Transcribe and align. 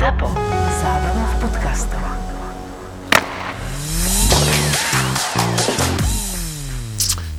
ZAPO. 0.00 0.32
Zábrná 0.80 1.24
v 1.28 1.34
podcastov. 1.44 2.00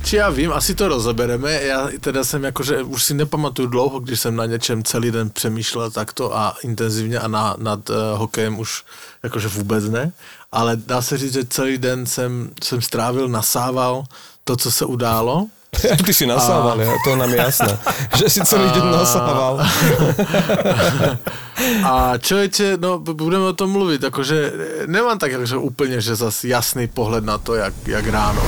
Či 0.06 0.22
ja 0.22 0.30
vím, 0.30 0.54
asi 0.54 0.78
to 0.78 0.86
rozebereme. 0.86 1.50
Já 1.50 1.90
teda 1.98 2.22
jsem 2.24 2.44
jakože, 2.44 2.82
už 2.82 3.02
si 3.02 3.14
nepamatuju 3.14 3.68
dlouho, 3.68 4.00
když 4.00 4.20
jsem 4.20 4.36
na 4.36 4.46
něčem 4.46 4.82
celý 4.82 5.10
den 5.10 5.30
přemýšlel 5.30 5.90
takto 5.90 6.36
a 6.36 6.54
intenzivně 6.62 7.18
a 7.18 7.28
na, 7.28 7.54
nad 7.58 7.90
uh, 7.90 7.96
hokejem 8.14 8.58
už 8.58 8.84
jakože 9.22 9.48
vůbec 9.48 9.84
ne. 9.84 10.12
Ale 10.52 10.76
dá 10.76 11.02
se 11.02 11.18
říct, 11.18 11.32
že 11.32 11.44
celý 11.44 11.78
den 11.78 12.06
jsem, 12.06 12.50
jsem 12.62 12.82
strávil, 12.82 13.28
nasával 13.28 14.04
to, 14.44 14.56
co 14.56 14.70
se 14.70 14.84
událo. 14.84 15.46
Ty 16.06 16.14
si 16.14 16.26
nasával, 16.26 16.78
a... 16.80 16.82
ja, 16.82 16.94
to 17.04 17.16
nám 17.16 17.30
je 17.30 17.36
jasné. 17.36 17.78
Že 18.14 18.30
si 18.30 18.40
celý 18.46 18.70
deň 18.70 18.86
nasával. 18.92 19.66
A 21.84 22.18
člověče, 22.18 22.76
no 22.80 22.98
budeme 22.98 23.44
o 23.44 23.52
tom 23.52 23.70
mluvit, 23.70 24.02
jakože 24.02 24.52
nemám 24.86 25.18
tak 25.18 25.32
jakože 25.32 25.56
úplně, 25.56 26.00
že 26.00 26.16
zas 26.16 26.44
jasný 26.44 26.86
pohled 26.86 27.24
na 27.24 27.38
to, 27.38 27.54
jak, 27.54 27.74
jak 27.86 28.06
ráno. 28.06 28.42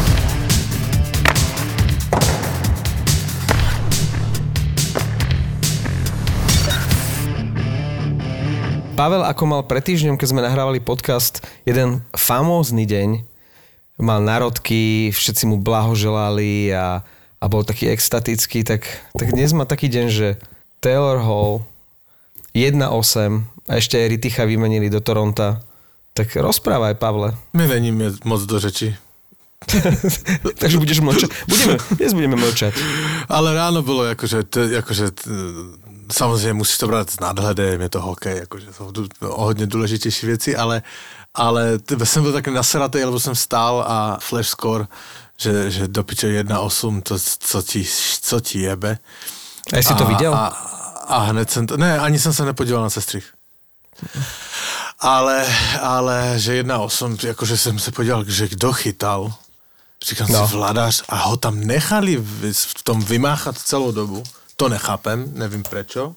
Pavel, 8.94 9.26
ako 9.26 9.42
mal 9.50 9.62
pred 9.66 9.82
týždňom, 9.82 10.14
keď 10.14 10.28
sme 10.30 10.46
nahrávali 10.46 10.78
podcast, 10.78 11.42
jeden 11.66 12.06
famózny 12.14 12.86
deň, 12.86 13.26
mal 13.98 14.22
narodky, 14.22 15.10
všetci 15.10 15.50
mu 15.50 15.58
blahoželali 15.58 16.70
a, 16.70 17.02
a 17.42 17.44
bol 17.50 17.66
taký 17.66 17.90
extatický, 17.90 18.62
tak, 18.62 18.86
tak 19.18 19.34
dnes 19.34 19.50
má 19.50 19.66
taký 19.66 19.90
deň, 19.90 20.06
že 20.14 20.28
Taylor 20.78 21.18
Hall 21.18 21.66
1-8 22.54 23.42
a 23.68 23.72
ešte 23.76 23.98
aj 23.98 24.08
Riticha 24.08 24.46
vymenili 24.46 24.86
do 24.86 25.02
Toronta. 25.02 25.60
Tak 26.14 26.38
rozprávaj, 26.38 26.94
Pavle. 26.94 27.34
My 27.52 27.66
veníme 27.66 28.14
moc 28.24 28.46
do 28.46 28.62
řeči. 28.62 28.94
Takže 30.60 30.78
budeš 30.78 31.00
mlčať. 31.00 31.30
Budeme, 31.48 31.74
dnes 31.98 32.12
budeme 32.14 32.36
mlčať. 32.36 32.72
Ale 33.28 33.54
ráno 33.54 33.82
bylo 33.82 34.04
jakože, 34.04 34.42
t, 34.42 34.68
jakože 34.70 35.10
t, 35.10 35.22
samozřejmě 36.12 36.52
musíš 36.52 36.78
to 36.78 36.86
brát 36.86 37.10
s 37.10 37.20
nadhledem, 37.20 37.80
je 37.80 37.88
to 37.88 38.00
hokej, 38.00 38.42
tu 38.92 39.08
o 39.20 39.44
hodně 39.44 39.66
důležitější 39.66 40.26
věci, 40.26 40.56
ale, 40.56 40.82
ale 41.34 41.78
t- 41.78 42.06
jsem 42.06 42.22
byl 42.22 42.32
taky 42.32 42.50
naseratý, 42.50 43.04
lebo 43.04 43.20
jsem 43.20 43.34
stál 43.34 43.84
a 43.88 44.18
flash 44.20 44.48
score, 44.48 44.86
že, 45.38 45.70
že 45.70 45.88
do 45.88 46.04
piče 46.04 46.42
1-8, 46.42 47.02
to, 47.02 47.16
co 47.38 47.62
ti, 47.62 47.86
co 48.20 48.40
ti 48.40 48.60
jebe. 48.60 48.98
A 49.72 49.78
jsi 49.78 49.94
to 49.94 50.04
viděl? 50.04 50.34
A, 50.34 50.46
a 51.08 51.18
hned 51.18 51.50
jsem 51.50 51.66
to, 51.66 51.76
ne, 51.76 51.98
ani 51.98 52.18
jsem 52.18 52.32
se 52.32 52.44
nepodíval 52.44 52.82
na 52.82 52.90
sestřih. 52.90 53.32
Ale, 54.98 55.46
ale 55.80 56.34
že 56.36 56.62
1-8, 56.62 57.26
jakože 57.26 57.58
jsem 57.58 57.78
se 57.78 57.90
podíval, 57.90 58.24
že 58.24 58.48
kdo 58.48 58.72
chytal, 58.72 59.34
říkám 60.08 60.32
no. 60.32 60.48
si 60.48 60.54
vladař 60.54 61.02
a 61.08 61.16
ho 61.16 61.36
tam 61.36 61.60
nechali 61.60 62.16
v, 62.16 62.52
v 62.52 62.82
tom 62.82 63.02
vymáchat 63.02 63.58
celou 63.58 63.92
dobu. 63.92 64.22
To 64.56 64.68
nechápem, 64.68 65.30
nevím 65.34 65.62
prečo, 65.62 66.14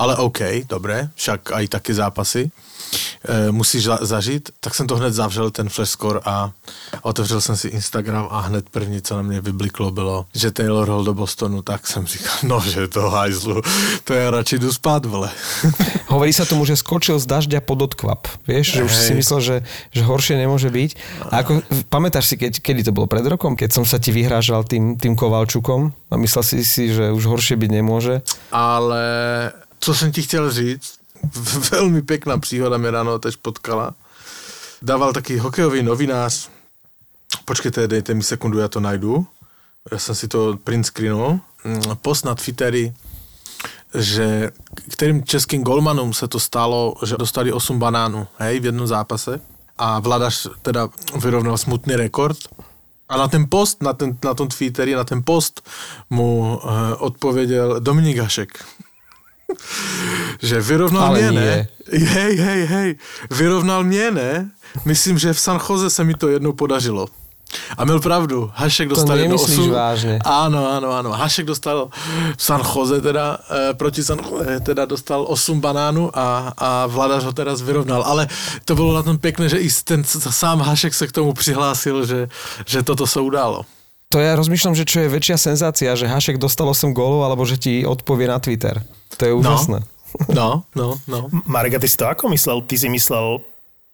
ale 0.00 0.16
OK, 0.16 0.64
dobré, 0.64 1.12
však 1.12 1.52
aj 1.52 1.64
také 1.68 1.92
zápasy 1.92 2.48
e, 2.48 3.52
musíš 3.52 3.84
za, 3.84 3.98
zažít, 4.00 4.48
tak 4.60 4.74
jsem 4.74 4.86
to 4.86 4.96
hned 4.96 5.12
zavřel, 5.12 5.50
ten 5.50 5.68
flash 5.68 5.92
score 5.92 6.20
a 6.24 6.50
otevřel 7.02 7.40
jsem 7.40 7.56
si 7.56 7.68
Instagram 7.68 8.28
a 8.30 8.40
hned 8.40 8.64
první, 8.70 9.02
co 9.02 9.16
na 9.16 9.22
mě 9.22 9.40
vybliklo, 9.40 9.90
bylo, 9.90 10.26
že 10.34 10.50
Taylor 10.50 10.88
Hall 10.88 11.04
do 11.04 11.14
Bostonu, 11.14 11.62
tak 11.62 11.86
jsem 11.86 12.06
říkal, 12.06 12.36
no, 12.42 12.60
že 12.60 12.88
to 12.88 13.10
hajzlu, 13.10 13.62
to 14.04 14.14
já 14.14 14.30
radši 14.30 14.58
jdu 14.58 14.72
spát, 14.72 15.04
vole. 15.06 15.30
Hovorí 16.10 16.32
sa 16.32 16.48
tomu, 16.48 16.66
že 16.66 16.80
skočil 16.80 17.22
z 17.22 17.26
dažďa 17.28 17.60
pod 17.62 17.86
odkvap. 17.86 18.26
Vieš, 18.48 18.66
že 18.72 18.82
už 18.82 18.92
si 18.96 19.12
myslel, 19.14 19.40
že, 19.40 19.56
že 19.94 20.02
horšie 20.02 20.34
nemôže 20.34 20.66
byť. 20.66 20.90
A 21.30 21.46
ako, 21.46 21.62
pamätáš 21.86 22.34
si, 22.34 22.34
keď, 22.34 22.58
kedy 22.58 22.82
to 22.88 22.96
bolo 22.96 23.06
pred 23.06 23.22
rokom, 23.22 23.54
keď 23.54 23.78
som 23.78 23.84
sa 23.86 24.02
ti 24.02 24.10
vyhrážal 24.10 24.66
tým, 24.66 24.98
tým 24.98 25.14
Kovalčukom 25.14 25.94
a 26.10 26.14
myslel 26.18 26.42
si 26.42 26.66
si, 26.66 26.90
že 26.90 27.14
už 27.14 27.30
horšie 27.30 27.54
byť 27.54 27.70
nemôže? 27.70 28.26
Ale 28.50 29.02
co 29.80 29.94
jsem 29.94 30.12
ti 30.12 30.22
chtěl 30.22 30.50
říct, 30.50 30.98
velmi 31.70 32.02
pěkná 32.02 32.38
příhoda 32.38 32.78
mě 32.78 32.90
ráno 32.90 33.18
tež 33.18 33.36
potkala. 33.36 33.94
Dával 34.82 35.12
taký 35.12 35.38
hokejový 35.38 35.82
novinář, 35.82 36.48
počkejte, 37.44 37.88
dejte 37.88 38.14
mi 38.14 38.22
sekundu, 38.22 38.58
já 38.58 38.68
to 38.68 38.80
najdu. 38.80 39.26
Já 39.92 39.98
jsem 39.98 40.14
si 40.14 40.28
to 40.28 40.56
print 40.64 40.86
screenul. 40.86 41.40
Post 42.02 42.24
na 42.24 42.34
Twittery, 42.34 42.94
že 43.94 44.50
kterým 44.90 45.24
českým 45.24 45.62
golmanům 45.62 46.12
se 46.12 46.28
to 46.28 46.40
stalo, 46.40 46.94
že 47.06 47.16
dostali 47.18 47.52
8 47.52 47.78
banánů, 47.78 48.26
hej, 48.38 48.60
v 48.60 48.64
jednom 48.64 48.86
zápase. 48.86 49.40
A 49.78 50.00
Vladař 50.00 50.48
teda 50.62 50.88
vyrovnal 51.18 51.58
smutný 51.58 51.96
rekord. 51.96 52.38
A 53.08 53.16
na 53.16 53.28
ten 53.28 53.46
post, 53.48 53.82
na, 53.82 53.92
ten, 53.92 54.18
na 54.24 54.34
tom 54.34 54.48
Twitteri, 54.48 54.94
na 54.94 55.04
ten 55.04 55.22
post 55.24 55.68
mu 56.10 56.60
uh, 56.64 56.70
odpověděl 56.98 57.80
Dominik 57.80 58.18
Hašek 58.18 58.64
že 60.42 60.60
vyrovnal 60.60 61.04
Ale 61.04 61.18
mě, 61.18 61.30
nie. 61.30 61.40
ne? 61.40 61.68
Hej, 62.06 62.36
hej, 62.36 62.66
hej. 62.66 62.88
Vyrovnal 63.30 63.84
mě, 63.84 64.10
ne? 64.10 64.50
Myslím, 64.84 65.18
že 65.18 65.32
v 65.32 65.40
San 65.40 65.60
Jose 65.70 65.90
se 65.90 66.04
mi 66.04 66.14
to 66.14 66.28
jednou 66.28 66.52
podařilo. 66.52 67.06
A 67.78 67.84
měl 67.84 68.00
pravdu, 68.00 68.50
Hašek 68.54 68.88
dostal 68.88 69.16
nemyslíš 69.16 69.58
osm- 69.58 69.74
vážne? 69.74 70.22
Áno, 70.22 70.70
áno, 70.70 70.94
áno. 70.94 71.10
Hašek 71.10 71.50
dostal 71.50 71.90
v 72.38 72.42
San 72.42 72.62
Jose 72.62 73.00
teda, 73.02 73.42
e, 73.50 73.74
proti 73.74 74.06
San 74.06 74.22
Jose 74.22 74.60
teda 74.62 74.86
dostal 74.86 75.26
8 75.26 75.58
banánu 75.60 76.14
a, 76.14 76.54
a 76.54 76.86
Vladař 76.86 77.24
ho 77.24 77.32
teraz 77.34 77.58
vyrovnal. 77.58 78.02
Ale 78.06 78.28
to 78.64 78.74
bylo 78.74 78.94
na 78.94 79.02
tom 79.02 79.18
pěkné, 79.18 79.48
že 79.48 79.58
i 79.58 79.66
ten 79.84 80.04
sám 80.06 80.60
Hašek 80.62 80.94
se 80.94 81.06
k 81.06 81.12
tomu 81.12 81.32
přihlásil, 81.34 82.06
že, 82.06 82.28
že 82.66 82.82
toto 82.82 83.06
se 83.06 83.20
událo. 83.20 83.66
To 84.10 84.18
ja 84.18 84.34
rozmýšľam, 84.34 84.74
že 84.74 84.82
čo 84.82 85.06
je 85.06 85.08
väčšia 85.14 85.38
senzácia, 85.38 85.94
že 85.94 86.10
Hašek 86.10 86.42
dostal 86.42 86.66
8 86.66 86.90
gólov, 86.90 87.30
alebo 87.30 87.46
že 87.46 87.54
ti 87.54 87.86
odpovie 87.86 88.26
na 88.26 88.42
Twitter. 88.42 88.82
To 89.18 89.22
je 89.22 89.32
úžasné. 89.38 89.86
No, 90.26 90.66
no, 90.74 90.98
no. 91.06 91.30
Marek, 91.46 91.78
a 91.78 91.80
ty 91.82 91.86
si 91.86 91.94
to 91.94 92.10
ako 92.10 92.26
myslel? 92.34 92.66
Ty 92.66 92.74
si 92.74 92.90
myslel 92.90 93.38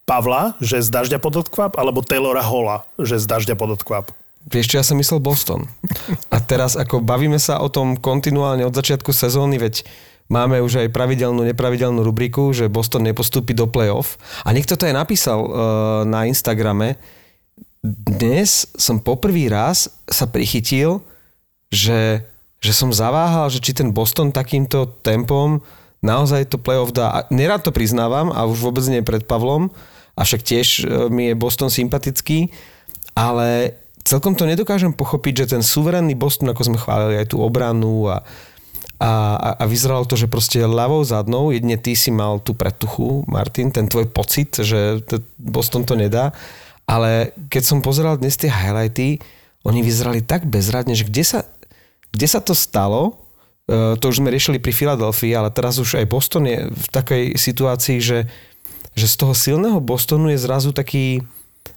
Pavla, 0.08 0.56
že 0.56 0.80
z 0.80 0.88
dažďa 0.88 1.20
pod 1.20 1.44
odkvap, 1.44 1.76
alebo 1.76 2.00
Taylora 2.00 2.40
Hola, 2.40 2.88
že 2.96 3.20
z 3.20 3.28
dažďa 3.28 3.60
pod 3.60 3.76
odkvap? 3.76 4.16
Vieš 4.48 4.66
čo, 4.72 4.76
ja 4.80 4.84
som 4.86 4.96
myslel 4.96 5.20
Boston. 5.20 5.68
A 6.32 6.40
teraz 6.40 6.78
ako 6.80 7.04
bavíme 7.04 7.36
sa 7.36 7.60
o 7.60 7.68
tom 7.68 7.98
kontinuálne 8.00 8.64
od 8.64 8.72
začiatku 8.72 9.12
sezóny, 9.12 9.60
veď 9.60 9.84
máme 10.32 10.62
už 10.62 10.86
aj 10.86 10.94
pravidelnú, 10.96 11.44
nepravidelnú 11.44 12.00
rubriku, 12.00 12.54
že 12.56 12.72
Boston 12.72 13.04
nepostúpi 13.04 13.52
do 13.52 13.68
playoff. 13.68 14.16
A 14.46 14.54
niekto 14.54 14.78
to 14.78 14.88
aj 14.88 14.94
napísal 14.94 15.38
uh, 15.44 15.50
na 16.08 16.24
Instagrame. 16.24 16.96
Dnes 17.84 18.70
som 18.76 19.02
poprvý 19.02 19.52
raz 19.52 19.92
sa 20.08 20.26
prichytil, 20.26 21.02
že, 21.68 22.24
že 22.62 22.72
som 22.72 22.94
zaváhal, 22.94 23.50
že 23.50 23.62
či 23.62 23.76
ten 23.76 23.90
Boston 23.90 24.30
takýmto 24.30 25.00
tempom 25.02 25.60
naozaj 26.04 26.50
to 26.52 26.58
playoff 26.60 26.94
dá. 26.94 27.10
A 27.10 27.18
nerad 27.34 27.66
to 27.66 27.74
priznávam 27.74 28.30
a 28.30 28.46
už 28.46 28.62
vôbec 28.62 28.84
nie 28.86 29.02
pred 29.02 29.26
Pavlom, 29.26 29.72
avšak 30.16 30.40
tiež 30.42 30.66
e, 30.80 31.10
mi 31.10 31.32
je 31.32 31.34
Boston 31.34 31.68
sympatický, 31.68 32.48
ale 33.16 33.76
celkom 34.06 34.38
to 34.38 34.46
nedokážem 34.46 34.94
pochopiť, 34.94 35.44
že 35.44 35.58
ten 35.58 35.62
suverénny 35.66 36.14
Boston, 36.14 36.54
ako 36.54 36.62
sme 36.62 36.78
chválili 36.78 37.20
aj 37.20 37.34
tú 37.34 37.42
obranu 37.42 38.06
a, 38.06 38.22
a, 39.02 39.12
a, 39.58 39.64
vyzeralo 39.66 40.06
to, 40.08 40.16
že 40.16 40.30
proste 40.30 40.62
ľavou 40.62 41.02
zadnou, 41.04 41.52
jedne 41.52 41.76
ty 41.76 41.98
si 41.98 42.14
mal 42.14 42.40
tú 42.40 42.56
pretuchu, 42.56 43.26
Martin, 43.28 43.74
ten 43.74 43.90
tvoj 43.90 44.08
pocit, 44.08 44.62
že 44.62 45.02
Boston 45.36 45.84
to 45.84 45.98
nedá, 45.98 46.32
ale 46.86 47.34
keď 47.50 47.62
som 47.66 47.84
pozeral 47.84 48.16
dnes 48.16 48.38
tie 48.38 48.48
highlighty, 48.48 49.18
oni 49.66 49.82
vyzerali 49.82 50.22
tak 50.22 50.46
bezradne, 50.46 50.94
že 50.94 51.06
kde 51.06 51.22
sa, 51.26 51.40
kde 52.14 52.26
sa 52.30 52.38
to 52.38 52.54
stalo, 52.54 53.26
E, 53.66 53.98
to 53.98 54.14
už 54.14 54.22
sme 54.22 54.30
riešili 54.30 54.62
pri 54.62 54.70
Filadelfii, 54.70 55.34
ale 55.34 55.50
teraz 55.50 55.82
už 55.82 55.98
aj 55.98 56.06
Boston 56.06 56.46
je 56.46 56.70
v 56.70 56.86
takej 56.94 57.34
situácii, 57.34 57.98
že, 57.98 58.18
že 58.94 59.06
z 59.10 59.14
toho 59.18 59.34
silného 59.34 59.82
Bostonu 59.82 60.30
je 60.30 60.38
zrazu 60.38 60.70
taký, 60.70 61.26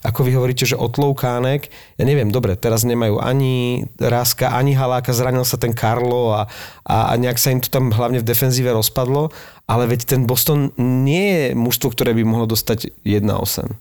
ako 0.05 0.21
vy 0.21 0.37
hovoríte, 0.37 0.69
že 0.69 0.77
otloukánek. 0.77 1.73
Ja 1.97 2.05
neviem, 2.05 2.29
dobre, 2.29 2.53
teraz 2.53 2.85
nemajú 2.85 3.17
ani 3.17 3.89
Ráska, 3.97 4.53
ani 4.53 4.77
Haláka, 4.77 5.17
zranil 5.17 5.41
sa 5.49 5.57
ten 5.57 5.73
Karlo 5.73 6.37
a, 6.37 6.45
a, 6.85 7.09
a 7.09 7.13
nejak 7.17 7.41
sa 7.41 7.49
im 7.49 7.59
to 7.59 7.73
tam 7.73 7.89
hlavne 7.89 8.21
v 8.21 8.27
defenzíve 8.29 8.69
rozpadlo, 8.69 9.33
ale 9.65 9.89
veď 9.89 10.13
ten 10.13 10.21
Boston 10.29 10.69
nie 10.77 11.25
je 11.25 11.45
mužstvo, 11.57 11.89
ktoré 11.89 12.13
by 12.13 12.21
mohlo 12.21 12.45
dostať 12.45 13.01
1-8. 13.01 13.73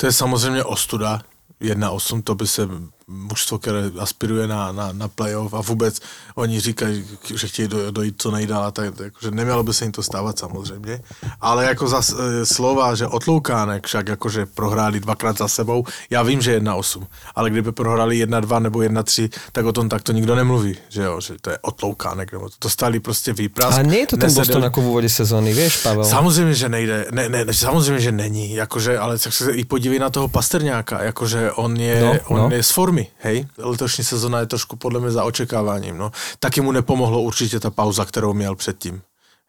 To 0.00 0.06
je 0.06 0.12
samozřejmě 0.12 0.64
ostuda. 0.64 1.22
1-8, 1.60 2.22
to 2.22 2.34
by 2.34 2.46
se 2.46 2.68
mužstvo, 3.08 3.58
které 3.58 3.90
aspiruje 3.98 4.46
na, 4.46 4.72
na, 4.72 4.92
na 4.92 5.08
playoff 5.08 5.54
a 5.54 5.60
vůbec 5.60 6.00
oni 6.34 6.60
říkají, 6.60 7.04
že 7.34 7.48
chtějí 7.48 7.68
do, 7.68 7.90
dojít 7.90 8.14
co 8.18 8.30
nejdál 8.30 8.64
a 8.64 8.70
tak, 8.70 8.94
takže 8.96 9.30
nemělo 9.30 9.62
by 9.62 9.74
se 9.74 9.84
jim 9.84 9.92
to 9.92 10.02
stávat 10.02 10.38
samozřejmě. 10.38 11.00
Ale 11.40 11.64
jako 11.64 11.88
za 11.88 12.00
e, 12.00 12.46
slova, 12.46 12.94
že 12.94 13.06
otloukánek 13.06 13.86
však 13.86 14.08
jakože 14.08 14.46
prohráli 14.46 15.00
dvakrát 15.00 15.38
za 15.38 15.48
sebou, 15.48 15.84
já 16.10 16.22
vím, 16.22 16.40
že 16.40 16.60
1-8, 16.60 17.06
ale 17.34 17.50
kdyby 17.50 17.72
prohráli 17.72 18.26
1-2 18.26 18.60
nebo 18.62 18.78
1-3, 18.78 19.30
tak 19.52 19.64
o 19.66 19.72
tom 19.72 19.88
takto 19.88 20.12
nikdo 20.12 20.34
nemluví, 20.34 20.76
že 20.88 21.02
jo, 21.02 21.20
že 21.20 21.34
to 21.40 21.50
je 21.50 21.58
otloukánek, 21.62 22.32
nebo 22.32 22.48
to 22.48 22.56
dostali 22.60 23.00
prostě 23.00 23.32
výprask. 23.32 23.78
A 23.78 23.82
nie 23.82 23.98
je 23.98 24.06
to 24.06 24.16
ten 24.16 24.28
nesedeli- 24.28 24.46
Boston 24.48 24.64
ako 24.64 24.80
v 24.80 24.86
úvode 24.86 25.08
sezóny, 25.08 25.54
vieš, 25.54 25.82
Pavel? 25.82 26.04
Samozřejmě, 26.04 26.54
že 26.54 26.68
nejde, 26.68 27.06
ne, 27.10 27.28
ne, 27.28 27.54
samozřejmě, 27.54 28.00
že 28.00 28.12
není, 28.12 28.54
jakože, 28.54 28.98
ale 28.98 29.18
tak 29.18 29.32
se 29.32 29.52
i 29.52 29.64
podívej 29.64 29.98
na 29.98 30.10
toho 30.10 30.28
Pasterňáka, 30.28 31.02
jakože 31.02 31.52
on 31.52 31.76
je, 31.76 32.00
no, 32.00 32.12
on 32.28 32.38
no. 32.38 32.56
je 32.56 32.62
z 32.62 32.70
formy, 32.70 32.97
hej, 33.22 33.46
letošní 33.58 34.04
sezona 34.04 34.40
je 34.40 34.46
trošku 34.46 34.76
podle 34.76 35.00
mě 35.00 35.10
za 35.10 35.24
očekáváním, 35.24 35.98
no. 35.98 36.10
Taky 36.38 36.60
mu 36.60 36.72
nepomohlo 36.72 37.22
určitě 37.22 37.60
ta 37.60 37.70
pauza, 37.70 38.04
kterou 38.04 38.32
měl 38.34 38.54
předtým, 38.56 39.00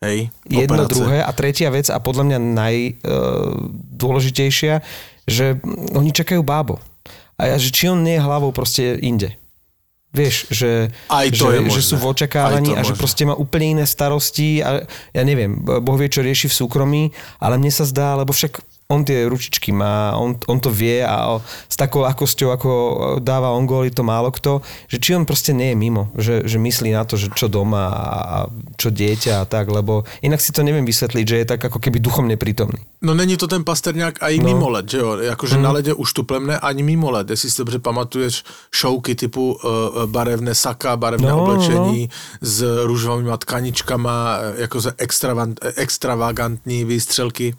hej, 0.01 0.29
Jedno, 0.49 0.75
operace. 0.75 0.95
druhé 0.95 1.23
a 1.23 1.31
tretia 1.31 1.69
vec 1.69 1.89
a 1.89 1.99
podľa 1.99 2.23
mňa 2.23 2.37
najdôležitejšia, 2.39 4.81
že 5.27 5.59
oni 5.93 6.11
čakajú 6.11 6.43
bábo. 6.43 6.79
A 7.39 7.45
ja, 7.51 7.57
že 7.59 7.71
či 7.71 7.87
on 7.87 8.03
nie 8.03 8.13
je 8.19 8.25
hlavou 8.25 8.51
proste 8.51 8.99
inde. 8.99 9.31
Vieš, 10.09 10.49
že, 10.49 10.89
Aj 11.05 11.29
to 11.29 11.53
že, 11.53 11.69
že 11.69 11.81
sú 11.85 11.95
v 12.01 12.09
očakávaní 12.09 12.73
a 12.73 12.81
že 12.81 12.97
možné. 12.97 13.01
proste 13.05 13.23
má 13.29 13.37
úplne 13.37 13.77
iné 13.77 13.85
starosti 13.85 14.57
a 14.65 14.81
ja 15.13 15.21
neviem, 15.21 15.53
Boh 15.61 15.93
vie, 16.01 16.09
čo 16.09 16.25
rieši 16.25 16.49
v 16.49 16.57
súkromí, 16.65 17.03
ale 17.37 17.61
mne 17.61 17.69
sa 17.69 17.85
zdá, 17.85 18.17
lebo 18.17 18.33
však 18.33 18.57
on 18.89 19.05
tie 19.05 19.29
ručičky 19.29 19.69
má, 19.69 20.17
on, 20.17 20.33
on 20.49 20.57
to 20.57 20.73
vie 20.73 21.05
a 21.05 21.37
o- 21.37 21.45
s 21.69 21.77
takou 21.77 22.09
akosťou, 22.09 22.49
ako 22.49 22.69
dáva 23.21 23.53
on 23.53 23.69
góly, 23.69 23.93
to 23.93 24.01
málo 24.01 24.33
kto, 24.33 24.65
že 24.89 24.97
či 24.97 25.13
on 25.13 25.29
proste 25.29 25.53
nie 25.53 25.69
je 25.69 25.77
mimo, 25.77 26.09
že, 26.17 26.41
že 26.49 26.57
myslí 26.57 26.89
na 26.97 27.05
to, 27.05 27.13
že 27.13 27.29
čo 27.37 27.45
doma 27.45 27.85
a 27.93 28.09
a 28.19 28.37
čo 28.81 28.89
dieťa 28.89 29.41
a 29.41 29.45
tak, 29.45 29.69
lebo 29.69 30.09
inak 30.25 30.41
si 30.41 30.49
to 30.49 30.65
neviem 30.65 30.85
vysvetliť, 30.89 31.25
že 31.27 31.37
je 31.37 31.45
tak 31.45 31.61
ako 31.61 31.77
keby 31.77 32.01
duchom 32.01 32.25
neprítomný. 32.25 32.81
No 33.01 33.13
není 33.13 33.37
to 33.37 33.47
ten 33.47 33.63
Pasterňák 33.63 34.23
ani 34.23 34.37
No. 34.39 34.43
no. 34.43 34.47
mimo 34.49 34.67
let, 34.69 34.89
že 34.89 34.97
jo? 34.97 35.17
Jakože 35.17 35.55
mm. 35.57 35.61
na 35.63 35.71
ledě 35.71 35.93
už 35.93 36.13
tuplemne 36.13 36.57
ani 36.59 36.83
mimo 36.83 37.11
let. 37.11 37.29
Jestli 37.29 37.49
si 37.51 37.57
dobře 37.57 37.79
pamatuješ 37.79 38.43
šouky 38.71 39.15
typu 39.15 39.53
uh, 39.53 40.05
barevné 40.05 40.55
saka, 40.55 40.97
barevné 40.97 41.29
No, 41.29 41.37
no, 41.37 41.43
oblečení 41.43 42.09
no. 42.09 42.47
s 42.47 42.57
růžovými 42.83 43.31
tkaničkama, 43.37 44.37
eh, 44.41 44.61
jako 44.61 44.79
extravagantní 45.77 46.85
výstřelky. 46.85 47.55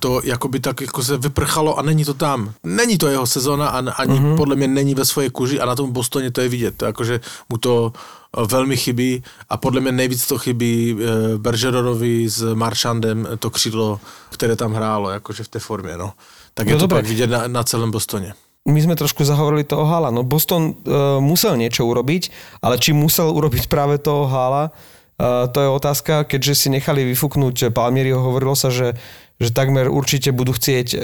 To 0.00 0.20
jako 0.24 0.48
by 0.48 0.60
tak 0.66 0.80
jako 0.80 1.02
se 1.02 1.16
vyprchalo 1.16 1.78
a 1.78 1.82
není 1.82 2.04
to 2.04 2.14
tam. 2.14 2.52
Není 2.64 2.98
to 2.98 3.06
jeho 3.06 3.26
sezona 3.26 3.68
a 3.68 3.78
ani 3.78 4.18
mm-hmm. 4.18 4.36
podle 4.36 4.56
mě 4.56 4.68
není 4.68 4.94
ve 4.98 5.04
své 5.04 5.30
kuži 5.30 5.60
a 5.60 5.66
na 5.66 5.74
tom 5.78 5.92
Bostoně 5.94 6.30
to 6.34 6.40
je 6.42 6.48
vidět. 6.48 6.82
Jakože 6.82 7.20
mu 7.48 7.58
to 7.58 7.92
eh, 7.94 8.42
velmi 8.50 8.76
chybí 8.76 9.22
a 9.48 9.56
podle 9.56 9.80
mě 9.80 9.92
nejvíc 9.92 10.26
to 10.26 10.38
chybí 10.38 10.98
eh, 10.98 11.38
Bergeronovi 11.38 12.26
s 12.26 12.42
Marchandem 12.54 13.28
to 13.38 13.50
křídlo, 13.50 14.00
které 14.34 14.56
tam 14.56 14.74
hrálo, 14.74 15.10
jakože 15.10 15.44
v 15.44 15.48
té 15.48 15.58
formě, 15.58 15.96
no. 15.96 16.12
Tak 16.54 16.66
je 16.66 16.72
No 16.74 16.78
to 16.78 16.86
dobré. 16.90 16.98
pak 16.98 17.06
vidět 17.08 17.30
na, 17.30 17.46
na 17.46 17.62
celém 17.64 17.90
Bostoně. 17.90 18.34
My 18.66 18.82
sme 18.82 18.98
trošku 18.98 19.22
zahovorili 19.22 19.62
toho 19.62 19.86
Hala. 19.86 20.10
No 20.10 20.26
Boston 20.26 20.74
uh, 20.74 21.22
musel 21.22 21.54
niečo 21.54 21.86
urobiť, 21.86 22.34
ale 22.66 22.82
či 22.82 22.90
musel 22.90 23.30
urobiť 23.30 23.70
práve 23.70 24.02
toho 24.02 24.26
Hala, 24.26 24.74
uh, 24.74 25.46
to 25.46 25.62
je 25.62 25.68
otázka, 25.70 26.26
keďže 26.26 26.66
si 26.66 26.68
nechali 26.74 27.06
vyfúknuť 27.14 27.70
Palmieriho, 27.70 28.18
hovorilo 28.18 28.58
sa, 28.58 28.74
že, 28.74 28.98
že 29.36 29.52
takmer 29.52 29.92
určite 29.92 30.32
budú 30.32 30.56
chcieť 30.56 30.86
uh, 30.96 31.00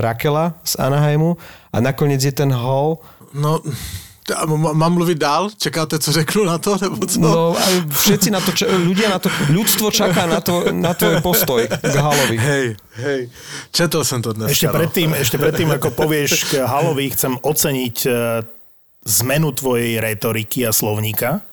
Rakela 0.00 0.56
z 0.64 0.80
Anaheimu 0.80 1.36
a 1.72 1.76
nakoniec 1.84 2.24
je 2.24 2.32
ten 2.32 2.48
Hall 2.48 3.02
No, 3.34 3.58
mám 4.72 4.92
mluvit 4.92 5.18
dál? 5.18 5.50
Čekáte, 5.58 5.98
co 5.98 6.12
řeknu 6.12 6.44
na 6.44 6.58
to, 6.58 6.78
nebo 6.80 7.06
co? 7.06 7.20
No 7.20 7.56
všetci 7.90 8.30
na 8.30 8.40
to, 8.40 8.52
ča- 8.52 8.70
ľudia 8.70 9.10
na 9.10 9.18
to, 9.18 9.28
ľudstvo 9.50 9.90
čaká 9.90 10.26
na, 10.26 10.40
to, 10.40 10.72
na 10.72 10.94
tvoj 10.94 11.20
postoj 11.20 11.66
k 11.66 11.94
Halovi. 11.98 12.38
Hej, 12.38 12.66
hej, 12.94 13.20
četl 13.72 14.04
jsem 14.04 14.22
to 14.22 14.32
dneska. 14.32 14.52
Ešte 14.54 14.66
no. 14.66 14.72
predtým, 14.72 15.10
ešte 15.14 15.36
predtým, 15.36 15.68
ako 15.76 15.90
povieš 15.90 16.46
k 16.48 16.62
Halovi, 16.64 17.10
chcem 17.10 17.36
oceniť 17.36 17.96
e, 18.06 18.10
zmenu 19.04 19.52
tvojej 19.52 20.00
retoriky 20.00 20.64
a 20.64 20.72
slovníka, 20.72 21.44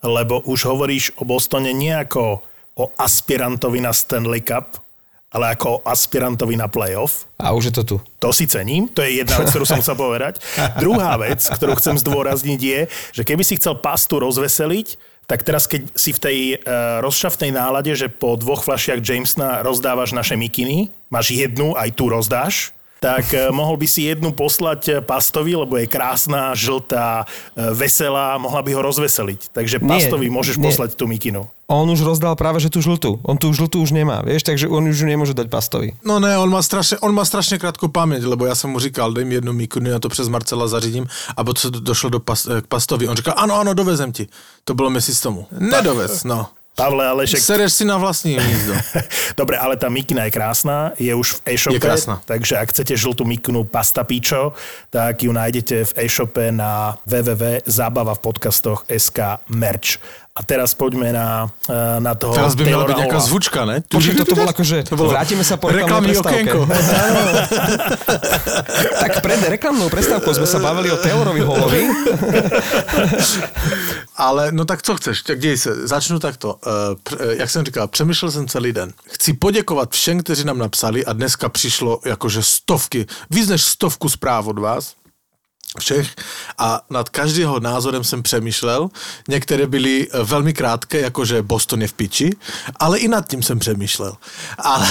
lebo 0.00 0.40
už 0.48 0.64
hovoríš 0.64 1.12
o 1.20 1.28
Bostone 1.28 1.74
nie 1.76 1.92
ako 1.92 2.40
o 2.78 2.84
aspirantovi 2.96 3.84
na 3.84 3.92
Stanley 3.92 4.40
Cup, 4.40 4.80
ale 5.28 5.52
ako 5.52 5.84
aspirantovi 5.84 6.56
na 6.56 6.72
playoff. 6.72 7.28
A 7.36 7.52
už 7.52 7.70
je 7.70 7.74
to 7.76 7.82
tu. 7.84 7.96
To 8.24 8.32
si 8.32 8.48
cením, 8.48 8.88
to 8.88 9.04
je 9.04 9.20
jedna 9.20 9.36
vec, 9.44 9.52
ktorú 9.52 9.68
som 9.68 9.80
chcel 9.84 9.96
povedať. 9.96 10.40
Druhá 10.82 11.20
vec, 11.20 11.44
ktorú 11.44 11.76
chcem 11.76 12.00
zdôrazniť 12.00 12.60
je, 12.60 12.80
že 13.12 13.22
keby 13.28 13.44
si 13.44 13.60
chcel 13.60 13.76
pastu 13.76 14.16
rozveseliť, 14.20 14.96
tak 15.28 15.44
teraz 15.44 15.68
keď 15.68 15.92
si 15.92 16.16
v 16.16 16.22
tej 16.24 16.38
uh, 16.56 17.04
rozšaftnej 17.04 17.52
nálade, 17.52 17.92
že 17.92 18.08
po 18.08 18.40
dvoch 18.40 18.64
fľašiach 18.64 19.04
Jamesona 19.04 19.60
rozdávaš 19.60 20.16
naše 20.16 20.40
mikiny, 20.40 20.88
máš 21.12 21.36
jednu, 21.36 21.76
aj 21.76 21.92
tu 21.92 22.08
rozdáš, 22.08 22.72
tak 22.98 23.30
uh, 23.34 23.54
mohol 23.54 23.78
by 23.78 23.86
si 23.86 24.10
jednu 24.10 24.34
poslať 24.34 24.80
eh, 24.88 24.94
pastovi, 25.00 25.54
lebo 25.54 25.78
je 25.78 25.86
krásna, 25.86 26.54
žltá, 26.54 27.24
uh, 27.24 27.70
veselá, 27.74 28.38
mohla 28.38 28.62
by 28.62 28.74
ho 28.74 28.82
rozveseliť. 28.82 29.54
Takže 29.54 29.78
Nie, 29.78 29.86
pastovi 29.86 30.26
môžeš 30.30 30.58
nie. 30.58 30.66
poslať 30.66 30.98
tú 30.98 31.06
mikinu. 31.06 31.46
On 31.68 31.84
už 31.84 32.00
rozdal 32.00 32.32
práve, 32.32 32.64
že 32.64 32.72
tú 32.72 32.80
žltú. 32.80 33.20
On 33.28 33.36
tú 33.36 33.52
žltú 33.52 33.84
už 33.84 33.92
nemá, 33.92 34.24
vieš, 34.24 34.40
takže 34.40 34.72
on 34.72 34.88
už 34.88 35.04
ju 35.04 35.06
nemôže 35.06 35.36
dať 35.36 35.52
Pastovi. 35.52 36.00
No 36.00 36.16
ne, 36.16 36.32
on 36.40 36.48
má 36.48 36.64
strašně, 36.64 36.96
on 37.04 37.12
má 37.12 37.24
strašně 37.28 37.58
krátkou 37.60 37.88
paměť, 37.92 38.24
lebo 38.24 38.46
já 38.46 38.54
jsem 38.54 38.70
mu 38.70 38.78
říkal, 38.80 39.12
dej 39.12 39.24
mi 39.24 39.34
jednu 39.34 39.52
mikinu, 39.52 39.90
já 39.90 39.98
to 39.98 40.08
přes 40.08 40.28
Marcela 40.28 40.68
zařídím, 40.68 41.06
a 41.36 41.44
po 41.44 41.54
co 41.54 41.70
došlo 41.70 42.10
do 42.10 42.20
pas, 42.20 42.48
k 42.62 42.66
pastovi, 42.66 43.08
on 43.08 43.16
říkal, 43.16 43.34
ano, 43.36 43.54
ano, 43.60 43.74
dovezem 43.74 44.12
ti. 44.12 44.28
To 44.64 44.74
bylo 44.74 44.90
měsíc 44.90 45.20
tomu. 45.20 45.46
Nedovez, 45.52 46.24
no. 46.24 46.46
Pavle, 46.78 47.02
ale 47.02 47.26
však 47.26 47.42
Sereš 47.42 47.72
si 47.72 47.84
na 47.84 47.98
vlastní 47.98 48.38
hnízdo. 48.38 48.78
Dobre, 49.40 49.58
ale 49.58 49.74
tá 49.74 49.90
mikina 49.90 50.24
je 50.24 50.32
krásna, 50.32 50.94
je 50.94 51.10
už 51.10 51.42
v 51.42 51.58
e-shope, 51.58 51.74
Je 51.74 51.82
krásna. 51.82 52.22
takže 52.22 52.54
ak 52.54 52.70
chcete 52.70 52.94
žltú 52.94 53.26
mikinu 53.26 53.66
Pasta 53.66 54.06
Picho, 54.06 54.54
tak 54.88 55.26
ju 55.26 55.34
nájdete 55.34 55.84
v 55.84 55.92
e-shope 56.06 56.54
na 56.54 56.94
www.zábava 57.02 58.14
v 58.14 58.20
podcastoch 58.22 58.86
SK 58.86 59.42
merch. 59.50 59.98
A 60.38 60.42
teraz 60.46 60.70
poďme 60.70 61.10
na, 61.10 61.50
eh, 61.66 61.98
na 61.98 62.14
toho 62.14 62.34
Teraz 62.34 62.54
by 62.54 62.64
být 62.64 62.70
nějaká 62.70 63.18
Halla. 63.18 63.26
zvučka, 63.26 63.64
ne? 63.64 63.82
Počkej, 63.90 64.14
toto 64.22 64.38
bolo 64.38 64.50
akože, 64.54 64.86
To 64.86 64.94
bolo 64.94 65.10
vrátime 65.10 65.42
sa 65.42 65.58
po 65.58 65.66
reklamnej 65.66 66.14
prestávke. 66.14 66.50
tak 69.02 69.18
pred 69.18 69.40
reklamnou 69.50 69.90
prestávkou 69.90 70.30
sme 70.38 70.46
sa 70.46 70.62
bavili 70.62 70.94
o 70.94 70.96
Taylorovi 71.02 71.42
Hallovi. 71.42 71.82
Ale 74.16 74.52
no 74.54 74.64
tak 74.64 74.82
co 74.82 74.94
chceš, 74.96 75.22
tak 75.22 75.38
děj 75.38 75.58
se, 75.58 75.86
začnu 75.86 76.18
takto. 76.18 76.58
Pr- 77.02 77.18
eh, 77.20 77.36
Jak 77.42 77.50
jsem 77.50 77.64
říkal, 77.64 77.88
přemýšlel 77.88 78.30
jsem 78.30 78.48
celý 78.48 78.72
den. 78.72 78.92
Chci 79.10 79.32
poděkovat 79.32 79.90
všem, 79.90 80.22
kteří 80.22 80.44
nám 80.44 80.58
napsali 80.58 81.04
a 81.04 81.12
dneska 81.12 81.48
přišlo 81.48 81.98
jakože 82.04 82.42
stovky, 82.42 83.06
víc 83.30 83.48
než 83.48 83.62
stovku 83.62 84.08
zpráv 84.08 84.46
od 84.46 84.58
vás 84.58 84.94
všech 85.78 86.14
a 86.58 86.80
nad 86.90 87.08
každého 87.08 87.60
názorem 87.60 88.04
jsem 88.04 88.22
přemýšlel. 88.22 88.88
Některé 89.28 89.66
byly 89.66 90.08
eh, 90.10 90.22
velmi 90.24 90.52
krátké, 90.54 91.00
jakože 91.00 91.42
Boston 91.42 91.82
je 91.82 91.88
v 91.88 91.92
piči, 91.92 92.30
ale 92.76 92.98
i 92.98 93.08
nad 93.08 93.28
tím 93.28 93.42
jsem 93.42 93.58
přemýšlel. 93.58 94.16
Ale, 94.58 94.88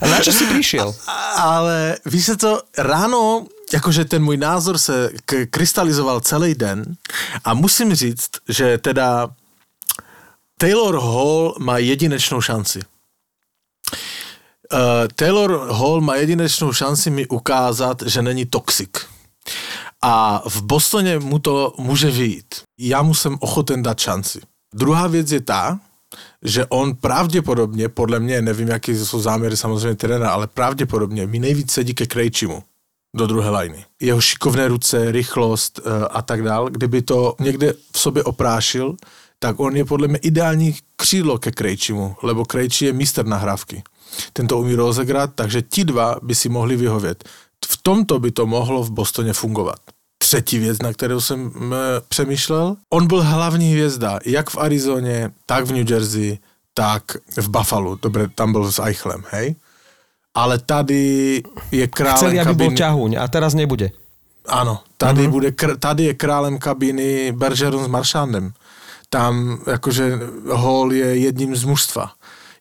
A 0.00 0.06
na 0.06 0.18
čo 0.20 0.32
si 0.32 0.46
prišiel? 0.46 0.94
ale 1.36 1.96
víš 2.06 2.24
se 2.24 2.36
to, 2.36 2.62
ráno, 2.78 3.46
jakože 3.72 4.04
ten 4.04 4.22
můj 4.22 4.36
názor 4.36 4.78
se 4.78 5.10
k- 5.24 5.46
krystalizoval 5.50 6.20
celý 6.20 6.54
den 6.54 6.84
a 7.44 7.54
musím 7.54 7.94
říct, 7.94 8.30
že 8.48 8.78
teda 8.78 9.28
Taylor 10.58 10.94
Hall 11.00 11.54
má 11.58 11.78
jedinečnou 11.78 12.40
šanci. 12.40 12.80
Uh, 14.72 14.78
Taylor 15.16 15.68
Hall 15.70 16.00
má 16.00 16.14
jedinečnou 16.14 16.72
šanci 16.72 17.10
mi 17.10 17.26
ukázat, 17.26 18.02
že 18.06 18.22
není 18.22 18.46
toxik. 18.46 18.98
A 20.02 20.42
v 20.48 20.62
Bostoně 20.62 21.18
mu 21.18 21.38
to 21.38 21.74
může 21.78 22.10
vyjít. 22.10 22.54
Já 22.78 23.02
mu 23.02 23.14
jsem 23.14 23.36
ochoten 23.40 23.82
dát 23.82 23.98
šanci. 23.98 24.40
Druhá 24.74 25.06
věc 25.06 25.32
je 25.32 25.40
ta, 25.40 25.80
že 26.42 26.66
on 26.66 26.96
pravděpodobně, 26.96 27.88
podle 27.88 28.20
mě, 28.20 28.42
nevím, 28.42 28.68
jaký 28.68 28.96
jsou 28.96 29.20
záměry 29.20 29.56
samozřejmě 29.56 29.94
trenéra, 29.94 30.30
ale 30.30 30.46
pravděpodobně 30.46 31.26
mi 31.26 31.38
nejvíc 31.38 31.72
sedí 31.72 31.94
ke 31.94 32.06
Krejčimu 32.06 32.62
do 33.16 33.26
druhé 33.26 33.50
lajny. 33.50 33.84
Jeho 34.00 34.20
šikovné 34.20 34.68
ruce, 34.68 35.12
rychlost 35.12 35.80
eh, 35.84 36.08
a 36.10 36.22
tak 36.22 36.42
dál, 36.42 36.70
kdyby 36.70 37.02
to 37.02 37.34
někde 37.40 37.72
v 37.92 37.98
sobě 37.98 38.24
oprášil, 38.24 38.96
tak 39.38 39.60
on 39.60 39.76
je 39.76 39.84
podle 39.84 40.08
mě 40.08 40.18
ideální 40.18 40.76
křídlo 40.96 41.38
ke 41.38 41.50
Krejčimu, 41.50 42.16
lebo 42.22 42.44
Krejči 42.44 42.86
je 42.86 42.92
mistr 42.92 43.26
nahrávky. 43.26 43.82
Ten 44.32 44.46
to 44.46 44.58
umí 44.58 44.74
rozegrat, 44.74 45.30
takže 45.34 45.62
ti 45.62 45.84
dva 45.84 46.16
by 46.22 46.34
si 46.34 46.48
mohli 46.48 46.76
vyhovět. 46.76 47.24
V 47.66 47.76
tomto 47.82 48.18
by 48.18 48.30
to 48.30 48.46
mohlo 48.46 48.82
v 48.82 48.90
Bostoně 48.90 49.32
fungovat. 49.32 49.78
Třetí 50.18 50.58
věc, 50.58 50.78
na 50.82 50.92
kterou 50.92 51.20
jsem 51.20 51.40
mm, 51.40 51.72
přemýšlel, 52.08 52.76
on 52.90 53.06
byl 53.06 53.22
hlavní 53.22 53.72
hvězda, 53.72 54.18
jak 54.26 54.50
v 54.50 54.58
Arizoně, 54.58 55.30
tak 55.46 55.64
v 55.64 55.72
New 55.72 55.90
Jersey, 55.90 56.38
tak 56.74 57.02
v 57.36 57.48
Buffalo. 57.48 57.98
Dobre, 58.02 58.28
tam 58.28 58.52
byl 58.52 58.72
s 58.72 58.78
Eichlem, 58.78 59.24
hej? 59.30 59.54
Ale 60.34 60.58
tady 60.58 61.42
je 61.70 61.86
králem 61.86 62.16
Chceli, 62.16 62.40
aby 62.40 62.54
bol 62.54 62.66
kabiny. 62.66 62.76
ťahuň 62.76 63.16
a 63.18 63.28
teraz 63.28 63.54
nebude. 63.54 63.90
Ano, 64.46 64.80
tady, 64.96 65.26
mm-hmm. 65.26 65.30
bude, 65.30 65.52
tady 65.78 66.04
je 66.04 66.14
králem 66.14 66.58
kabiny 66.58 67.32
Bergeron 67.32 67.84
s 67.84 67.88
Maršandem. 67.88 68.52
Tam 69.10 69.58
jakože 69.66 70.18
Hall 70.54 70.92
je 70.92 71.16
jedním 71.16 71.56
z 71.56 71.64
mužstva. 71.64 72.12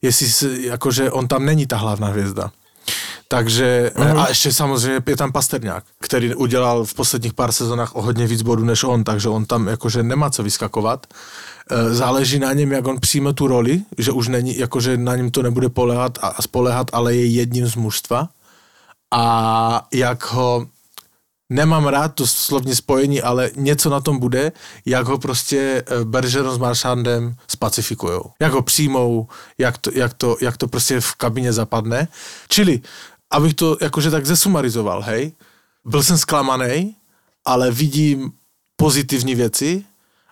Jestli, 0.01 0.29
si- 0.29 0.59
jakože 0.61 1.11
on 1.11 1.27
tam 1.27 1.45
není 1.45 1.67
ta 1.67 1.77
hlavná 1.77 2.07
hvězda. 2.07 2.51
Takže, 3.27 3.91
mm-hmm. 3.95 4.19
a 4.19 4.29
ještě 4.29 4.53
samozřejmě 4.53 5.01
je 5.07 5.15
tam 5.17 5.31
Pasterňák, 5.31 5.83
který 5.99 6.35
udělal 6.35 6.85
v 6.85 6.93
posledních 6.93 7.33
pár 7.33 7.51
sezónách 7.51 7.95
o 7.95 8.01
hodně 8.01 8.27
víc 8.27 8.41
bodů 8.41 8.63
než 8.65 8.83
on, 8.83 9.03
takže 9.03 9.29
on 9.29 9.45
tam 9.45 9.67
jakože 9.67 10.03
nemá 10.03 10.29
co 10.29 10.43
vyskakovat. 10.43 11.07
E, 11.71 11.93
Záleží 11.93 12.39
na 12.39 12.53
něm, 12.53 12.71
jak 12.71 12.87
on 12.87 12.99
přijme 12.99 13.33
tu 13.33 13.47
roli, 13.47 13.81
že 13.97 14.11
už 14.11 14.27
není, 14.27 14.57
jakože 14.57 14.97
na 14.97 15.15
něm 15.15 15.31
to 15.31 15.41
nebude 15.41 15.69
polehat 15.69 16.17
a 16.21 16.27
a 16.27 16.41
spolehat, 16.41 16.87
ale 16.93 17.15
je 17.15 17.25
jedním 17.25 17.67
z 17.67 17.75
mužstva. 17.75 18.29
A 19.13 19.87
jak 19.93 20.31
ho 20.31 20.67
nemám 21.49 21.87
rád 21.87 22.07
to 22.07 22.27
slovní 22.27 22.75
spojení, 22.75 23.21
ale 23.21 23.51
něco 23.55 23.89
na 23.89 23.99
tom 23.99 24.19
bude, 24.19 24.51
jak 24.85 25.07
ho 25.07 25.17
prostě 25.17 25.83
eh, 25.87 26.05
Bergeron 26.05 26.55
s 26.55 26.57
Marchandem 26.57 27.35
spacifikujou. 27.47 28.31
Jak 28.39 28.51
ho 28.51 28.61
přijmou, 28.61 29.27
jak 29.57 29.77
to, 29.77 29.91
jak, 29.93 30.13
to, 30.13 30.37
jak 30.41 30.57
to 30.57 30.67
prostě 30.67 31.01
v 31.01 31.13
kabině 31.13 31.53
zapadne. 31.53 32.07
Čili, 32.49 32.81
abych 33.31 33.53
to 33.53 33.77
jakože 33.81 34.11
tak 34.11 34.25
zesumarizoval, 34.25 35.01
hej, 35.01 35.31
byl 35.85 36.03
jsem 36.03 36.17
zklamaný, 36.17 36.95
ale 37.45 37.71
vidím 37.71 38.31
pozitivní 38.75 39.35
věci 39.35 39.83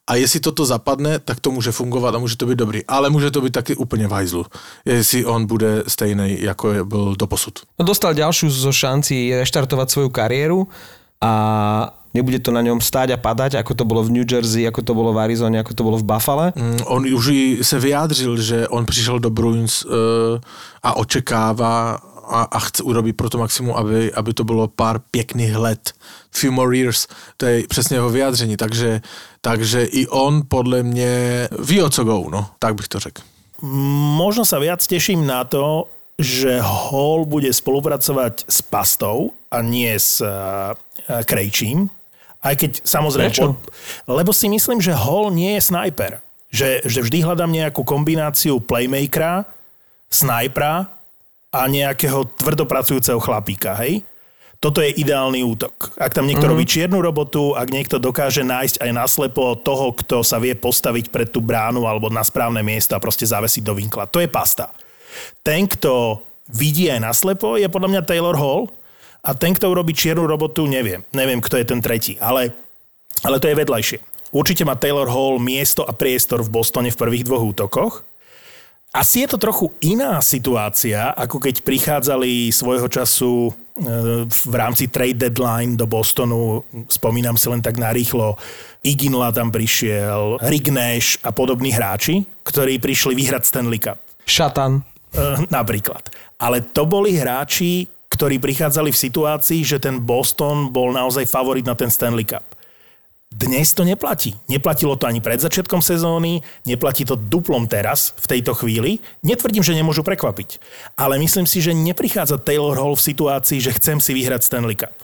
a 0.07 0.15
jestli 0.15 0.39
toto 0.39 0.65
zapadne, 0.65 1.19
tak 1.19 1.39
to 1.39 1.51
může 1.51 1.71
fungovat 1.71 2.15
a 2.15 2.17
může 2.17 2.37
to 2.37 2.45
být 2.45 2.55
dobrý. 2.55 2.85
Ale 2.85 3.09
může 3.09 3.31
to 3.31 3.41
být 3.41 3.53
taky 3.53 3.75
úplně 3.75 4.07
v 4.07 4.11
hajzlu, 4.11 4.45
jestli 4.85 5.25
on 5.25 5.45
bude 5.45 5.83
stejný, 5.87 6.41
jako 6.41 6.71
je 6.71 6.83
byl 6.83 7.15
doposud. 7.19 7.59
No 7.79 7.85
dostal 7.85 8.13
ďalšiu 8.13 8.49
zo 8.49 8.71
šanci 8.71 9.35
reštartovať 9.35 9.87
svoju 9.91 10.09
kariéru 10.09 10.67
a 11.21 11.31
nebude 12.13 12.39
to 12.39 12.53
na 12.53 12.61
ňom 12.61 12.81
stáť 12.81 13.13
a 13.13 13.21
padať, 13.21 13.61
ako 13.61 13.73
to 13.77 13.83
bolo 13.85 14.01
v 14.05 14.13
New 14.17 14.25
Jersey, 14.25 14.65
ako 14.65 14.81
to 14.81 14.93
bolo 14.97 15.13
v 15.13 15.21
Arizone, 15.21 15.61
ako 15.61 15.73
to 15.73 15.85
bolo 15.85 15.97
v 15.97 16.05
Buffale. 16.05 16.53
Mm, 16.53 16.81
On 16.85 17.01
už 17.05 17.25
se 17.61 17.79
vyjádřil, 17.79 18.37
že 18.41 18.67
on 18.67 18.85
přišel 18.85 19.19
do 19.19 19.29
Bruins 19.29 19.85
uh, 19.85 19.91
a 20.83 20.97
očekává 20.97 22.01
a, 22.27 22.43
a 22.43 22.59
chce 22.59 22.83
urobit 22.83 23.17
pro 23.17 23.29
to 23.29 23.37
maximum, 23.37 23.75
aby, 23.75 24.13
aby 24.13 24.33
to 24.33 24.43
bylo 24.43 24.67
pár 24.67 24.99
pěkných 25.11 25.55
let. 25.55 25.93
Few 26.31 26.51
more 26.51 26.77
years. 26.77 27.07
To 27.37 27.45
je 27.45 27.63
přesně 27.67 27.97
jeho 27.97 28.09
vyjádření. 28.09 28.57
Takže, 28.57 29.01
takže 29.41 29.83
i 29.85 30.07
on 30.07 30.41
podle 30.47 30.83
mě 30.83 31.47
ví, 31.59 31.81
o 31.81 31.89
co 31.89 32.03
go, 32.03 32.25
no. 32.29 32.45
Tak 32.59 32.75
bych 32.75 32.87
to 32.87 32.99
řekl. 32.99 33.21
Možno 34.21 34.45
sa 34.45 34.61
viac 34.61 34.85
teším 34.85 35.25
na 35.25 35.41
to, 35.41 35.89
že 36.21 36.61
Hall 36.61 37.25
bude 37.25 37.49
spolupracovať 37.49 38.45
s 38.45 38.61
Pastou 38.61 39.33
a 39.49 39.65
nie 39.65 39.89
s 39.97 40.21
uh, 40.21 40.77
Krejčím. 41.07 41.87
Aj 42.43 42.53
keď 42.53 42.83
samozrejme... 42.85 43.33
Prečo? 43.33 43.57
lebo 44.05 44.31
si 44.31 44.47
myslím, 44.51 44.79
že 44.83 44.93
Hall 44.93 45.33
nie 45.33 45.57
je 45.57 45.61
snajper. 45.67 46.21
Že, 46.47 46.87
že 46.87 46.99
vždy 47.03 47.17
hľadám 47.27 47.51
nejakú 47.51 47.83
kombináciu 47.83 48.63
playmakera, 48.63 49.43
snajpera 50.07 50.87
a 51.51 51.61
nejakého 51.67 52.23
tvrdopracujúceho 52.39 53.19
chlapíka, 53.19 53.75
hej? 53.83 54.03
Toto 54.57 54.81
je 54.81 54.89
ideálny 54.89 55.45
útok. 55.45 55.93
Ak 56.01 56.17
tam 56.17 56.25
niekto 56.25 56.49
mm. 56.49 56.51
robí 56.57 56.65
čiernu 56.65 56.97
robotu, 56.97 57.53
ak 57.53 57.69
niekto 57.69 58.01
dokáže 58.01 58.41
nájsť 58.41 58.81
aj 58.81 58.89
naslepo 58.89 59.53
toho, 59.53 59.93
kto 59.93 60.25
sa 60.25 60.41
vie 60.41 60.57
postaviť 60.57 61.13
pred 61.13 61.29
tú 61.29 61.45
bránu 61.45 61.85
alebo 61.85 62.09
na 62.09 62.25
správne 62.25 62.65
miesto 62.65 62.97
a 62.97 63.03
proste 63.03 63.29
zavesiť 63.29 63.61
do 63.61 63.77
vinkla. 63.77 64.09
To 64.09 64.17
je 64.17 64.25
pasta. 64.25 64.73
Ten, 65.45 65.69
kto 65.69 66.25
vidí 66.49 66.89
aj 66.89 67.05
naslepo, 67.05 67.53
je 67.53 67.69
podľa 67.69 67.89
mňa 67.97 68.07
Taylor 68.09 68.33
Hall 68.33 68.65
a 69.23 69.31
ten, 69.33 69.53
kto 69.53 69.71
urobí 69.71 69.93
čiernu 69.93 70.25
robotu, 70.27 70.65
neviem. 70.69 71.03
Neviem, 71.11 71.41
kto 71.41 71.57
je 71.57 71.65
ten 71.67 71.79
tretí, 71.81 72.15
ale, 72.21 72.53
ale 73.21 73.37
to 73.41 73.49
je 73.49 73.59
vedľajšie. 73.59 73.99
Určite 74.35 74.67
má 74.67 74.75
Taylor 74.75 75.07
Hall 75.07 75.39
miesto 75.39 75.87
a 75.87 75.95
priestor 75.95 76.43
v 76.43 76.51
Bostone 76.51 76.91
v 76.91 76.99
prvých 76.99 77.23
dvoch 77.23 77.43
útokoch. 77.43 78.03
Asi 78.91 79.23
je 79.23 79.29
to 79.29 79.37
trochu 79.37 79.67
iná 79.83 80.17
situácia, 80.23 81.11
ako 81.13 81.43
keď 81.43 81.61
prichádzali 81.61 82.49
svojho 82.49 82.87
času 82.87 83.51
e, 83.51 83.51
v 84.25 84.53
rámci 84.55 84.87
trade 84.87 85.27
deadline 85.27 85.75
do 85.77 85.85
Bostonu. 85.85 86.63
Spomínam 86.87 87.35
si 87.35 87.51
len 87.51 87.61
tak 87.61 87.77
narýchlo. 87.77 88.39
Iginla 88.81 89.35
tam 89.35 89.51
prišiel, 89.51 90.39
Rick 90.47 90.71
Nash 90.71 91.19
a 91.21 91.35
podobní 91.35 91.75
hráči, 91.75 92.23
ktorí 92.47 92.79
prišli 92.79 93.13
vyhrať 93.13 93.43
Stanley 93.43 93.79
Cup. 93.79 93.99
Šatan. 94.23 94.81
Eh, 95.17 95.49
napríklad. 95.49 96.11
Ale 96.37 96.61
to 96.61 96.85
boli 96.85 97.15
hráči, 97.15 97.87
ktorí 98.17 98.41
prichádzali 98.41 98.89
v 98.89 99.01
situácii, 99.05 99.61
že 99.61 99.77
ten 99.77 100.01
Boston 100.01 100.73
bol 100.73 100.89
naozaj 100.89 101.29
favorit 101.29 101.61
na 101.61 101.77
ten 101.77 101.93
Stanley 101.93 102.25
Cup. 102.25 102.57
Dnes 103.29 103.75
to 103.77 103.85
neplatí. 103.85 104.33
Neplatilo 104.49 104.97
to 104.97 105.05
ani 105.05 105.21
pred 105.21 105.37
začiatkom 105.37 105.83
sezóny, 105.85 106.41
neplatí 106.65 107.05
to 107.05 107.13
duplom 107.13 107.69
teraz, 107.69 108.17
v 108.17 108.39
tejto 108.39 108.57
chvíli. 108.57 108.97
Netvrdím, 109.21 109.61
že 109.61 109.77
nemôžu 109.77 110.01
prekvapiť. 110.01 110.57
Ale 110.97 111.21
myslím 111.21 111.45
si, 111.45 111.61
že 111.61 111.77
neprichádza 111.77 112.41
Taylor 112.41 112.79
Hall 112.79 112.97
v 112.97 113.05
situácii, 113.13 113.61
že 113.61 113.75
chcem 113.77 114.01
si 114.01 114.17
vyhrať 114.17 114.47
Stanley 114.47 114.79
Cup. 114.79 114.95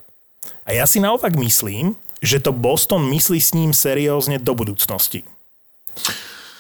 A 0.66 0.74
ja 0.74 0.90
si 0.90 0.98
naopak 1.04 1.38
myslím, 1.38 1.94
že 2.24 2.40
to 2.40 2.56
Boston 2.56 3.06
myslí 3.12 3.40
s 3.44 3.54
ním 3.54 3.76
seriózne 3.76 4.40
do 4.40 4.56
budúcnosti. 4.56 5.28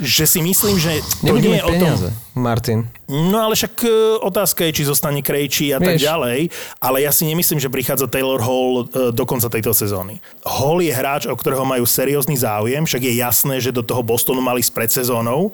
Že 0.01 0.25
si 0.25 0.39
myslím, 0.41 0.75
že 0.81 1.05
to 1.21 1.29
Nebude 1.29 1.49
nie 1.53 1.61
je 1.61 1.63
o 1.63 1.73
tom... 1.77 1.93
Martin. 2.33 2.89
No 3.05 3.45
ale 3.45 3.53
však 3.53 3.85
e, 3.85 3.89
otázka 4.25 4.65
je, 4.65 4.81
či 4.81 4.89
zostane 4.89 5.21
Krejčí 5.21 5.69
a 5.69 5.77
tak 5.77 6.01
Vieš. 6.01 6.09
ďalej. 6.09 6.39
Ale 6.81 7.05
ja 7.05 7.13
si 7.13 7.29
nemyslím, 7.29 7.61
že 7.61 7.69
prichádza 7.69 8.09
Taylor 8.09 8.41
Hall 8.41 8.89
e, 8.89 9.13
do 9.13 9.23
konca 9.29 9.53
tejto 9.53 9.69
sezóny. 9.69 10.17
Hall 10.41 10.81
je 10.81 10.89
hráč, 10.89 11.29
o 11.29 11.37
ktorého 11.37 11.61
majú 11.61 11.85
seriózny 11.85 12.33
záujem, 12.33 12.89
však 12.89 13.05
je 13.05 13.13
jasné, 13.21 13.61
že 13.61 13.69
do 13.69 13.85
toho 13.85 14.01
Bostonu 14.01 14.41
mali 14.41 14.65
s 14.65 14.73
predsezónou 14.73 15.53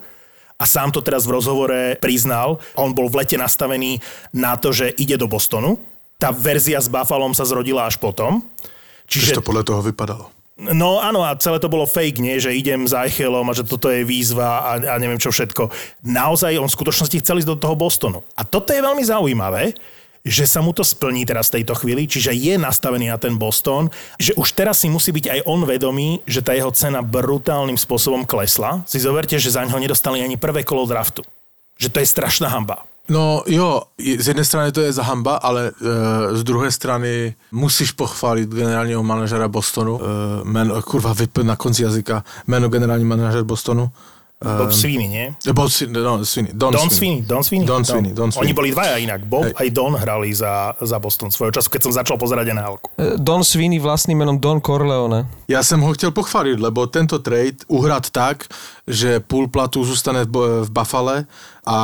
a 0.59 0.63
sám 0.67 0.91
to 0.91 0.99
teraz 0.99 1.23
v 1.23 1.35
rozhovore 1.39 1.95
priznal. 2.03 2.59
On 2.75 2.91
bol 2.91 3.07
v 3.07 3.23
lete 3.23 3.39
nastavený 3.39 4.03
na 4.35 4.59
to, 4.59 4.75
že 4.75 4.91
ide 4.99 5.15
do 5.15 5.27
Bostonu. 5.27 5.79
Tá 6.19 6.35
verzia 6.35 6.83
s 6.83 6.91
Buffalom 6.91 7.31
sa 7.31 7.47
zrodila 7.47 7.87
až 7.87 7.95
potom. 7.95 8.43
Čiže 9.07 9.35
Čiže 9.35 9.39
to 9.39 9.47
podle 9.47 9.63
toho 9.63 9.79
vypadalo. 9.79 10.38
No 10.59 10.99
áno, 10.99 11.23
a 11.23 11.39
celé 11.39 11.55
to 11.63 11.71
bolo 11.71 11.87
fake, 11.87 12.19
nie? 12.19 12.35
Že 12.35 12.51
idem 12.59 12.81
za 12.83 13.07
Eichelom 13.07 13.47
a 13.47 13.55
že 13.55 13.63
toto 13.63 13.87
je 13.87 14.03
výzva 14.03 14.67
a, 14.67 14.71
a 14.75 14.95
neviem 14.99 15.15
čo 15.15 15.31
všetko. 15.31 15.71
Naozaj 16.03 16.59
on 16.59 16.67
v 16.67 16.75
skutočnosti 16.75 17.15
chcel 17.23 17.39
ísť 17.39 17.49
do 17.55 17.61
toho 17.63 17.79
Bostonu. 17.79 18.19
A 18.35 18.43
toto 18.43 18.75
je 18.75 18.83
veľmi 18.83 18.99
zaujímavé, 18.99 19.71
že 20.19 20.43
sa 20.43 20.59
mu 20.59 20.75
to 20.75 20.83
splní 20.83 21.23
teraz 21.23 21.47
v 21.47 21.63
tejto 21.63 21.79
chvíli, 21.79 22.03
čiže 22.03 22.35
je 22.35 22.59
nastavený 22.59 23.07
na 23.07 23.15
ten 23.15 23.39
Boston, 23.39 23.87
že 24.19 24.35
už 24.35 24.51
teraz 24.51 24.83
si 24.83 24.91
musí 24.91 25.15
byť 25.15 25.25
aj 25.31 25.39
on 25.47 25.63
vedomý, 25.63 26.19
že 26.27 26.43
tá 26.43 26.51
jeho 26.51 26.75
cena 26.75 26.99
brutálnym 26.99 27.79
spôsobom 27.79 28.27
klesla. 28.27 28.83
Si 28.83 28.99
zoberte, 28.99 29.39
že 29.39 29.55
za 29.55 29.63
ňo 29.63 29.79
nedostali 29.79 30.19
ani 30.19 30.35
prvé 30.35 30.67
kolo 30.67 30.83
draftu. 30.83 31.23
Že 31.79 31.87
to 31.87 31.97
je 32.03 32.11
strašná 32.11 32.51
hamba. 32.51 32.88
No 33.09 33.43
jo, 33.47 33.81
z 34.19 34.27
jedné 34.27 34.43
strany 34.45 34.71
to 34.71 34.81
je 34.81 34.93
za 34.93 35.03
hamba, 35.03 35.35
ale 35.35 35.67
e, 35.67 36.35
z 36.35 36.43
druhé 36.43 36.71
strany 36.71 37.35
musíš 37.51 37.91
pochválit 37.91 38.49
generálního 38.49 39.03
manažera 39.03 39.47
Bostonu. 39.47 39.99
E, 40.01 40.05
jméno, 40.45 40.81
kurva, 40.81 41.13
vypl 41.13 41.43
na 41.43 41.55
konci 41.55 41.83
jazyka. 41.83 42.23
Jméno 42.47 42.69
generální 42.69 43.05
manažer 43.05 43.43
Bostonu. 43.43 43.91
Bob 44.39 44.71
Sweeney, 44.71 45.11
nie? 45.11 45.35
Bob 45.51 45.67
Sweeney, 45.67 45.99
no, 45.99 46.25
Sweeney, 46.25 46.53
Don, 46.53 46.71
Don 46.71 46.89
Sweeney, 46.89 47.21
Don 47.27 47.43
Sweeney. 47.43 47.67
Don 47.67 47.83
Sweeney, 47.83 48.13
Don 48.15 48.31
Sweeney. 48.31 48.47
Oni 48.47 48.53
boli 48.55 48.71
dvaja 48.71 48.95
inak. 48.95 49.27
Bob 49.27 49.43
Hej. 49.43 49.53
aj 49.55 49.67
Don 49.75 49.99
hrali 49.99 50.31
za, 50.31 50.79
za 50.79 50.95
Boston 50.95 51.27
svojho 51.27 51.51
času, 51.51 51.67
keď 51.67 51.81
som 51.83 51.91
začal 51.91 52.15
pozerať 52.15 52.55
NHL. 52.55 52.79
E, 52.79 53.19
Don 53.19 53.43
Sweeney 53.43 53.83
vlastným 53.83 54.15
menom 54.15 54.39
Don 54.39 54.63
Corleone. 54.63 55.27
Já 55.47 55.63
jsem 55.63 55.81
ho 55.81 55.93
chtěl 55.93 56.11
pochválit, 56.11 56.59
lebo 56.59 56.87
tento 56.87 57.19
trade 57.19 57.67
uhrát 57.67 58.09
tak, 58.09 58.47
že 58.87 59.19
půl 59.19 59.47
platu 59.47 59.83
zůstane 59.83 60.23
v 60.31 60.71
Buffale 60.71 61.25
a 61.67 61.77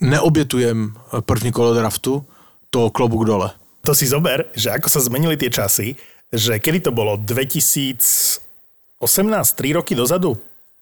neobětujem 0.00 0.94
první 1.20 1.52
kolo 1.52 1.74
draftu, 1.74 2.24
to 2.70 2.90
klobuk 2.90 3.26
dole. 3.26 3.50
To 3.82 3.94
si 3.94 4.06
zober, 4.06 4.46
že 4.54 4.70
ako 4.70 4.90
sa 4.90 4.98
zmenili 5.02 5.38
tie 5.38 5.50
časy, 5.50 5.94
že 6.34 6.58
kedy 6.58 6.86
to 6.86 6.90
bolo 6.94 7.18
2018, 7.18 8.42
3 9.02 9.78
roky 9.78 9.94
dozadu? 9.94 10.38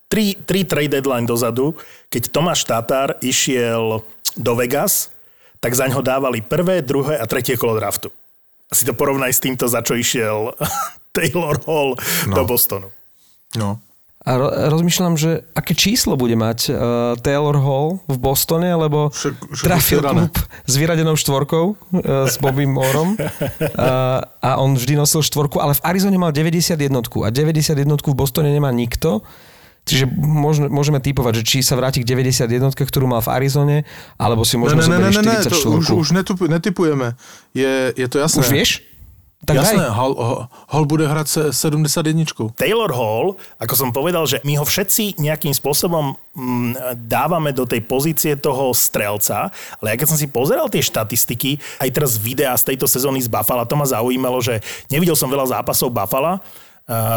3, 0.07 0.45
3 0.45 0.69
trade 0.69 0.91
deadline 0.91 1.25
dozadu, 1.25 1.73
keď 2.07 2.29
Tomáš 2.29 2.63
Tatár 2.63 3.17
išiel 3.19 4.05
do 4.37 4.51
Vegas, 4.53 5.09
tak 5.57 5.73
za 5.73 5.89
ňo 5.89 6.05
dávali 6.05 6.45
prvé, 6.45 6.85
druhé 6.85 7.17
a 7.17 7.25
tretie 7.25 7.57
kolo 7.57 7.73
draftu. 7.73 8.13
A 8.69 8.73
si 8.73 8.85
to 8.85 8.93
porovnaj 8.93 9.33
s 9.33 9.41
týmto, 9.41 9.65
za 9.65 9.81
čo 9.81 9.97
išiel 9.97 10.53
Taylor 11.15 11.57
Hall 11.65 11.97
no. 12.29 12.33
do 12.35 12.43
Bostonu. 12.45 12.89
No. 13.55 13.81
A 14.25 14.41
ro- 14.41 14.49
rozmýšľam, 14.49 15.21
že 15.21 15.45
aké 15.53 15.77
číslo 15.77 16.17
bude 16.17 16.33
mať 16.33 16.59
uh, 16.69 16.75
Taylor 17.21 17.61
Hall 17.61 18.01
v 18.09 18.17
Bostone, 18.17 18.73
lebo 18.73 19.13
Však- 19.13 19.53
však 19.53 19.65
trafil 19.69 20.01
klub 20.01 20.33
s 20.65 20.73
vyradenou 20.81 21.13
štvorkou 21.13 21.65
uh, 21.73 22.25
s 22.25 22.41
Bobby 22.41 22.65
Moorom 22.75 23.13
uh, 23.13 23.21
a 24.25 24.49
on 24.57 24.73
vždy 24.73 24.97
nosil 24.97 25.21
štvorku, 25.21 25.61
ale 25.61 25.77
v 25.77 25.81
Arizone 25.85 26.17
mal 26.17 26.33
91 26.33 26.73
a 26.97 27.29
91 27.29 27.85
v 27.85 28.13
Bostone 28.17 28.49
nemá 28.49 28.73
nikto. 28.73 29.21
Čiže 29.85 30.09
môžeme, 30.09 30.67
môžeme 30.67 30.97
typovať, 30.97 31.41
že 31.41 31.43
či 31.45 31.57
sa 31.61 31.77
vráti 31.77 32.01
k 32.01 32.09
91, 32.09 32.73
ktorú 32.73 33.05
mal 33.05 33.21
v 33.21 33.29
Arizone, 33.29 33.77
alebo 34.17 34.41
si 34.41 34.57
Ne, 34.57 34.65
možno 34.65 34.81
ne, 34.81 34.97
ne, 34.97 35.13
ne, 35.13 35.21
ne, 35.21 35.45
44. 35.45 35.61
to 35.61 35.69
už, 35.77 35.85
už 35.93 36.07
netup, 36.17 36.41
netypujeme. 36.41 37.13
Je, 37.53 37.93
je 37.93 38.07
to 38.09 38.17
jasné. 38.17 38.41
Už 38.41 38.49
vieš? 38.49 38.71
Tak 39.45 39.61
Jasné. 39.61 39.93
Hall, 39.93 40.17
Hall 40.73 40.85
bude 40.89 41.05
hrať 41.05 41.27
se 41.27 41.41
71. 41.53 42.25
Taylor 42.57 42.89
Hall, 42.89 43.37
ako 43.61 43.73
som 43.77 43.89
povedal, 43.93 44.25
že 44.25 44.41
my 44.41 44.57
ho 44.57 44.65
všetci 44.65 45.21
nejakým 45.21 45.53
spôsobom 45.53 46.17
mm, 46.33 47.05
dávame 47.05 47.53
do 47.53 47.69
tej 47.69 47.85
pozície 47.85 48.33
toho 48.33 48.73
strelca, 48.73 49.53
ale 49.77 49.93
ja 49.93 49.95
keď 50.01 50.07
som 50.09 50.17
si 50.17 50.25
pozeral 50.33 50.65
tie 50.73 50.81
štatistiky, 50.81 51.61
aj 51.77 51.89
teraz 51.93 52.17
videá 52.17 52.57
z 52.57 52.73
tejto 52.73 52.89
sezóny 52.89 53.21
z 53.21 53.29
Buffalo, 53.29 53.69
to 53.69 53.77
ma 53.77 53.85
zaujímalo, 53.85 54.41
že 54.41 54.57
nevidel 54.89 55.13
som 55.13 55.29
veľa 55.29 55.61
zápasov 55.61 55.93
Buffalo, 55.93 56.41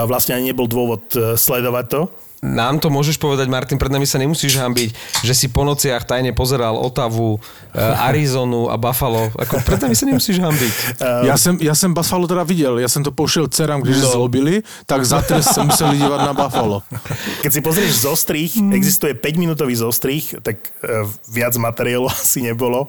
vlastne 0.04 0.36
ani 0.36 0.52
nebol 0.52 0.64
dôvod 0.64 1.08
e, 1.12 1.36
sledovať 1.36 1.86
to, 1.92 2.00
Nám 2.38 2.78
to 2.78 2.86
môžeš 2.86 3.18
povedať, 3.18 3.50
Martin, 3.50 3.82
pred 3.82 3.90
nami 3.90 4.06
sa 4.06 4.14
nemusíš 4.14 4.62
hambiť, 4.62 4.94
že 5.26 5.34
si 5.34 5.50
po 5.50 5.66
nociach 5.66 6.06
tajne 6.06 6.30
pozeral 6.30 6.78
Otavu, 6.78 7.42
eh, 7.74 7.82
Arizonu 8.08 8.70
a 8.70 8.78
Buffalo. 8.78 9.34
Ako, 9.34 9.58
pred 9.66 9.82
nami 9.82 9.98
sa 9.98 10.06
nemusíš 10.06 10.38
hambiť. 10.38 10.74
Já 11.28 11.38
jsem, 11.38 11.58
já 11.60 11.74
jsem 11.74 11.94
Buffalo 11.94 12.26
teda 12.26 12.42
viděl, 12.42 12.78
já 12.78 12.88
jsem 12.88 13.02
to 13.02 13.10
pouštěl 13.10 13.48
dcerám, 13.48 13.80
když 13.80 13.96
no. 13.96 14.10
zlobili, 14.10 14.62
tak 14.86 15.06
za 15.06 15.22
trest 15.22 15.54
se 15.54 15.64
museli 15.64 15.96
dívat 15.96 16.20
na 16.26 16.32
Buffalo. 16.32 16.82
Keď 17.42 17.52
si 17.52 17.60
pozrieš 17.60 17.92
zostrých, 17.92 18.52
existuje 18.72 19.14
5-minútový 19.14 19.74
zostrých, 19.76 20.34
tak 20.42 20.56
e, 20.84 21.04
viac 21.28 21.56
materiálu 21.56 22.06
asi 22.06 22.42
nebolo. 22.42 22.88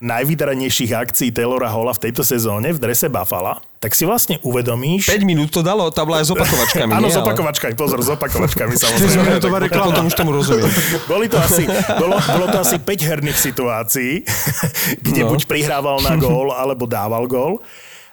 Najvydaranejších 0.00 0.92
akcií 0.92 1.32
Taylora 1.32 1.68
Halla 1.68 1.92
v 1.92 2.10
tejto 2.10 2.24
sezóne 2.24 2.72
v 2.72 2.78
drese 2.78 3.08
Buffalo, 3.08 3.60
tak 3.80 3.96
si 3.96 4.04
vlastne 4.04 4.36
uvedomíš... 4.44 5.08
5 5.08 5.24
minút 5.24 5.48
to 5.56 5.64
dalo, 5.64 5.88
tá 5.88 6.04
bola 6.04 6.20
aj 6.20 6.28
s 6.28 6.32
opakovačkami. 6.36 6.92
Áno, 6.92 7.08
s 7.08 7.16
opakovačkami, 7.16 7.72
pozor, 7.80 8.04
s 8.04 8.12
opakovačkami 8.12 8.76
samozrejme. 8.98 9.70
Reklama. 9.70 9.86
Potom 9.92 10.04
už 10.08 10.14
tomu 10.14 10.30
rozumiem. 10.32 10.70
Boli 11.06 11.28
to 11.28 11.38
asi, 11.38 11.68
bolo, 11.98 12.16
bolo 12.34 12.46
to 12.50 12.58
asi 12.64 12.78
5 12.80 12.86
herných 13.06 13.38
situácií, 13.38 14.24
kde 15.04 15.20
No. 15.22 15.30
buď 15.30 15.46
prihrával 15.46 16.00
na 16.00 16.16
gól, 16.22 16.50
alebo 16.50 16.88
dával 16.88 17.28
gól. 17.28 17.60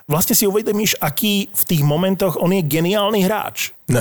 Vlastne 0.07 0.39
si 0.39 0.47
uvedomíš, 0.47 0.95
aký 1.03 1.51
v 1.51 1.63
tých 1.67 1.83
momentoch 1.83 2.39
on 2.39 2.55
je 2.55 2.63
geniálny 2.63 3.27
hráč. 3.27 3.75
Ne, 3.91 3.99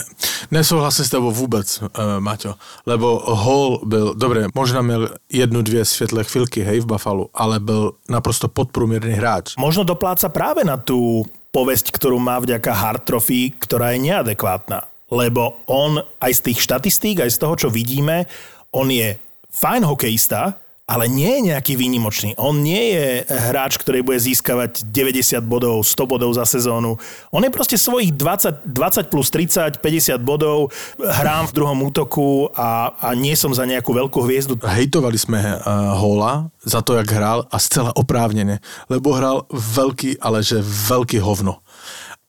nesouhlasím 0.54 1.02
s 1.04 1.10
tebou 1.10 1.34
vůbec, 1.34 1.66
uh, 1.66 1.88
Maťo, 2.22 2.54
lebo 2.86 3.18
Hall 3.34 3.82
byl, 3.82 4.14
dobre, 4.14 4.46
možná 4.54 4.82
měl 4.86 5.10
jednu, 5.26 5.62
dvě 5.62 5.84
světlé 5.84 6.24
chvilky, 6.24 6.62
hej, 6.62 6.80
v 6.80 6.86
Buffalo, 6.86 7.26
ale 7.34 7.58
byl 7.60 7.92
naprosto 8.08 8.46
podprůměrný 8.48 9.12
hráč. 9.18 9.58
Možno 9.58 9.82
dopláca 9.82 10.30
práve 10.30 10.62
na 10.62 10.78
tú 10.78 11.26
povesť, 11.50 11.90
ktorú 11.90 12.22
má 12.22 12.38
vďaka 12.38 12.70
Hard 12.70 13.02
Trophy, 13.02 13.50
ktorá 13.58 13.90
je 13.90 14.06
neadekvátna. 14.06 14.86
Lebo 15.10 15.62
on 15.70 16.02
aj 16.18 16.32
z 16.34 16.44
tých 16.50 16.58
štatistík, 16.66 17.22
aj 17.22 17.30
z 17.30 17.38
toho, 17.38 17.54
čo 17.54 17.68
vidíme, 17.70 18.26
on 18.74 18.90
je 18.90 19.14
fajn 19.54 19.86
hokejista, 19.86 20.58
ale 20.86 21.10
nie 21.10 21.26
je 21.26 21.50
nejaký 21.50 21.74
výnimočný. 21.74 22.38
On 22.38 22.54
nie 22.54 22.94
je 22.94 23.26
hráč, 23.26 23.74
ktorý 23.74 24.06
bude 24.06 24.22
získavať 24.22 24.86
90 24.86 25.42
bodov, 25.42 25.82
100 25.82 26.06
bodov 26.06 26.30
za 26.38 26.46
sezónu. 26.46 26.94
On 27.34 27.42
je 27.42 27.50
proste 27.50 27.74
svojich 27.74 28.14
20, 28.14 28.62
20 28.70 29.10
plus 29.10 29.26
30, 29.34 29.82
50 29.82 30.22
bodov, 30.22 30.70
hrám 31.02 31.50
v 31.50 31.54
druhom 31.58 31.78
útoku 31.90 32.54
a, 32.54 32.94
a 33.02 33.18
nie 33.18 33.34
som 33.34 33.50
za 33.50 33.66
nejakú 33.66 33.90
veľkú 33.90 34.22
hviezdu. 34.30 34.62
Hejtovali 34.62 35.18
jsme 35.18 35.42
uh, 35.42 35.98
Hola 35.98 36.54
za 36.62 36.78
to, 36.86 36.94
jak 36.94 37.10
hrál 37.10 37.50
a 37.50 37.58
zcela 37.58 37.90
oprávněně, 37.96 38.58
lebo 38.86 39.12
hrál 39.12 39.42
velký, 39.50 40.18
ale 40.22 40.42
že 40.42 40.62
velký 40.62 41.18
hovno. 41.18 41.58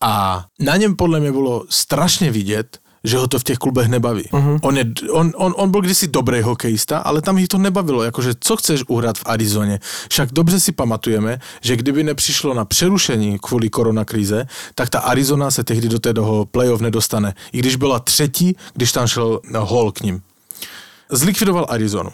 A 0.02 0.46
na 0.60 0.78
něm 0.78 0.96
podle 0.96 1.20
mě 1.20 1.32
bylo 1.32 1.66
strašně 1.70 2.32
vidět, 2.32 2.80
že 3.04 3.18
ho 3.18 3.28
to 3.28 3.40
v 3.40 3.44
těch 3.44 3.58
klubech 3.58 3.88
nebaví. 3.88 4.24
Uh-huh. 4.24 4.60
On, 4.62 4.78
je, 4.78 4.86
on, 5.12 5.32
on, 5.36 5.54
on 5.58 5.72
byl 5.72 5.82
kdysi 5.82 6.08
dobrý 6.08 6.42
hokejista, 6.42 6.98
ale 6.98 7.22
tam 7.22 7.38
jich 7.38 7.48
to 7.48 7.58
nebavilo. 7.58 8.04
Jakože 8.04 8.34
co 8.40 8.58
chceš 8.58 8.84
uhrát 8.88 9.18
v 9.18 9.24
Arizoně? 9.26 9.80
Však 10.10 10.32
dobře 10.32 10.60
si 10.60 10.72
pamatujeme, 10.72 11.40
že 11.62 11.76
kdyby 11.76 12.04
nepřišlo 12.04 12.54
na 12.54 12.66
přerušení 12.66 13.40
kvůli 13.40 13.70
koronakrize, 13.70 14.48
tak 14.76 14.90
ta 14.90 15.00
Arizona 15.00 15.52
se 15.52 15.64
tehdy 15.64 15.90
do 15.90 16.00
toho 16.00 16.46
playoff 16.46 16.82
nedostane. 16.82 17.34
I 17.52 17.60
když 17.60 17.76
byla 17.76 18.00
třetí, 18.00 18.56
když 18.74 18.92
tam 18.92 19.08
šel 19.08 19.40
Hall 19.54 19.92
k 19.92 20.02
ním. 20.02 20.22
Zlikvidoval 21.10 21.66
Arizonu. 21.70 22.10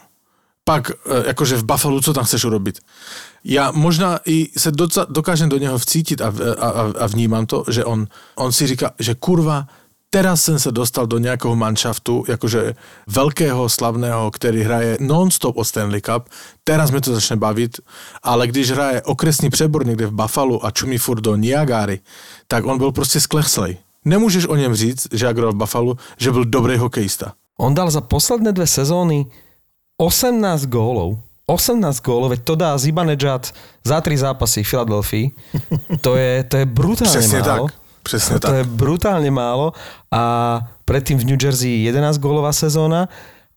Pak, 0.66 0.92
e, 0.92 1.28
jakože 1.28 1.58
v 1.58 1.63
Buffalo, 1.63 2.02
co 2.02 2.13
tam 2.13 2.24
chceš 2.24 2.46
urobiť? 2.46 2.80
Já 3.44 3.72
možná 3.72 4.20
i 4.26 4.50
se 4.58 4.72
doca, 4.72 5.06
dokážem 5.10 5.50
do 5.50 5.58
něho 5.58 5.78
vcítit 5.78 6.22
a, 6.22 6.34
a, 6.60 6.70
a, 7.00 7.08
vnímám 7.08 7.46
to, 7.46 7.64
že 7.70 7.86
on, 7.86 8.08
on 8.36 8.52
si 8.52 8.68
říká, 8.68 8.92
že 9.00 9.16
kurva, 9.16 9.68
teraz 10.10 10.44
jsem 10.44 10.60
se 10.60 10.72
dostal 10.72 11.08
do 11.08 11.18
nějakého 11.18 11.56
manšaftu, 11.56 12.24
jakože 12.28 12.74
velkého, 13.08 13.70
slavného, 13.70 14.32
který 14.32 14.62
hraje 14.62 14.98
non-stop 15.00 15.58
od 15.58 15.64
Stanley 15.64 16.02
Cup, 16.02 16.30
teraz 16.64 16.92
mě 16.92 17.02
to 17.02 17.14
začne 17.14 17.36
bavit, 17.36 17.80
ale 18.24 18.48
když 18.48 18.72
hraje 18.72 19.02
okresní 19.02 19.50
přebor 19.50 19.86
někde 19.86 20.08
v 20.08 20.12
Buffalo 20.12 20.66
a 20.66 20.72
čumí 20.72 20.98
furt 20.98 21.22
do 21.22 21.36
Niagary, 21.36 22.00
tak 22.48 22.66
on 22.66 22.77
byl 22.77 22.92
prostě 22.92 23.20
skleslej. 23.20 23.77
Nemůžeš 24.06 24.46
o 24.46 24.56
něm 24.56 24.75
říct, 24.75 25.08
že 25.12 25.27
hrál 25.27 25.51
v 25.51 25.56
Buffalo, 25.56 25.96
že 26.18 26.32
byl 26.32 26.46
dobrý 26.46 26.77
hokejista. 26.77 27.34
On 27.58 27.74
dal 27.74 27.92
za 27.92 28.01
posledné 28.01 28.51
dve 28.51 28.68
sezóny 28.68 29.25
18 29.98 30.66
gólov. 30.66 31.20
18 31.46 32.00
gólov, 32.01 32.29
veď 32.32 32.42
to 32.44 32.56
dá 32.56 32.77
Zibanejad 32.77 33.51
za 33.84 33.98
tri 34.01 34.18
zápasy 34.18 34.64
v 34.64 34.68
Filadelfii. 34.68 35.25
To 36.01 36.16
je, 36.16 36.44
to 36.44 36.56
je 36.58 36.66
brutálne 36.66 37.20
Přesně 37.20 37.40
málo. 37.42 37.68
tak. 37.68 37.75
Přesně 38.03 38.34
To 38.34 38.48
tak. 38.48 38.56
je 38.56 38.64
brutálne 38.64 39.32
málo 39.32 39.72
a 40.12 40.22
predtým 40.86 41.18
v 41.20 41.24
New 41.25 41.40
Jersey 41.40 41.84
11 41.88 42.18
gólová 42.20 42.51
sezóna 42.53 43.08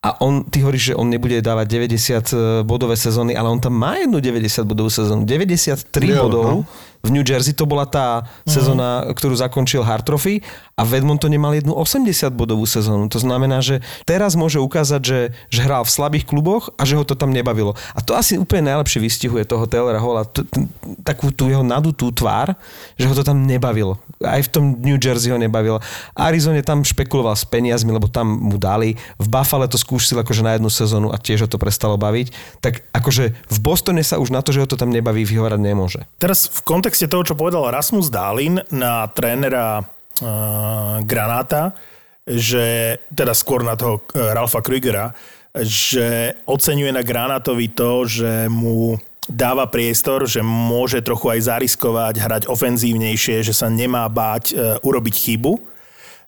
a 0.03 0.21
on, 0.21 0.45
ty 0.47 0.61
hovoríš, 0.63 0.83
že 0.83 0.95
on 0.95 1.11
nebude 1.11 1.43
dávať 1.43 1.67
90 1.67 2.35
bodové 2.63 2.95
sezóny, 2.97 3.35
ale 3.37 3.51
on 3.51 3.59
tam 3.59 3.75
má 3.75 3.97
jednu 3.99 4.21
90 4.23 4.63
bodovú 4.63 4.91
sezónu. 4.91 5.27
93 5.27 6.07
Jo, 6.07 6.23
bodov 6.31 6.45
no. 6.47 6.65
V 7.07 7.15
New 7.15 7.25
Jersey, 7.25 7.55
to 7.55 7.71
bola 7.71 7.87
tá 7.87 8.27
sezóna, 8.43 9.07
ktorú 9.15 9.39
zakončil 9.39 9.87
Hart 9.87 10.03
Trophy 10.03 10.43
a 10.75 10.83
v 10.83 10.99
Edmontone 10.99 11.39
mal 11.39 11.55
jednu 11.55 11.73
80 11.73 12.35
bodovú 12.35 12.67
sezónu. 12.67 13.07
To 13.09 13.23
znamená, 13.23 13.63
že 13.63 13.81
teraz 14.03 14.35
môže 14.35 14.59
ukázať, 14.59 15.01
že, 15.01 15.21
že 15.49 15.61
hral 15.63 15.87
v 15.87 15.95
slabých 15.95 16.27
kluboch 16.27 16.75
a 16.75 16.83
že 16.83 16.99
ho 16.99 17.05
to 17.07 17.15
tam 17.15 17.31
nebavilo. 17.31 17.79
A 17.95 18.03
to 18.03 18.19
asi 18.19 18.37
úplne 18.37 18.75
najlepšie 18.75 18.99
vystihuje 18.99 19.47
toho 19.47 19.65
Taylora 19.71 20.03
Halla, 20.03 20.27
t- 20.27 20.43
t- 20.43 20.67
takú 21.07 21.31
tú 21.31 21.47
jeho 21.47 21.63
nadutú 21.63 22.11
tvár, 22.11 22.59
že 22.99 23.07
ho 23.07 23.15
to 23.15 23.23
tam 23.23 23.45
nebavilo. 23.45 24.01
Aj 24.25 24.41
v 24.41 24.49
tom 24.49 24.65
New 24.81 24.97
Jersey 24.97 25.29
ho 25.31 25.39
nebavilo. 25.39 25.79
Arizone 26.17 26.65
tam 26.65 26.83
špekuloval 26.83 27.37
s 27.37 27.45
peniazmi, 27.45 27.93
lebo 27.93 28.09
tam 28.09 28.27
mu 28.27 28.57
dali. 28.57 28.97
V 29.21 29.27
Buffale 29.29 29.69
to 29.69 29.77
skúšil 29.77 30.17
akože 30.17 30.41
na 30.41 30.57
jednu 30.57 30.73
sezónu 30.73 31.13
a 31.13 31.21
tiež 31.21 31.45
ho 31.45 31.49
to 31.49 31.61
prestalo 31.61 32.01
baviť. 32.01 32.33
Tak 32.65 32.89
akože 32.97 33.25
v 33.33 33.59
Bostone 33.61 34.01
sa 34.01 34.17
už 34.17 34.33
na 34.33 34.41
to, 34.41 34.57
že 34.57 34.65
ho 34.65 34.69
to 34.69 34.81
tam 34.81 34.89
nebaví, 34.89 35.29
vyhovárať 35.29 35.61
nemôže. 35.61 36.01
Teraz 36.17 36.49
v 36.49 36.65
kontexte 36.65 36.96
toho, 37.05 37.21
čo 37.21 37.37
povedal 37.37 37.69
Rasmus 37.69 38.09
Dálin 38.09 38.65
na 38.73 39.05
trénera 39.13 39.85
uh, 39.85 41.05
Granáta, 41.05 41.77
že 42.25 42.97
teda 43.13 43.37
skôr 43.37 43.61
na 43.61 43.77
toho 43.77 44.01
uh, 44.01 44.33
Ralfa 44.33 44.65
Krügera, 44.65 45.13
že 45.61 46.33
oceňuje 46.49 46.97
na 46.97 47.05
Granátovi 47.05 47.69
to, 47.77 48.09
že 48.09 48.49
mu 48.49 48.97
dáva 49.29 49.69
priestor, 49.69 50.25
že 50.25 50.41
môže 50.41 51.05
trochu 51.05 51.37
aj 51.37 51.53
zariskovať, 51.53 52.15
hrať 52.17 52.43
ofenzívnejšie, 52.49 53.45
že 53.45 53.53
sa 53.53 53.69
nemá 53.69 54.09
báť 54.09 54.57
uh, 54.57 54.81
urobiť 54.81 55.13
chybu 55.13 55.77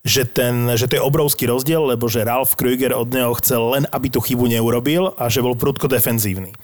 že, 0.06 0.24
ten, 0.24 0.70
že 0.78 0.86
to 0.86 0.96
je 0.98 1.02
obrovský 1.02 1.50
rozdiel, 1.50 1.82
lebo 1.84 2.06
že 2.06 2.24
Ralf 2.24 2.54
Krüger 2.54 2.94
od 2.94 3.10
neho 3.10 3.34
chcel 3.42 3.62
len, 3.74 3.84
aby 3.90 4.08
tú 4.08 4.22
chybu 4.22 4.46
neurobil 4.46 5.12
a 5.18 5.26
že 5.26 5.42
bol 5.42 5.58
prudko 5.58 5.90
defenzívny. 5.90 6.54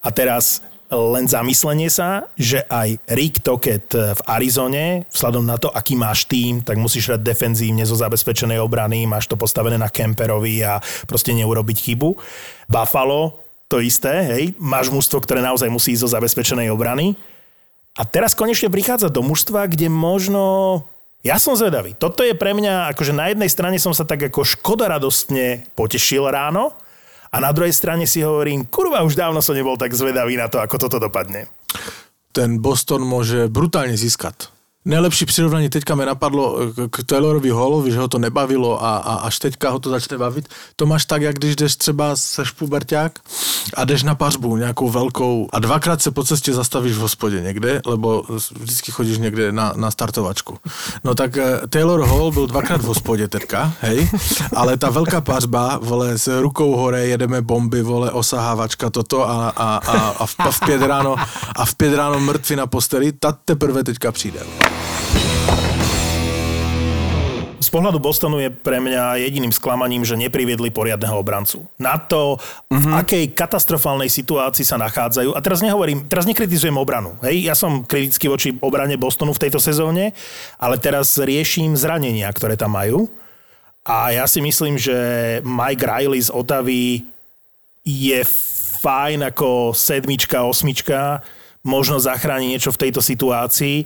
A 0.00 0.08
teraz 0.10 0.64
len 0.88 1.28
zamyslenie 1.28 1.92
sa, 1.92 2.24
že 2.32 2.64
aj 2.64 2.96
Rick 3.12 3.44
Tocket 3.44 3.92
v 3.92 4.20
Arizone, 4.24 5.04
vzhľadom 5.12 5.44
na 5.44 5.60
to, 5.60 5.68
aký 5.68 5.92
máš 5.92 6.24
tým, 6.24 6.64
tak 6.64 6.80
musíš 6.80 7.12
hrať 7.12 7.20
defenzívne 7.20 7.84
zo 7.84 7.92
zabezpečenej 7.92 8.56
obrany, 8.56 9.04
máš 9.04 9.28
to 9.28 9.36
postavené 9.36 9.76
na 9.76 9.92
Kemperovi 9.92 10.64
a 10.64 10.80
proste 11.04 11.36
neurobiť 11.36 11.76
chybu. 11.92 12.16
Buffalo, 12.72 13.36
to 13.68 13.84
isté, 13.84 14.24
hej, 14.32 14.44
máš 14.56 14.88
mužstvo, 14.88 15.20
ktoré 15.20 15.44
naozaj 15.44 15.68
musí 15.68 15.92
ísť 15.92 16.08
zo 16.08 16.14
zabezpečenej 16.16 16.72
obrany. 16.72 17.12
A 18.00 18.08
teraz 18.08 18.32
konečne 18.32 18.72
prichádza 18.72 19.12
do 19.12 19.20
mužstva, 19.20 19.68
kde 19.68 19.92
možno 19.92 20.86
ja 21.20 21.36
som 21.36 21.52
zvedavý. 21.52 21.92
Toto 21.98 22.24
je 22.24 22.32
pre 22.32 22.56
mňa, 22.56 22.94
akože 22.94 23.12
na 23.12 23.28
jednej 23.28 23.50
strane 23.52 23.76
som 23.76 23.92
sa 23.92 24.08
tak 24.08 24.32
ako 24.32 24.46
škoda 24.46 24.88
radostne 24.88 25.68
potešil 25.76 26.24
ráno 26.30 26.72
a 27.32 27.36
na 27.40 27.52
druhej 27.52 27.72
strane 27.72 28.06
si 28.06 28.24
hovorím, 28.24 28.66
kurva, 28.68 29.04
už 29.04 29.16
dávno 29.16 29.44
som 29.44 29.56
nebol 29.56 29.76
tak 29.76 29.92
zvedavý 29.94 30.36
na 30.36 30.48
to, 30.48 30.60
ako 30.60 30.76
toto 30.78 30.98
dopadne. 30.98 31.46
ten 32.32 32.58
Boston 32.58 33.04
může 33.04 33.48
brutálně 33.48 33.96
získat. 33.96 34.57
Nejlepší 34.88 35.26
přirovnání 35.26 35.68
teďka 35.68 35.94
mi 35.94 36.06
napadlo 36.06 36.58
k- 36.76 36.88
k 36.90 37.04
Taylorovi 37.06 37.50
Hallovi, 37.50 37.92
že 37.92 37.98
ho 37.98 38.08
to 38.08 38.18
nebavilo 38.18 38.84
a, 38.84 38.96
a 38.96 39.14
až 39.14 39.38
teďka 39.38 39.70
ho 39.70 39.78
to 39.78 39.90
začne 39.90 40.18
bavit. 40.18 40.48
To 40.76 40.86
máš 40.86 41.04
tak, 41.04 41.22
jak 41.22 41.36
když 41.36 41.56
jdeš 41.56 41.76
třeba 41.76 42.16
seš 42.16 42.50
puberťák 42.50 43.18
a 43.74 43.84
jdeš 43.84 44.02
na 44.02 44.14
pařbu 44.14 44.56
nějakou 44.56 44.90
velkou 44.90 45.48
a 45.52 45.58
dvakrát 45.58 46.02
se 46.02 46.10
po 46.10 46.24
cestě 46.24 46.52
zastavíš 46.52 46.92
v 46.92 47.00
hospodě 47.00 47.40
někde, 47.40 47.80
lebo 47.86 48.24
vždycky 48.60 48.92
chodíš 48.92 49.18
někde 49.18 49.52
na, 49.52 49.72
na 49.76 49.90
startovačku. 49.90 50.58
No 51.04 51.14
tak 51.14 51.36
eh, 51.36 51.60
Taylor 51.68 52.00
Hall 52.06 52.32
byl 52.32 52.46
dvakrát 52.46 52.80
v 52.80 52.84
hospodě 52.84 53.28
teďka, 53.28 53.72
hej, 53.80 54.10
ale 54.56 54.76
ta 54.76 54.90
velká 54.90 55.20
pařba, 55.20 55.78
vole, 55.82 56.18
s 56.18 56.40
rukou 56.40 56.76
hore 56.76 57.06
jedeme 57.06 57.42
bomby, 57.42 57.82
vole, 57.82 58.10
osahávačka, 58.10 58.90
toto 58.90 59.28
a, 59.30 59.48
a, 59.48 59.76
a, 59.76 60.08
a, 60.08 60.26
v, 60.26 60.34
a 60.38 60.50
v 60.50 60.60
pět 60.66 60.82
ráno 60.82 61.16
a 61.56 61.64
v 61.64 61.74
pět 61.74 61.94
ráno 61.94 62.20
mrtví 62.20 62.56
na 62.56 62.66
posteli, 62.66 63.12
ta 63.12 63.32
teprve 63.44 63.84
teďka 63.84 64.12
přijde. 64.12 64.40
vole. 64.44 64.77
Z 67.68 67.70
pohľadu 67.76 68.00
Bostonu 68.00 68.40
je 68.40 68.48
pre 68.48 68.80
mňa 68.80 69.20
jediným 69.20 69.52
sklamaním, 69.52 70.00
že 70.00 70.16
nepriviedli 70.16 70.72
poriadneho 70.72 71.20
obrancu. 71.20 71.68
Na 71.76 72.00
to, 72.00 72.40
v 72.72 72.86
akej 72.96 73.36
katastrofálnej 73.36 74.08
situácii 74.08 74.64
sa 74.64 74.80
nachádzajú. 74.80 75.36
A 75.36 75.44
teraz 75.44 75.60
nehovorím, 75.60 76.08
teraz 76.08 76.24
nekritizujem 76.24 76.72
obranu. 76.80 77.20
Hej, 77.20 77.44
ja 77.44 77.52
som 77.52 77.84
kritický 77.84 78.32
voči 78.32 78.56
obrane 78.64 78.96
Bostonu 78.96 79.36
v 79.36 79.44
tejto 79.44 79.60
sezóne, 79.60 80.16
ale 80.56 80.80
teraz 80.80 81.20
riešim 81.20 81.76
zranenia, 81.76 82.32
ktoré 82.32 82.56
tam 82.56 82.72
majú. 82.72 83.04
A 83.84 84.16
ja 84.16 84.24
si 84.24 84.40
myslím, 84.40 84.80
že 84.80 84.96
Mike 85.44 85.84
Riley 85.84 86.24
z 86.24 86.32
Otavy 86.32 87.04
je 87.84 88.20
fajn 88.80 89.28
ako 89.28 89.76
sedmička, 89.76 90.40
osmička, 90.40 91.20
možno 91.60 92.00
zachráni 92.00 92.48
niečo 92.56 92.72
v 92.72 92.88
tejto 92.88 93.04
situácii, 93.04 93.84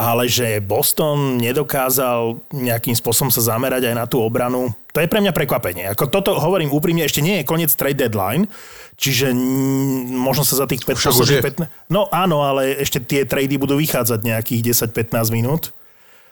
ale 0.00 0.24
že 0.24 0.64
Boston 0.64 1.36
nedokázal 1.36 2.40
nejakým 2.48 2.96
spôsobom 2.96 3.28
sa 3.28 3.44
zamerať 3.44 3.84
aj 3.84 3.94
na 3.94 4.08
tú 4.08 4.24
obranu, 4.24 4.72
to 4.90 4.98
je 4.98 5.06
pre 5.06 5.20
mňa 5.20 5.36
prekvapenie. 5.36 5.92
Ako 5.92 6.08
toto 6.08 6.32
hovorím 6.34 6.72
úprimne, 6.72 7.04
ešte 7.04 7.20
nie 7.20 7.40
je 7.40 7.44
koniec 7.44 7.68
trade 7.68 8.00
deadline, 8.00 8.48
čiže 8.96 9.30
n- 9.30 10.08
možno 10.16 10.40
sa 10.42 10.56
za 10.56 10.64
tých 10.64 10.82
15, 10.82 10.96
Však 10.96 11.14
už 11.14 11.30
je. 11.30 11.40
15 11.44 11.92
No 11.92 12.08
áno, 12.08 12.40
ale 12.40 12.80
ešte 12.80 12.96
tie 12.98 13.28
trady 13.28 13.60
budú 13.60 13.76
vychádzať 13.76 14.24
nejakých 14.24 14.72
10-15 14.88 15.36
minút 15.36 15.62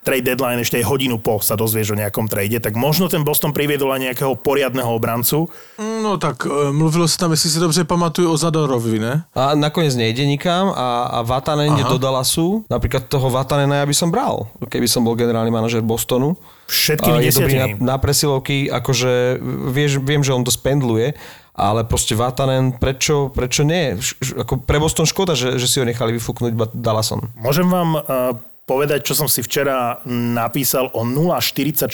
trade 0.04 0.24
deadline 0.24 0.60
ešte 0.62 0.78
aj 0.78 0.88
hodinu 0.88 1.18
po 1.18 1.38
sa 1.42 1.54
dozvieš 1.54 1.94
o 1.94 2.00
nejakom 2.00 2.26
trade, 2.26 2.58
tak 2.62 2.74
možno 2.74 3.06
ten 3.06 3.22
Boston 3.22 3.52
priviedol 3.52 3.92
aj 3.94 4.00
nejakého 4.10 4.32
poriadneho 4.38 4.88
obrancu. 4.88 5.46
No 5.78 6.16
tak 6.16 6.46
e, 6.48 6.72
mluvilo 6.72 7.08
se 7.08 7.18
tam, 7.18 7.30
jestli 7.30 7.50
si 7.50 7.58
dobře 7.60 7.84
pamatuju, 7.84 8.30
o 8.32 8.36
Zadorovi, 8.36 8.98
ne? 8.98 9.22
A 9.34 9.54
nakoniec 9.54 9.94
nejde 9.94 10.26
nikam 10.26 10.72
a, 10.72 11.08
a 11.12 11.18
Vatanen 11.22 11.74
ide 11.74 11.84
do 11.84 11.98
Dallasu. 11.98 12.64
Napríklad 12.70 13.08
toho 13.08 13.30
Vatanena 13.30 13.82
ja 13.82 13.86
by 13.86 13.94
som 13.94 14.08
bral, 14.10 14.48
keby 14.68 14.88
som 14.88 15.04
bol 15.04 15.14
generálny 15.14 15.50
manažer 15.50 15.82
Bostonu. 15.84 16.36
Všetkými 16.68 17.18
A 17.18 17.24
je 17.24 17.32
dobrý 17.32 17.56
na, 17.56 17.68
na 17.80 17.96
presilovky, 17.96 18.68
akože 18.68 19.40
vieš, 19.72 20.04
viem, 20.04 20.20
že 20.20 20.36
on 20.36 20.44
to 20.44 20.52
spendluje, 20.52 21.16
ale 21.58 21.82
proste 21.82 22.14
Vatanen, 22.14 22.76
prečo, 22.76 23.34
prečo 23.34 23.66
nie? 23.66 23.98
Š, 23.98 24.14
š, 24.20 24.28
ako 24.46 24.62
pre 24.62 24.78
Boston 24.78 25.08
škoda, 25.08 25.34
že, 25.34 25.58
že 25.58 25.66
si 25.66 25.80
ho 25.80 25.88
nechali 25.88 26.14
vyfúknuť 26.14 26.76
Dallasom. 26.76 27.34
Môžem 27.34 27.66
vám 27.66 27.98
uh, 27.98 28.36
povedať, 28.68 29.08
čo 29.08 29.16
som 29.16 29.24
si 29.24 29.40
včera 29.40 30.04
napísal 30.04 30.92
o 30.92 31.00
0,44, 31.00 31.88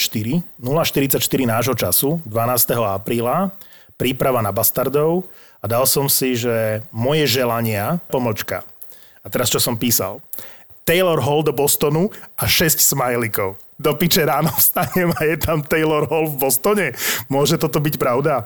0,44 0.59 1.23
nášho 1.47 1.79
času, 1.79 2.19
12. 2.27 2.75
apríla, 2.83 3.55
príprava 3.95 4.43
na 4.43 4.51
Bastardov 4.51 5.31
a 5.63 5.71
dal 5.71 5.87
som 5.87 6.11
si, 6.11 6.35
že 6.35 6.83
moje 6.91 7.31
želania, 7.31 8.03
pomočka. 8.11 8.67
A 9.23 9.31
teraz 9.31 9.47
čo 9.47 9.63
som 9.63 9.79
písal? 9.79 10.19
Taylor 10.85 11.17
Hall 11.23 11.41
do 11.41 11.55
Bostonu 11.55 12.13
a 12.37 12.45
6 12.45 12.77
smajlikov. 12.77 13.57
Do 13.81 13.97
piče 13.97 14.27
ráno 14.27 14.53
vstanem 14.61 15.15
a 15.15 15.21
je 15.25 15.39
tam 15.39 15.63
Taylor 15.63 16.11
Hall 16.11 16.29
v 16.29 16.37
Bostone. 16.43 16.93
Môže 17.31 17.57
toto 17.57 17.81
byť 17.81 17.95
pravda? 17.97 18.45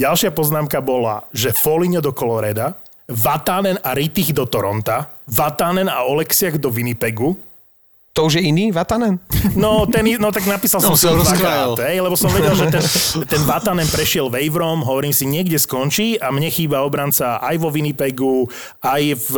Ďalšia 0.00 0.32
poznámka 0.32 0.80
bola, 0.80 1.26
že 1.34 1.52
Foligno 1.52 2.00
do 2.00 2.14
Coloreda, 2.14 2.78
Vatanen 3.04 3.76
a 3.84 3.92
Rittich 3.92 4.32
do 4.32 4.48
Toronta, 4.48 5.12
Vatanen 5.28 5.92
a 5.92 6.08
Oleksiak 6.08 6.56
do 6.56 6.72
Winnipegu, 6.72 7.36
To 8.14 8.30
už 8.30 8.38
je 8.38 8.46
iný 8.46 8.70
Vatanen? 8.70 9.18
No, 9.58 9.90
ten, 9.90 10.06
no 10.22 10.30
tak 10.30 10.46
napísal 10.46 10.78
som 10.78 10.94
No, 10.94 10.96
si 10.96 11.10
ho 11.10 11.18
dvakrát, 11.18 11.74
hej, 11.82 11.98
lebo 11.98 12.14
som 12.14 12.30
vedel, 12.30 12.54
že 12.54 12.70
ten, 12.70 12.84
ten 13.34 13.42
Vatanen 13.42 13.90
prešiel 13.90 14.30
waiverom, 14.30 14.86
hovorím 14.86 15.10
si, 15.10 15.26
niekde 15.26 15.58
skončí 15.58 16.14
a 16.22 16.30
mne 16.30 16.46
chýba 16.46 16.86
obranca 16.86 17.42
aj 17.42 17.58
vo 17.58 17.74
Winnipegu, 17.74 18.46
aj 18.86 19.02
v, 19.18 19.30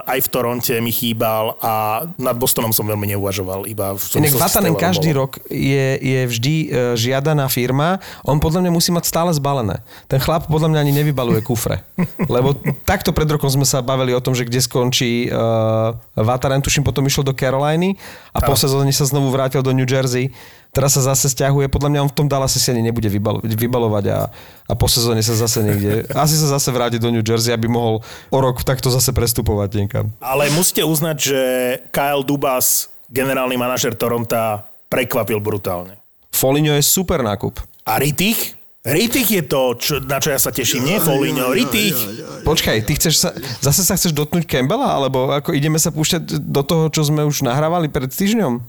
aj 0.00 0.18
v 0.24 0.28
Toronte 0.32 0.74
mi 0.80 0.96
chýbal 0.96 1.60
a 1.60 2.08
nad 2.16 2.40
Bostonom 2.40 2.72
som 2.72 2.88
veľmi 2.88 3.04
neuvažoval, 3.12 3.68
iba 3.68 3.92
v 3.92 4.02
Inak 4.16 4.40
Vatanen 4.40 4.72
každý 4.80 5.12
bolo. 5.12 5.28
rok 5.28 5.36
je, 5.52 5.86
je 6.00 6.20
vždy 6.24 6.54
e, 6.56 6.66
žiadaná 6.96 7.52
firma. 7.52 8.00
On 8.24 8.40
podľa 8.40 8.64
mňa 8.64 8.72
musí 8.72 8.96
mať 8.96 9.12
stále 9.12 9.28
zbalené. 9.36 9.84
Ten 10.08 10.24
chlap 10.24 10.48
podľa 10.48 10.72
mňa 10.72 10.80
ani 10.88 10.92
nevybaluje 11.04 11.44
kufre. 11.44 11.84
Lebo 12.32 12.56
takto 12.88 13.12
pred 13.12 13.28
rokom 13.28 13.52
sme 13.52 13.68
sa 13.68 13.84
bavili 13.84 14.16
o 14.16 14.24
tom, 14.24 14.32
že 14.32 14.48
kde 14.48 14.64
skončí 14.64 15.28
uh, 15.28 15.92
Vatanen, 16.16 16.64
tuším 16.64 16.80
potom 16.80 17.04
išiel 17.04 17.20
do 17.20 17.36
Caroliny 17.36 18.00
a 18.36 18.38
po 18.44 18.52
sezóne 18.52 18.92
sa 18.92 19.08
znovu 19.08 19.32
vrátil 19.32 19.64
do 19.64 19.72
New 19.72 19.88
Jersey. 19.88 20.32
Teraz 20.72 20.92
sa 20.92 21.00
zase 21.00 21.32
stiahuje. 21.32 21.72
Podľa 21.72 21.88
mňa 21.88 22.00
on 22.04 22.10
v 22.12 22.16
tom 22.20 22.28
Dallase 22.28 22.60
si 22.60 22.68
ani 22.68 22.84
nebude 22.84 23.08
vybal- 23.08 23.40
vybalovať 23.40 24.04
a, 24.12 24.28
a 24.68 24.72
po 24.76 24.84
sezóne 24.92 25.24
sa 25.24 25.32
zase 25.32 25.64
niekde... 25.64 26.04
Asi 26.12 26.36
sa 26.36 26.52
zase 26.60 26.68
vráti 26.68 27.00
do 27.00 27.08
New 27.08 27.24
Jersey, 27.24 27.56
aby 27.56 27.64
mohol 27.64 28.04
o 28.28 28.38
rok 28.40 28.60
takto 28.60 28.92
zase 28.92 29.16
prestupovať 29.16 29.70
niekam. 29.72 30.12
Ale 30.20 30.52
musíte 30.52 30.84
uznať, 30.84 31.16
že 31.16 31.40
Kyle 31.88 32.20
Dubas, 32.20 32.92
generálny 33.08 33.56
manažer 33.56 33.96
Toronta, 33.96 34.68
prekvapil 34.92 35.40
brutálne. 35.40 35.96
Foligno 36.28 36.76
je 36.76 36.84
super 36.84 37.24
nákup. 37.24 37.56
A 37.88 37.96
Rittich? 37.96 38.55
Rittich 38.86 39.26
je 39.26 39.42
to, 39.42 39.74
čo, 39.74 39.98
na 39.98 40.22
čo 40.22 40.30
ja 40.30 40.38
sa 40.38 40.54
teším. 40.54 40.86
Nie 40.86 41.02
Foligno, 41.02 41.50
Rittich. 41.50 41.98
Počkaj, 42.46 42.86
ty 42.86 42.94
chceš 42.94 43.14
sa, 43.18 43.34
zase 43.58 43.82
sa 43.82 43.98
chceš 43.98 44.14
dotknúť 44.14 44.46
Campbella, 44.46 44.94
alebo 44.94 45.34
ako 45.34 45.50
ideme 45.50 45.82
sa 45.82 45.90
púšťať 45.90 46.38
do 46.38 46.62
toho, 46.62 46.86
čo 46.94 47.02
sme 47.02 47.26
už 47.26 47.42
nahrávali 47.42 47.90
pred 47.90 48.06
týždňom? 48.06 48.62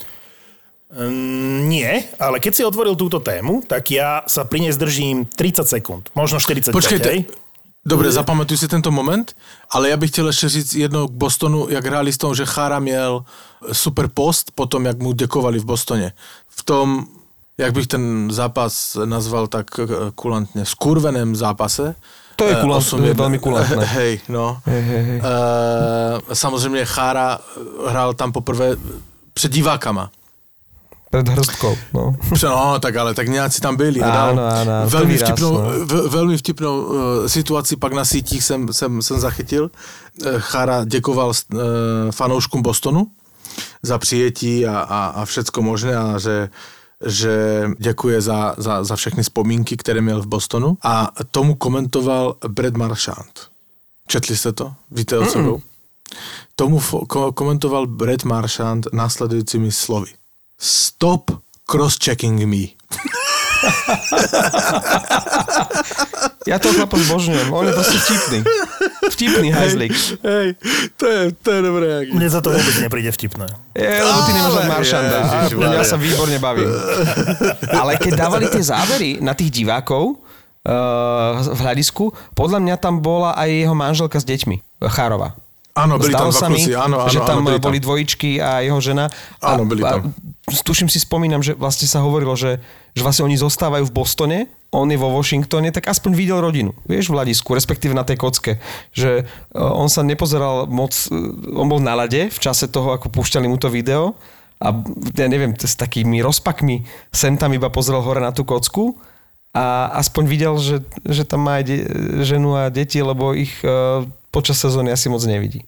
Mm, 0.88 1.70
nie, 1.70 1.92
ale 2.18 2.42
keď 2.42 2.52
si 2.56 2.66
otvoril 2.66 2.98
túto 2.98 3.22
tému, 3.22 3.62
tak 3.62 3.94
ja 3.94 4.26
sa 4.26 4.48
pri 4.48 4.66
nej 4.66 4.74
zdržím 4.74 5.30
30 5.30 5.68
sekúnd, 5.70 6.04
možno 6.18 6.42
45, 6.42 6.74
Počkejte, 6.74 7.10
hej? 7.14 7.22
Dobře, 7.88 8.12
zapamatuj 8.12 8.58
si 8.58 8.68
tento 8.68 8.92
moment, 8.92 9.36
ale 9.72 9.90
já 9.90 9.98
bych 9.98 10.12
chtěl 10.12 10.28
ještě 10.28 10.50
říct 10.50 10.74
jedno 10.74 11.08
k 11.08 11.12
Bostonu, 11.12 11.68
jak 11.70 11.86
hráli 11.86 12.14
s 12.14 12.18
tom, 12.18 12.36
že 12.36 12.46
Chára 12.46 12.80
měl 12.80 13.24
super 13.72 14.08
post 14.14 14.52
potom, 14.56 14.86
jak 14.86 15.00
mu 15.00 15.14
děkovali 15.14 15.60
v 15.60 15.66
Bostoně. 15.66 16.12
V 16.50 16.64
tom, 16.64 17.08
jak 17.58 17.74
bych 17.74 17.88
ten 17.88 18.28
zápas 18.32 18.98
nazval 19.06 19.48
tak 19.48 19.66
eh, 19.80 19.86
kulantně, 20.16 20.66
skurveném 20.66 21.36
zápase. 21.36 21.96
To 22.36 22.48
je 22.48 22.58
eh, 22.58 22.62
kulant- 22.62 22.90
to 22.90 23.06
je 23.06 23.14
velmi 23.14 23.40
kulantné. 23.40 23.86
Hej, 23.98 24.20
no. 24.30 24.58
Hej, 24.66 24.82
hej, 24.82 25.04
hej. 25.04 25.22
Eh, 25.24 26.36
samozřejmě 26.36 26.86
Chára 26.86 27.40
hrál 27.88 28.14
tam 28.14 28.32
poprvé 28.32 28.76
před 29.34 29.52
divákama. 29.52 30.10
Pred 31.10 31.28
hrstkou, 31.28 31.78
no. 31.94 32.16
No, 32.44 32.80
tak 32.80 32.96
ale 32.96 33.14
tak 33.14 33.28
nějací 33.28 33.62
tam 33.62 33.76
byli. 33.76 34.04
Áno, 34.04 34.44
áno, 34.44 34.90
velmi 34.92 35.16
prvý 35.16 35.18
raz, 35.18 35.30
vtipnou, 35.30 35.54
no. 35.54 35.70
v, 35.86 36.10
velmi 36.12 36.38
vtipnou 36.38 36.82
uh, 36.82 37.28
situaci 37.28 37.76
pak 37.76 37.94
na 37.94 38.06
sítích 38.06 38.44
jsem, 38.44 38.74
jsem, 38.74 39.02
jsem 39.02 39.20
zachytil. 39.20 39.72
Chára 40.38 40.86
děkoval 40.86 41.30
uh, 41.30 41.62
fanouškům 42.12 42.62
Bostonu 42.62 43.08
za 43.84 43.98
přijetí 43.98 44.68
a, 44.68 44.80
a, 44.80 45.06
a 45.08 45.26
všecko 45.26 45.62
možné 45.62 45.96
a 45.96 46.20
že 46.20 46.50
že 47.06 47.66
děkuje 47.80 48.22
za, 48.22 48.56
za, 48.58 48.84
za 48.84 48.96
všechny 48.96 49.24
vzpomínky, 49.24 49.78
které 49.78 50.02
měl 50.02 50.22
v 50.22 50.28
Bostonu. 50.28 50.78
A 50.84 51.12
tomu 51.32 51.56
komentoval 51.56 52.36
Brad 52.48 52.74
Marchand. 52.74 53.50
Četli 54.08 54.38
jste 54.38 54.52
to? 54.52 54.74
Víte 54.92 55.18
o 55.20 55.26
co? 55.26 55.62
Tomu 56.56 56.80
ko- 56.80 57.34
komentoval 57.34 57.88
Brad 57.88 58.24
Marchand 58.24 58.88
následujícími 58.94 59.72
slovy. 59.72 60.08
Stop 60.60 61.32
cross-checking 61.72 62.46
me. 62.46 62.68
Ja 66.48 66.58
toho 66.64 66.72
chlapa 66.72 66.96
zbožňujem, 66.96 67.52
on 67.52 67.68
je 67.68 67.74
proste 67.76 67.98
vtipný. 68.00 68.40
Vtipný 69.12 69.48
hajzlik. 69.52 69.92
Hej, 70.24 70.56
to 70.96 71.06
je, 71.06 71.22
to 71.44 71.50
je 71.52 71.60
dobré. 71.60 71.88
Mne 72.08 72.28
za 72.32 72.40
to 72.40 72.56
vôbec 72.56 72.76
nepríde 72.80 73.12
vtipné. 73.12 73.52
Je, 73.76 73.84
lebo 73.84 74.20
ty 74.24 74.32
nemáš 74.32 74.54
mať 74.56 74.68
Maršanda. 74.72 75.18
Ja 75.52 75.84
sa 75.84 76.00
výborne 76.00 76.40
bavím. 76.40 76.72
Ale 77.68 78.00
keď 78.00 78.12
dávali 78.16 78.48
tie 78.48 78.64
zábery 78.64 79.20
na 79.20 79.36
tých 79.36 79.52
divákov 79.52 80.16
uh, 80.16 81.44
v 81.44 81.60
hľadisku, 81.60 82.16
podľa 82.32 82.64
mňa 82.64 82.76
tam 82.80 83.04
bola 83.04 83.36
aj 83.36 83.50
jeho 83.52 83.76
manželka 83.76 84.18
s 84.18 84.26
deťmi, 84.26 84.88
Chárova. 84.88 85.36
Áno, 85.78 86.02
tam 86.02 86.10
Zdalo 86.10 86.32
dva 86.34 86.42
sa 86.42 86.48
mi, 86.50 86.62
áno, 86.74 87.06
áno, 87.06 87.12
že 87.14 87.22
tam 87.22 87.40
áno, 87.42 87.46
byli 87.46 87.60
boli 87.62 87.78
tam. 87.78 87.86
dvojičky 87.86 88.42
a 88.42 88.66
jeho 88.66 88.80
žena. 88.82 89.06
Áno, 89.38 89.64
byli 89.70 89.86
a, 89.86 90.02
tam. 90.02 90.10
A, 90.10 90.52
tuším 90.66 90.90
si 90.90 90.98
spomínam, 90.98 91.46
že 91.46 91.54
vlastne 91.54 91.86
sa 91.86 92.02
hovorilo, 92.02 92.34
že, 92.34 92.58
že 92.98 93.02
vlastne 93.06 93.30
oni 93.30 93.38
zostávajú 93.38 93.86
v 93.86 93.94
Bostone, 93.94 94.40
on 94.74 94.90
je 94.92 95.00
vo 95.00 95.14
Washingtone, 95.14 95.72
tak 95.72 95.88
aspoň 95.88 96.12
videl 96.18 96.40
rodinu, 96.42 96.76
vieš, 96.90 97.14
v 97.14 97.22
hľadisku, 97.22 97.56
respektíve 97.56 97.96
na 97.96 98.04
tej 98.04 98.20
kocke. 98.20 98.60
Že 98.92 99.24
e, 99.24 99.24
on 99.56 99.88
sa 99.88 100.04
nepozeral 100.04 100.68
moc, 100.68 100.92
e, 101.08 101.16
on 101.56 101.68
bol 101.72 101.80
na 101.80 101.96
lade 101.96 102.28
v 102.28 102.40
čase 102.42 102.68
toho, 102.68 102.92
ako 102.98 103.08
púšťali 103.14 103.48
mu 103.48 103.56
to 103.56 103.72
video 103.72 104.18
a 104.58 104.74
ja 105.14 105.28
neviem, 105.30 105.54
s 105.54 105.78
takými 105.78 106.20
rozpakmi 106.26 106.84
sem 107.14 107.38
tam 107.38 107.54
iba 107.54 107.70
pozrel 107.70 108.02
hore 108.02 108.20
na 108.20 108.34
tú 108.34 108.42
kocku 108.42 108.98
a 109.54 109.94
aspoň 110.02 110.24
videl, 110.26 110.54
že, 110.60 110.82
že 111.06 111.24
tam 111.24 111.46
má 111.46 111.62
aj 111.62 111.64
de- 111.64 111.88
ženu 112.26 112.58
a 112.58 112.74
deti, 112.74 113.00
lebo 113.00 113.38
ich 113.38 113.54
e, 113.64 114.04
počas 114.38 114.56
sezóny 114.56 114.90
asi 114.90 115.08
moc 115.08 115.20
nevidí. 115.24 115.66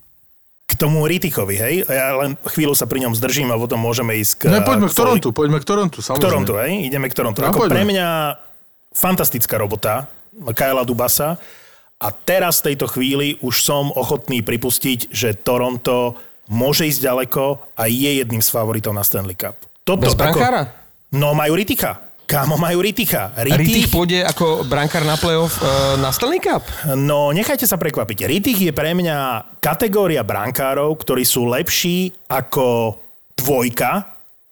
K 0.63 0.77
tomu 0.77 1.01
Ritikovi, 1.03 1.57
hej? 1.57 1.75
Ja 1.83 2.13
len 2.15 2.37
chvíľu 2.45 2.77
sa 2.77 2.85
pri 2.85 3.01
ňom 3.01 3.17
zdržím 3.17 3.49
a 3.49 3.57
potom 3.57 3.81
môžeme 3.81 4.13
ísť 4.13 4.33
k... 4.37 4.41
Ne, 4.47 4.61
poďme 4.61 4.85
k 4.85 4.93
Foli- 4.93 5.17
Torontu, 5.17 5.29
poďme 5.33 5.57
k 5.57 5.65
Torontu, 5.65 5.97
K 5.97 6.05
samozrejme. 6.05 6.23
Torontu, 6.23 6.53
hej? 6.61 6.71
Ideme 6.85 7.05
k 7.05 7.15
Torontu. 7.15 7.39
No, 7.41 7.49
Ako 7.49 7.59
poďme. 7.59 7.73
pre 7.73 7.81
mňa 7.87 8.07
fantastická 8.91 9.57
robota 9.57 10.05
Kyla 10.31 10.85
Dubasa 10.85 11.41
a 11.97 12.07
teraz 12.11 12.61
v 12.61 12.71
tejto 12.71 12.85
chvíli 12.85 13.41
už 13.41 13.55
som 13.59 13.89
ochotný 13.91 14.39
pripustiť, 14.39 15.09
že 15.09 15.33
Toronto 15.33 16.13
môže 16.45 16.85
ísť 16.85 17.01
ďaleko 17.01 17.43
a 17.73 17.85
je 17.85 18.11
jedným 18.15 18.39
z 18.39 18.49
favoritov 18.49 18.93
na 18.93 19.01
Stanley 19.01 19.33
Cup. 19.33 19.57
Toto, 19.81 20.05
Bez 20.05 20.13
brankára? 20.13 20.69
No 21.09 21.33
majú 21.33 21.57
Riticha. 21.57 21.97
Kámo, 22.29 22.61
majú 22.61 22.85
Riticha. 22.85 23.33
Ritich 23.41 23.89
pôjde 23.89 24.21
ako 24.21 24.61
brankár 24.61 25.01
na 25.01 25.17
playoff 25.17 25.57
uh, 25.65 25.97
na 25.97 26.13
Stanley 26.13 26.37
Cup? 26.37 26.61
No, 26.93 27.33
nechajte 27.33 27.65
sa 27.65 27.73
prekvapiť. 27.73 28.29
Ritich 28.29 28.69
je 28.69 28.69
pre 28.69 28.93
mňa 28.93 29.49
kategória 29.57 30.21
brankárov, 30.21 30.93
ktorí 30.93 31.25
sú 31.25 31.49
lepší 31.49 32.13
ako 32.29 33.01
dvojka, 33.33 34.05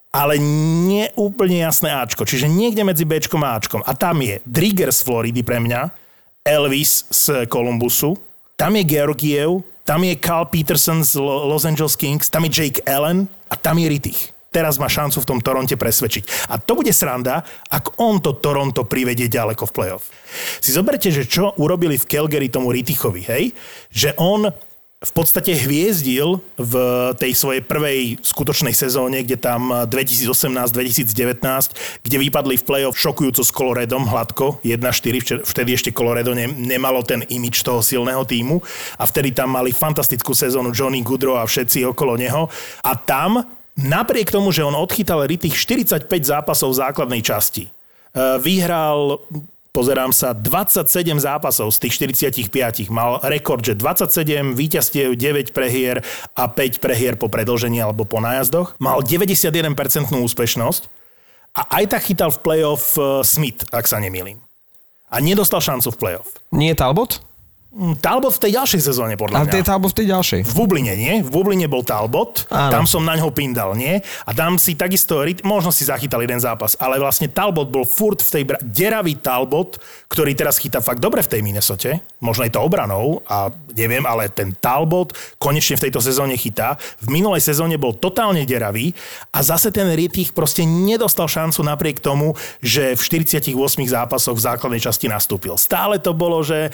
ale 0.09 0.41
nie 0.89 1.05
úplne 1.21 1.69
jasné 1.69 1.93
Ačko. 1.93 2.25
Čiže 2.25 2.49
niekde 2.49 2.81
medzi 2.81 3.05
Bčkom 3.05 3.45
a 3.45 3.61
Ačkom. 3.61 3.85
A 3.85 3.93
tam 3.93 4.25
je 4.25 4.41
Drigger 4.41 4.89
z 4.89 5.05
Floridy 5.05 5.45
pre 5.45 5.61
mňa, 5.61 5.93
Elvis 6.49 7.05
z 7.13 7.45
Columbusu, 7.45 8.17
tam 8.57 8.73
je 8.73 8.89
Georgiev, 8.89 9.61
tam 9.85 10.01
je 10.01 10.17
Carl 10.17 10.49
Peterson 10.49 11.05
z 11.05 11.21
Los 11.21 11.61
Angeles 11.61 11.93
Kings, 11.93 12.25
tam 12.25 12.41
je 12.49 12.57
Jake 12.57 12.81
Allen 12.89 13.29
a 13.45 13.53
tam 13.53 13.77
je 13.77 13.85
Rittich 13.85 14.36
teraz 14.57 14.81
má 14.81 14.89
šancu 14.89 15.21
v 15.21 15.29
tom 15.29 15.39
Toronte 15.45 15.77
presvedčiť. 15.77 16.49
A 16.49 16.57
to 16.57 16.73
bude 16.73 16.89
sranda, 16.89 17.45
ak 17.69 18.01
on 18.01 18.17
to 18.17 18.33
Toronto 18.41 18.89
privedie 18.89 19.29
ďaleko 19.29 19.69
v 19.69 19.75
playoff. 19.77 20.09
Si 20.57 20.73
zoberte, 20.73 21.13
že 21.13 21.29
čo 21.29 21.53
urobili 21.61 22.01
v 22.01 22.09
Calgary 22.09 22.49
tomu 22.49 22.73
Ritichovi, 22.73 23.21
hej? 23.29 23.53
Že 23.93 24.17
on 24.17 24.49
v 24.97 25.11
podstate 25.13 25.53
hviezdil 25.53 26.41
v 26.57 26.73
tej 27.21 27.37
svojej 27.37 27.61
prvej 27.61 28.17
skutočnej 28.17 28.73
sezóne, 28.73 29.21
kde 29.21 29.37
tam 29.37 29.69
2018-2019, 29.85 31.37
kde 32.01 32.17
vypadli 32.17 32.57
v 32.57 32.65
play-off 32.65 32.97
šokujúco 32.97 33.45
s 33.45 33.53
Coloredom 33.53 34.09
hladko, 34.09 34.57
1-4, 34.65 35.45
vtedy 35.45 35.77
ešte 35.77 35.93
Colorado 35.93 36.33
ne, 36.33 36.49
nemalo 36.49 37.05
ten 37.05 37.21
imič 37.29 37.61
toho 37.61 37.85
silného 37.85 38.25
týmu 38.25 38.57
a 38.97 39.05
vtedy 39.05 39.37
tam 39.37 39.53
mali 39.53 39.69
fantastickú 39.69 40.33
sezónu 40.33 40.73
Johnny 40.73 41.05
Goodrow 41.05 41.37
a 41.37 41.45
všetci 41.45 41.85
okolo 41.93 42.17
neho 42.17 42.49
a 42.81 42.97
tam 42.97 43.45
Napriek 43.77 44.33
tomu, 44.33 44.49
že 44.49 44.65
on 44.65 44.73
odchytal 44.73 45.29
rytých 45.29 45.53
45 45.53 46.09
zápasov 46.25 46.73
v 46.73 46.79
základnej 46.81 47.21
časti, 47.21 47.69
e, 47.69 47.71
vyhral 48.41 49.21
pozerám 49.77 50.09
sa, 50.09 50.33
27 50.33 51.21
zápasov 51.21 51.69
z 51.69 51.77
tých 51.85 51.93
45. 52.01 52.89
Mal 52.89 53.21
rekord, 53.29 53.61
že 53.61 53.77
27 53.77 54.57
víťazstiev, 54.57 55.13
9 55.13 55.53
prehier 55.53 56.01
a 56.33 56.49
5 56.49 56.81
prehier 56.81 57.13
po 57.13 57.29
predlžení 57.29 57.77
alebo 57.77 58.01
po 58.01 58.17
nájazdoch. 58.17 58.73
Mal 58.81 59.05
91% 59.05 60.09
úspešnosť 60.09 60.89
a 61.53 61.61
aj 61.77 61.83
tak 61.93 62.01
chytal 62.09 62.33
v 62.33 62.39
playoff 62.41 62.97
e, 62.97 63.21
Smith, 63.21 63.69
ak 63.69 63.85
sa 63.85 64.01
nemýlim. 64.01 64.41
A 65.13 65.21
nedostal 65.21 65.61
šancu 65.61 65.93
v 65.93 65.97
playoff. 66.01 66.27
Nie 66.49 66.73
Talbot? 66.73 67.21
Mm, 67.67 67.99
Talbot 67.99 68.31
v 68.31 68.47
tej 68.47 68.51
ďalšej 68.55 68.81
sezóne, 68.81 69.19
podľa 69.19 69.43
mňa. 69.43 69.51
to 69.51 69.59
je 69.59 69.67
Talbot 69.67 69.91
v 69.91 69.97
tej 69.99 70.07
ďalšej. 70.07 70.39
V 70.47 70.53
Bubline, 70.55 70.93
nie? 70.95 71.19
V 71.19 71.29
Bubline 71.29 71.67
bol 71.67 71.83
Talbot, 71.83 72.47
Áno. 72.47 72.71
tam 72.71 72.85
som 72.87 73.03
na 73.03 73.13
ňo 73.13 73.27
pindal, 73.29 73.75
nie? 73.75 73.99
A 74.23 74.31
tam 74.31 74.55
si 74.55 74.73
takisto, 74.73 75.19
možno 75.43 75.69
si 75.69 75.83
zachytal 75.83 76.23
jeden 76.23 76.39
zápas, 76.39 76.79
ale 76.79 76.95
vlastne 76.95 77.27
Talbot 77.27 77.67
bol 77.67 77.83
furt 77.83 78.23
v 78.23 78.29
tej 78.31 78.43
bra- 78.47 78.61
deravý 78.63 79.19
Talbot, 79.19 79.77
ktorý 80.07 80.31
teraz 80.31 80.57
chytá 80.57 80.79
fakt 80.79 81.03
dobre 81.03 81.19
v 81.19 81.27
tej 81.27 81.41
Minnesote, 81.43 81.99
možno 82.17 82.47
je 82.47 82.55
to 82.55 82.63
obranou 82.63 83.19
a 83.27 83.51
neviem, 83.75 84.07
ale 84.07 84.31
ten 84.31 84.55
Talbot 84.55 85.11
konečne 85.35 85.75
v 85.75 85.91
tejto 85.91 85.99
sezóne 85.99 86.33
chytá. 86.33 86.79
V 87.03 87.11
minulej 87.11 87.43
sezóne 87.43 87.75
bol 87.75 87.93
totálne 87.93 88.47
deravý 88.47 88.95
a 89.29 89.43
zase 89.43 89.69
ten 89.69 89.91
Rittich 89.91 90.31
proste 90.31 90.63
nedostal 90.63 91.27
šancu 91.27 91.61
napriek 91.61 91.99
tomu, 91.99 92.31
že 92.57 92.95
v 92.95 93.01
48 93.03 93.53
zápasoch 93.85 94.33
v 94.33 94.45
základnej 94.47 94.79
časti 94.79 95.05
nastúpil. 95.05 95.59
Stále 95.59 95.99
to 95.99 96.15
bolo, 96.15 96.39
že 96.41 96.71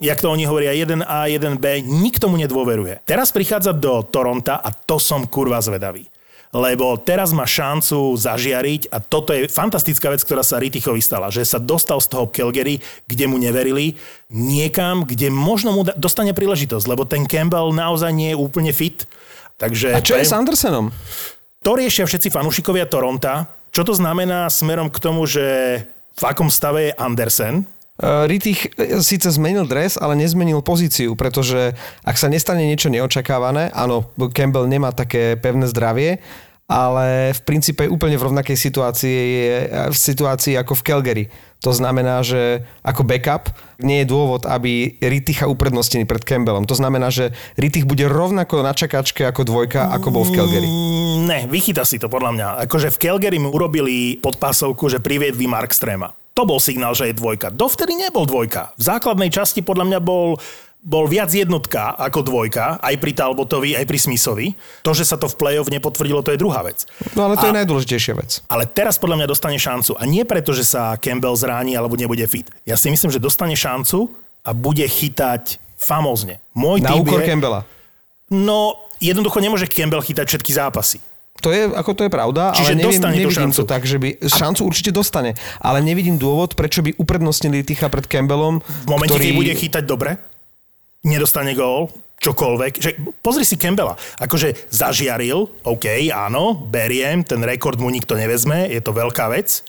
jak 0.00 0.18
to 0.18 0.30
oni 0.30 0.46
hovoria, 0.46 0.74
1A, 0.74 1.30
1B, 1.30 1.86
nikto 1.86 2.26
mu 2.26 2.34
nedôveruje. 2.38 3.02
Teraz 3.06 3.30
prichádza 3.30 3.70
do 3.70 4.02
Toronta 4.02 4.58
a 4.58 4.74
to 4.74 4.98
som 4.98 5.26
kurva 5.26 5.62
zvedavý. 5.62 6.10
Lebo 6.54 6.94
teraz 7.02 7.34
má 7.34 7.42
šancu 7.50 8.14
zažiariť 8.14 8.86
a 8.94 9.02
toto 9.02 9.34
je 9.34 9.50
fantastická 9.50 10.06
vec, 10.14 10.22
ktorá 10.22 10.46
sa 10.46 10.62
Rittichovi 10.62 11.02
stala, 11.02 11.26
že 11.26 11.42
sa 11.42 11.58
dostal 11.58 11.98
z 11.98 12.14
toho 12.14 12.30
Calgary, 12.30 12.78
kde 13.10 13.26
mu 13.26 13.42
neverili, 13.42 13.98
niekam, 14.30 15.02
kde 15.02 15.34
možno 15.34 15.74
mu 15.74 15.82
dostane 15.98 16.30
príležitosť, 16.30 16.86
lebo 16.86 17.02
ten 17.02 17.26
Campbell 17.26 17.74
naozaj 17.74 18.14
nie 18.14 18.30
je 18.30 18.38
úplne 18.38 18.70
fit. 18.70 19.02
Takže 19.58 19.98
A 19.98 20.02
čo 20.02 20.14
je 20.14 20.22
s 20.22 20.30
Andersenom? 20.30 20.94
to 21.64 21.70
riešia 21.74 22.04
všetci 22.04 22.28
fanúšikovia 22.28 22.84
Toronta. 22.84 23.48
Čo 23.74 23.88
to 23.88 23.94
znamená 23.96 24.46
smerom 24.52 24.92
k 24.92 25.00
tomu, 25.00 25.24
že 25.26 25.80
v 26.14 26.22
akom 26.22 26.52
stave 26.52 26.92
je 26.92 26.96
Andersen, 27.00 27.66
Uh, 27.94 28.26
Rittich 28.26 28.74
eh, 28.74 28.98
síce 28.98 29.30
zmenil 29.30 29.70
dres, 29.70 29.94
ale 29.94 30.18
nezmenil 30.18 30.66
pozíciu, 30.66 31.14
pretože 31.14 31.78
ak 32.02 32.18
sa 32.18 32.26
nestane 32.26 32.66
niečo 32.66 32.90
neočakávané, 32.90 33.70
áno, 33.70 34.10
Campbell 34.34 34.66
nemá 34.66 34.90
také 34.90 35.38
pevné 35.38 35.70
zdravie, 35.70 36.18
ale 36.64 37.36
v 37.36 37.40
princípe 37.44 37.84
úplne 37.86 38.16
v 38.16 38.26
rovnakej 38.26 38.56
situácii, 38.56 39.14
je 39.14 39.58
v 39.92 39.96
situácii 39.96 40.56
ako 40.56 40.80
v 40.80 40.82
Calgary. 40.82 41.24
To 41.60 41.76
znamená, 41.76 42.24
že 42.24 42.64
ako 42.80 43.04
backup 43.04 43.52
nie 43.80 44.02
je 44.02 44.10
dôvod, 44.10 44.48
aby 44.48 44.96
Ritticha 45.00 45.44
uprednostnili 45.44 46.08
pred 46.08 46.24
Campbellom. 46.24 46.64
To 46.68 46.76
znamená, 46.76 47.12
že 47.12 47.36
Rittich 47.60 47.84
bude 47.84 48.08
rovnako 48.08 48.64
na 48.64 48.72
čakačke 48.72 49.28
ako 49.28 49.44
dvojka, 49.44 49.92
ako 49.92 50.08
bol 50.08 50.24
v 50.24 50.32
Calgary. 50.34 50.68
Mm, 50.68 51.04
Ne, 51.24 51.48
vychyta 51.48 51.88
si 51.88 51.96
to 51.96 52.12
podľa 52.12 52.30
mňa. 52.36 52.48
Akože 52.68 52.92
v 52.92 53.00
Calgary 53.00 53.40
mu 53.40 53.48
urobili 53.48 54.20
podpásovku, 54.20 54.92
že 54.92 55.00
priviedli 55.00 55.48
Markstrema. 55.48 56.23
To 56.34 56.42
bol 56.42 56.58
signál, 56.58 56.98
že 56.98 57.10
je 57.10 57.14
dvojka. 57.14 57.54
Dovtedy 57.54 57.94
nebol 57.94 58.26
dvojka. 58.26 58.74
V 58.74 58.82
základnej 58.82 59.30
časti 59.30 59.62
podľa 59.62 59.86
mňa 59.86 60.00
bol 60.02 60.38
bol 60.84 61.08
viac 61.08 61.32
jednotka 61.32 61.96
ako 61.96 62.20
dvojka, 62.20 62.76
aj 62.84 62.94
pri 63.00 63.16
Talbotovi, 63.16 63.72
aj 63.72 63.88
pri 63.88 63.98
Smithovi. 64.04 64.46
To, 64.84 64.92
že 64.92 65.08
sa 65.08 65.16
to 65.16 65.32
v 65.32 65.40
play-off 65.40 65.72
nepotvrdilo, 65.72 66.20
to 66.20 66.36
je 66.36 66.38
druhá 66.38 66.60
vec. 66.60 66.84
No 67.16 67.24
ale 67.24 67.40
to 67.40 67.48
A- 67.48 67.50
je 67.50 67.58
najdôležitejšia 67.64 68.14
vec. 68.20 68.44
Ale 68.52 68.68
teraz 68.68 69.00
podľa 69.00 69.24
mňa 69.24 69.26
dostane 69.32 69.56
šancu. 69.56 69.96
A 69.96 70.04
nie 70.04 70.28
preto, 70.28 70.52
že 70.52 70.60
sa 70.60 71.00
Campbell 71.00 71.32
zráni 71.40 71.72
alebo 71.72 71.96
nebude 71.96 72.28
fit. 72.28 72.52
Ja 72.68 72.76
si 72.76 72.92
myslím, 72.92 73.08
že 73.08 73.16
dostane 73.16 73.56
šancu 73.56 74.12
a 74.44 74.52
bude 74.52 74.84
chytať 74.84 75.56
famózne. 75.80 76.44
Môj 76.52 76.84
Na 76.84 77.00
úkor 77.00 77.24
je, 77.24 77.32
Campbella. 77.32 77.64
No, 78.28 78.76
jednoducho 79.00 79.40
nemôže 79.40 79.64
Campbell 79.64 80.04
chytať 80.04 80.36
všetky 80.36 80.52
zápasy. 80.52 81.00
To 81.44 81.52
je, 81.52 81.68
ako 81.68 81.92
to 81.92 82.02
je 82.08 82.10
pravda, 82.10 82.56
Čiže 82.56 82.72
ale 82.72 82.80
neviem, 82.80 83.02
nevidím 83.20 83.52
to 83.52 83.68
tak, 83.68 83.84
že 83.84 84.00
by... 84.00 84.16
Šancu 84.24 84.64
určite 84.64 84.96
dostane, 84.96 85.36
ale 85.60 85.84
nevidím 85.84 86.16
dôvod, 86.16 86.56
prečo 86.56 86.80
by 86.80 86.96
uprednostnili 86.96 87.60
Ticha 87.60 87.92
pred 87.92 88.08
Campbellom, 88.08 88.64
V 88.64 88.86
momente, 88.88 89.12
ktorý... 89.12 89.24
keď 89.28 89.36
bude 89.36 89.52
chytať 89.52 89.84
dobre, 89.84 90.16
nedostane 91.04 91.52
gól, 91.52 91.92
čokoľvek. 92.24 92.72
Že, 92.80 92.90
pozri 93.20 93.44
si 93.44 93.60
Campbella. 93.60 93.92
Akože 94.16 94.72
zažiaril, 94.72 95.44
OK, 95.68 96.08
áno, 96.08 96.56
beriem, 96.56 97.20
ten 97.20 97.44
rekord 97.44 97.76
mu 97.76 97.92
nikto 97.92 98.16
nevezme, 98.16 98.64
je 98.72 98.80
to 98.80 98.96
veľká 98.96 99.28
vec. 99.28 99.60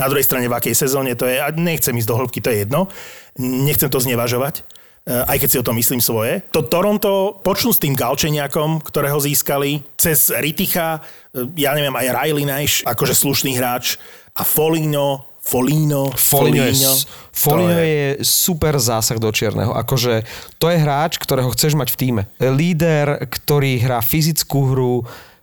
Na 0.00 0.08
druhej 0.08 0.24
strane, 0.24 0.48
v 0.48 0.56
akej 0.56 0.72
sezóne 0.78 1.12
to 1.12 1.28
je, 1.28 1.36
a 1.36 1.52
nechcem 1.52 1.92
ísť 1.92 2.08
do 2.08 2.16
hĺbky, 2.16 2.40
to 2.40 2.48
je 2.54 2.64
jedno. 2.64 2.88
Nechcem 3.36 3.92
to 3.92 4.00
znevažovať, 4.00 4.64
aj 5.08 5.36
keď 5.40 5.48
si 5.48 5.60
o 5.60 5.66
tom 5.66 5.76
myslím 5.80 6.04
svoje. 6.04 6.44
To 6.52 6.68
Toronto 6.68 7.40
počnú 7.40 7.72
s 7.72 7.80
tým 7.80 7.96
Galčeniakom, 7.96 8.84
ktorého 8.84 9.16
získali, 9.16 9.80
cez 9.96 10.28
Riticha, 10.28 11.00
eh, 11.00 11.48
ja 11.56 11.72
neviem, 11.72 11.96
aj 11.96 12.12
Riley 12.12 12.44
Nash, 12.44 12.84
akože 12.84 13.16
slušný 13.16 13.56
hráč, 13.56 13.96
a 14.38 14.46
Folino, 14.46 15.26
Folino, 15.42 16.12
Foligno, 16.12 16.68
je, 16.68 17.08
Foligno 17.32 17.72
to 17.72 17.80
je 17.80 18.06
super 18.20 18.76
zásah 18.76 19.16
do 19.16 19.32
čierneho. 19.32 19.72
Akože 19.72 20.28
to 20.60 20.68
je 20.68 20.76
hráč, 20.76 21.16
ktorého 21.16 21.48
chceš 21.56 21.72
mať 21.72 21.88
v 21.88 21.96
týme. 21.96 22.22
Líder, 22.36 23.24
ktorý 23.26 23.80
hrá 23.80 24.04
fyzickú 24.04 24.76
hru, 24.76 24.96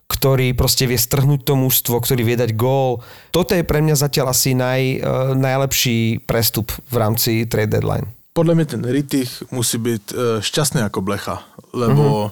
ktorý 0.06 0.54
proste 0.54 0.86
vie 0.86 0.95
strhnúť 0.95 1.41
to 1.41 1.58
mužstvo, 1.58 1.97
ktorý 1.97 2.21
vie 2.21 2.38
dať 2.38 2.54
gól. 2.54 3.01
Toto 3.34 3.58
je 3.58 3.65
pre 3.65 3.82
mňa 3.82 3.97
zatiaľ 3.97 4.30
asi 4.30 4.54
naj, 4.54 4.82
eh, 4.82 5.01
najlepší 5.34 6.21
prestup 6.30 6.69
v 6.93 6.95
rámci 7.01 7.49
trade 7.49 7.73
deadline. 7.73 8.06
Podle 8.38 8.56
mě 8.56 8.65
ten 8.65 8.84
Rittich 8.91 9.43
musí 9.52 9.78
být 9.78 10.13
eh, 10.13 10.41
šťastný 10.41 10.82
jako 10.82 11.02
blecha, 11.02 11.43
lebo 11.74 12.32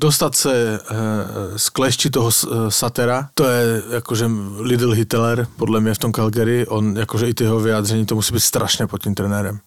dostat 0.00 0.34
se 0.34 0.80
eh, 0.80 1.58
z 1.58 1.68
klešti 1.68 2.10
toho 2.10 2.30
eh, 2.30 2.70
Satera, 2.70 3.28
to 3.34 3.44
je 3.44 3.82
jakože 3.90 4.30
Lidl 4.58 4.92
Hitler, 4.92 5.46
podle 5.56 5.80
mě 5.80 5.94
v 5.94 5.98
tom 5.98 6.12
Calgary, 6.12 6.66
on 6.66 6.96
jakože 6.96 7.28
i 7.28 7.34
ty 7.34 7.44
jeho 7.44 7.60
vyjádření, 7.60 8.06
to 8.06 8.14
musí 8.14 8.34
být 8.34 8.40
strašně 8.40 8.86
pod 8.86 9.02
tím 9.02 9.14
trenérem. 9.14 9.60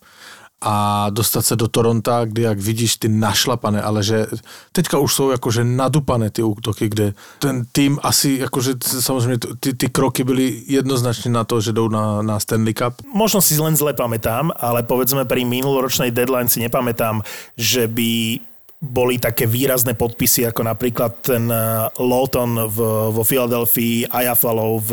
A 0.61 1.09
dostat 1.09 1.45
se 1.45 1.55
do 1.55 1.67
Toronta, 1.67 2.25
kdy 2.25 2.41
jak 2.41 2.59
vidíš 2.59 2.97
ty 2.97 3.09
našlapané, 3.09 3.81
ale 3.81 4.03
že 4.03 4.27
teďka 4.71 4.97
už 4.97 5.15
jsou 5.15 5.29
jakože 5.29 5.63
nadupané 5.63 6.29
ty 6.29 6.43
útoky, 6.43 6.89
kde 6.89 7.13
ten 7.39 7.65
tým 7.71 7.99
asi, 8.03 8.37
jakože 8.41 8.73
samozřejmě 8.85 9.37
ty, 9.59 9.89
kroky 9.89 10.23
byly 10.23 10.61
jednoznačně 10.67 11.31
na 11.31 11.43
to, 11.43 11.61
že 11.61 11.73
jdou 11.73 11.89
na, 11.89 12.21
na 12.21 12.39
Stanley 12.39 12.73
Cup. 12.73 12.93
možno 13.13 13.41
si 13.41 13.57
len 13.59 13.75
zle 13.75 13.93
pamätám, 13.93 14.51
ale 14.55 14.83
povedzme 14.83 15.25
pri 15.25 15.45
minuloročnej 15.45 16.11
deadline 16.11 16.49
si 16.49 16.61
nepamätám, 16.61 17.21
že 17.57 17.87
by 17.87 18.39
boli 18.81 19.21
také 19.21 19.45
výrazné 19.45 19.93
podpisy, 19.93 20.49
ako 20.49 20.65
napríklad 20.65 21.21
ten 21.21 21.45
eh, 21.53 21.85
Lawton 22.01 22.65
v, 22.65 22.77
vo 23.13 23.21
Filadelfii, 23.21 24.09
Ayafalov 24.09 24.89
v 24.89 24.91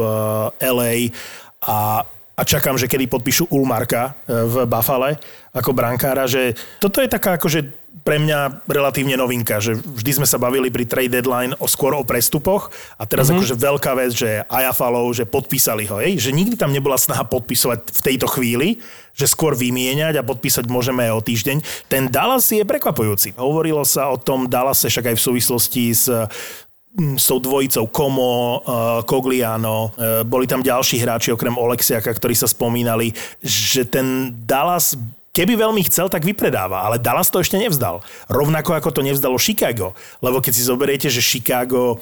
eh, 0.61 0.68
LA 0.68 0.92
a, 1.64 2.04
a 2.38 2.42
čakám, 2.46 2.79
že 2.79 2.87
kedy 2.87 3.11
podpíšu 3.11 3.51
Ulmarka 3.51 4.14
eh, 4.14 4.46
v 4.46 4.55
Buffale 4.70 5.18
ako 5.51 5.74
brankára, 5.74 6.31
že 6.31 6.55
toto 6.79 7.03
je 7.03 7.11
taká 7.11 7.35
akože 7.35 7.88
pre 8.07 8.20
mňa 8.22 8.64
relatívne 8.70 9.18
novinka, 9.18 9.59
že 9.59 9.74
vždy 9.74 10.22
sme 10.22 10.27
sa 10.29 10.38
bavili 10.38 10.70
pri 10.70 10.87
trade 10.87 11.12
deadline 11.18 11.53
o 11.59 11.66
skôr 11.66 11.92
o 11.98 12.07
prestupoch 12.07 12.70
a 12.94 13.05
teraz 13.05 13.29
mm-hmm. 13.29 13.42
akože 13.42 13.55
veľká 13.59 13.92
vec, 13.98 14.11
že 14.14 14.31
Ayafalov, 14.46 15.11
že 15.12 15.27
podpísali 15.27 15.85
ho, 15.90 15.98
hej? 15.98 16.16
že 16.20 16.31
nikdy 16.31 16.55
tam 16.55 16.70
nebola 16.70 16.94
snaha 16.94 17.27
podpisovať 17.27 17.90
v 17.90 18.01
tejto 18.01 18.31
chvíli, 18.31 18.79
že 19.18 19.27
skôr 19.27 19.59
vymieňať 19.59 20.20
a 20.20 20.27
podpísať 20.27 20.70
môžeme 20.70 21.11
aj 21.11 21.12
o 21.18 21.24
týždeň. 21.27 21.57
Ten 21.90 22.07
Dallas 22.07 22.46
je 22.48 22.62
prekvapujúci. 22.62 23.35
Hovorilo 23.35 23.83
sa 23.83 24.14
o 24.14 24.16
tom 24.16 24.46
Dallase 24.46 24.87
však 24.87 25.12
aj 25.12 25.16
v 25.18 25.27
súvislosti 25.27 25.85
s 25.90 26.07
s 26.96 27.24
tou 27.29 27.38
dvojicou 27.38 27.85
Komo, 27.92 28.64
Cogliano, 29.05 29.92
boli 30.24 30.48
tam 30.48 30.64
ďalší 30.64 31.05
hráči 31.05 31.31
okrem 31.31 31.55
Oleksiaka, 31.55 32.11
ktorí 32.11 32.33
sa 32.33 32.48
spomínali, 32.48 33.12
že 33.44 33.85
ten 33.85 34.35
Dallas 34.48 34.96
keby 35.38 35.55
veľmi 35.55 35.87
chcel, 35.87 36.11
tak 36.11 36.27
vypredáva, 36.27 36.83
ale 36.83 36.98
Dallas 36.98 37.31
to 37.31 37.38
ešte 37.38 37.55
nevzdal. 37.55 38.03
Rovnako 38.27 38.74
ako 38.74 38.90
to 38.90 39.07
nevzdalo 39.07 39.38
Chicago, 39.38 39.94
lebo 40.18 40.42
keď 40.42 40.51
si 40.51 40.66
zoberiete, 40.66 41.07
že 41.07 41.22
Chicago 41.22 41.94
e, 41.94 41.96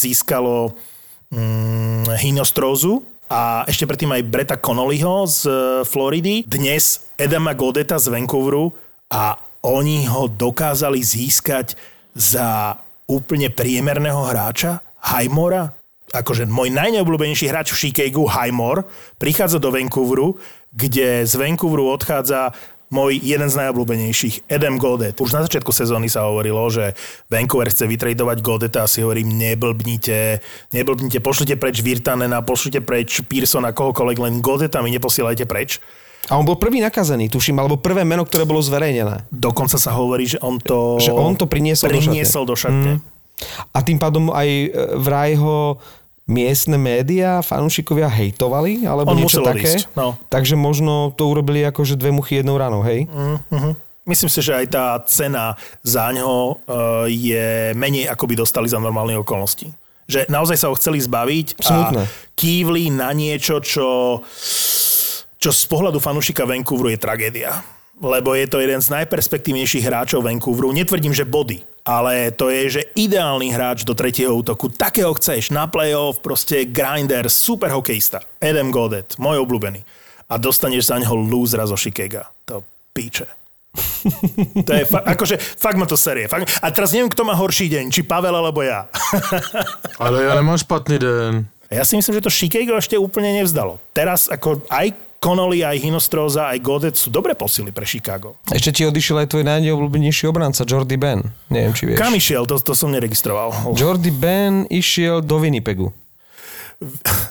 získalo 0.00 0.72
mm, 1.28 2.08
Hinostrózu 2.24 3.04
a 3.28 3.68
ešte 3.68 3.84
predtým 3.84 4.08
aj 4.16 4.22
Breta 4.32 4.56
Connollyho 4.56 5.28
z 5.28 5.44
Floridy, 5.84 6.40
dnes 6.48 7.04
Edama 7.20 7.52
Godeta 7.52 8.00
z 8.00 8.08
Vancouveru 8.16 8.72
a 9.12 9.36
oni 9.60 10.08
ho 10.08 10.24
dokázali 10.24 11.04
získať 11.04 11.76
za 12.16 12.80
úplne 13.10 13.50
priemerného 13.50 14.22
hráča, 14.30 14.78
Highmora, 15.02 15.74
akože 16.14 16.46
môj 16.46 16.70
najneobľúbenejší 16.74 17.50
hráč 17.50 17.74
v 17.74 17.90
Chicago, 17.90 18.30
Highmore, 18.30 18.86
prichádza 19.18 19.58
do 19.58 19.74
Vancouveru, 19.74 20.38
kde 20.70 21.26
z 21.26 21.34
Vancouveru 21.34 21.90
odchádza 21.90 22.54
môj 22.90 23.22
jeden 23.22 23.46
z 23.46 23.54
najobľúbenejších, 23.54 24.50
Adam 24.50 24.74
Godet. 24.74 25.14
Už 25.14 25.30
na 25.30 25.46
začiatku 25.46 25.70
sezóny 25.70 26.10
sa 26.10 26.26
hovorilo, 26.26 26.66
že 26.66 26.98
Vancouver 27.30 27.70
chce 27.70 27.86
vytredovať 27.86 28.42
Godeta 28.42 28.82
a 28.82 28.90
si 28.90 29.06
hovorím, 29.06 29.30
neblbnite, 29.38 30.42
neblbnite, 30.74 31.22
pošlite 31.22 31.54
preč 31.54 31.86
Virtanena, 31.86 32.42
pošlite 32.42 32.82
preč 32.82 33.22
Pearsona, 33.22 33.70
kohokoľvek, 33.70 34.18
len 34.18 34.34
Godeta 34.42 34.82
mi 34.82 34.90
neposielajte 34.90 35.46
preč. 35.46 35.78
A 36.28 36.36
on 36.36 36.44
bol 36.44 36.60
prvý 36.60 36.84
nakazený, 36.84 37.32
tuším, 37.32 37.56
alebo 37.58 37.80
prvé 37.80 38.04
meno, 38.04 38.28
ktoré 38.28 38.44
bolo 38.44 38.60
zverejnené. 38.60 39.24
Dokonca 39.32 39.80
sa 39.80 39.96
hovorí, 39.96 40.28
že 40.28 40.38
on 40.44 40.60
to, 40.60 41.00
že 41.00 41.10
on 41.14 41.32
to 41.34 41.48
priniesol, 41.48 41.88
priniesol 41.88 42.44
do 42.44 42.52
šatne. 42.52 43.00
Do 43.00 43.00
šatne. 43.00 43.00
Mm. 43.00 43.18
A 43.72 43.78
tým 43.80 43.96
pádom 43.96 44.28
aj 44.30 44.48
e, 44.48 44.68
vraj 45.00 45.32
ho 45.40 45.80
miestne 46.30 46.78
médiá, 46.78 47.42
fanúšikovia 47.42 48.06
hejtovali, 48.06 48.86
alebo 48.86 49.10
On 49.10 49.18
niečo 49.18 49.42
také. 49.42 49.82
Ísť, 49.82 49.96
no. 49.98 50.14
Takže 50.30 50.54
možno 50.54 51.10
to 51.18 51.26
urobili 51.26 51.66
ako, 51.66 51.82
že 51.82 51.98
dve 51.98 52.14
muchy 52.14 52.38
jednou 52.38 52.54
ranou, 52.54 52.86
hej? 52.86 53.10
Mm-hmm. 53.10 53.72
Myslím 54.06 54.30
si, 54.30 54.40
že 54.40 54.54
aj 54.54 54.66
tá 54.70 54.86
cena 55.10 55.58
za 55.82 56.08
ňo 56.14 56.30
uh, 56.30 57.04
je 57.10 57.74
menej, 57.74 58.06
ako 58.06 58.30
by 58.30 58.34
dostali 58.38 58.70
za 58.70 58.78
normálne 58.78 59.18
okolnosti. 59.18 59.74
Že 60.10 60.26
naozaj 60.30 60.56
sa 60.58 60.66
ho 60.70 60.74
chceli 60.78 60.98
zbaviť 61.02 61.58
Smutné. 61.58 62.02
a 62.02 62.10
kývli 62.34 62.90
na 62.90 63.14
niečo, 63.14 63.62
čo, 63.62 64.18
čo 65.40 65.56
z 65.56 65.64
pohľadu 65.72 65.96
fanúšika 66.04 66.44
Vancouveru 66.44 66.92
je 66.92 67.00
tragédia. 67.00 67.64
Lebo 68.00 68.32
je 68.36 68.48
to 68.48 68.60
jeden 68.60 68.80
z 68.80 68.92
najperspektívnejších 68.92 69.84
hráčov 69.84 70.24
Vancouveru. 70.24 70.72
Netvrdím, 70.72 71.16
že 71.16 71.28
body, 71.28 71.64
ale 71.84 72.32
to 72.32 72.52
je, 72.52 72.80
že 72.80 72.82
ideálny 72.96 73.52
hráč 73.52 73.84
do 73.84 73.96
tretieho 73.96 74.36
útoku. 74.36 74.72
Takého 74.72 75.12
chceš 75.16 75.52
na 75.52 75.68
playoff, 75.68 76.20
proste 76.20 76.68
grinder, 76.68 77.28
super 77.32 77.72
hokejista. 77.72 78.24
Adam 78.40 78.72
Godet, 78.72 79.16
môj 79.20 79.44
obľúbený. 79.44 79.84
A 80.28 80.36
dostaneš 80.36 80.92
za 80.92 80.96
neho 81.00 81.12
lúzra 81.16 81.64
zo 81.68 81.76
Chicago. 81.76 82.24
To 82.48 82.64
píče. 82.92 83.28
to 84.68 84.72
je 84.72 84.84
fa- 84.88 85.04
akože, 85.04 85.36
fakt 85.36 85.76
ma 85.76 85.84
to 85.84 85.96
serie. 85.96 86.28
Fakt, 86.28 86.52
a 86.60 86.72
teraz 86.72 86.92
neviem, 86.92 87.12
kto 87.12 87.24
má 87.24 87.36
horší 87.36 87.68
deň, 87.68 87.84
či 87.92 88.04
Pavel 88.04 88.32
alebo 88.32 88.64
ja. 88.64 88.88
Ale 90.02 90.24
ja 90.24 90.36
nemám 90.36 90.56
špatný 90.56 90.96
den. 91.00 91.48
Ja 91.68 91.84
si 91.84 92.00
myslím, 92.00 92.16
že 92.16 92.24
to 92.24 92.32
Chicago 92.32 92.80
ešte 92.80 92.96
úplne 92.96 93.30
nevzdalo. 93.40 93.76
Teraz 93.92 94.26
ako 94.26 94.64
aj 94.72 95.09
Connolly, 95.20 95.60
aj 95.60 95.84
Hinostroza, 95.84 96.48
aj 96.48 96.64
Godet 96.64 96.96
sú 96.96 97.12
dobre 97.12 97.36
posily 97.36 97.68
pre 97.76 97.84
Chicago. 97.84 98.40
Ešte 98.48 98.72
ti 98.72 98.82
odišiel 98.88 99.20
aj 99.20 99.28
tvoj 99.28 99.44
najobľúbenejší 99.44 100.24
obranca, 100.24 100.64
Jordy 100.64 100.96
Ben. 100.96 101.20
Neviem, 101.52 101.76
či 101.76 101.92
vieš. 101.92 102.00
Kam 102.00 102.16
išiel? 102.16 102.48
To, 102.48 102.56
to 102.56 102.72
som 102.72 102.88
neregistroval. 102.88 103.76
Jordy 103.76 104.08
Ben 104.08 104.64
išiel 104.72 105.20
do 105.20 105.36
Winnipegu. 105.36 105.92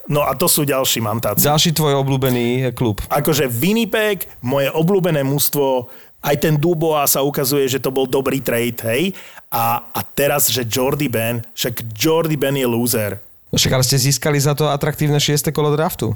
No 0.05 0.21
a 0.21 0.37
to 0.37 0.45
sú 0.45 0.61
ďalší 0.61 1.01
mantáci. 1.01 1.41
Ďalší 1.41 1.73
tvoj 1.73 1.97
obľúbený 2.05 2.77
klub. 2.77 3.01
Akože 3.09 3.49
Winnipeg, 3.49 4.29
moje 4.45 4.69
obľúbené 4.69 5.25
mužstvo, 5.25 5.89
aj 6.21 6.35
ten 6.45 6.61
Dubois 6.61 7.09
sa 7.09 7.25
ukazuje, 7.25 7.65
že 7.65 7.81
to 7.81 7.89
bol 7.89 8.05
dobrý 8.05 8.37
trade, 8.45 8.77
hej? 8.85 9.17
A, 9.49 9.81
a 9.89 10.05
teraz, 10.05 10.53
že 10.53 10.61
Jordy 10.61 11.09
Ben, 11.09 11.41
však 11.57 11.81
Jordy 11.97 12.37
Ben 12.37 12.53
je 12.53 12.69
loser. 12.69 13.17
No 13.49 13.57
však 13.57 13.73
ale 13.73 13.81
ste 13.81 13.97
získali 13.97 14.37
za 14.37 14.53
to 14.53 14.69
atraktívne 14.69 15.17
šieste 15.17 15.49
kolo 15.49 15.73
draftu. 15.73 16.13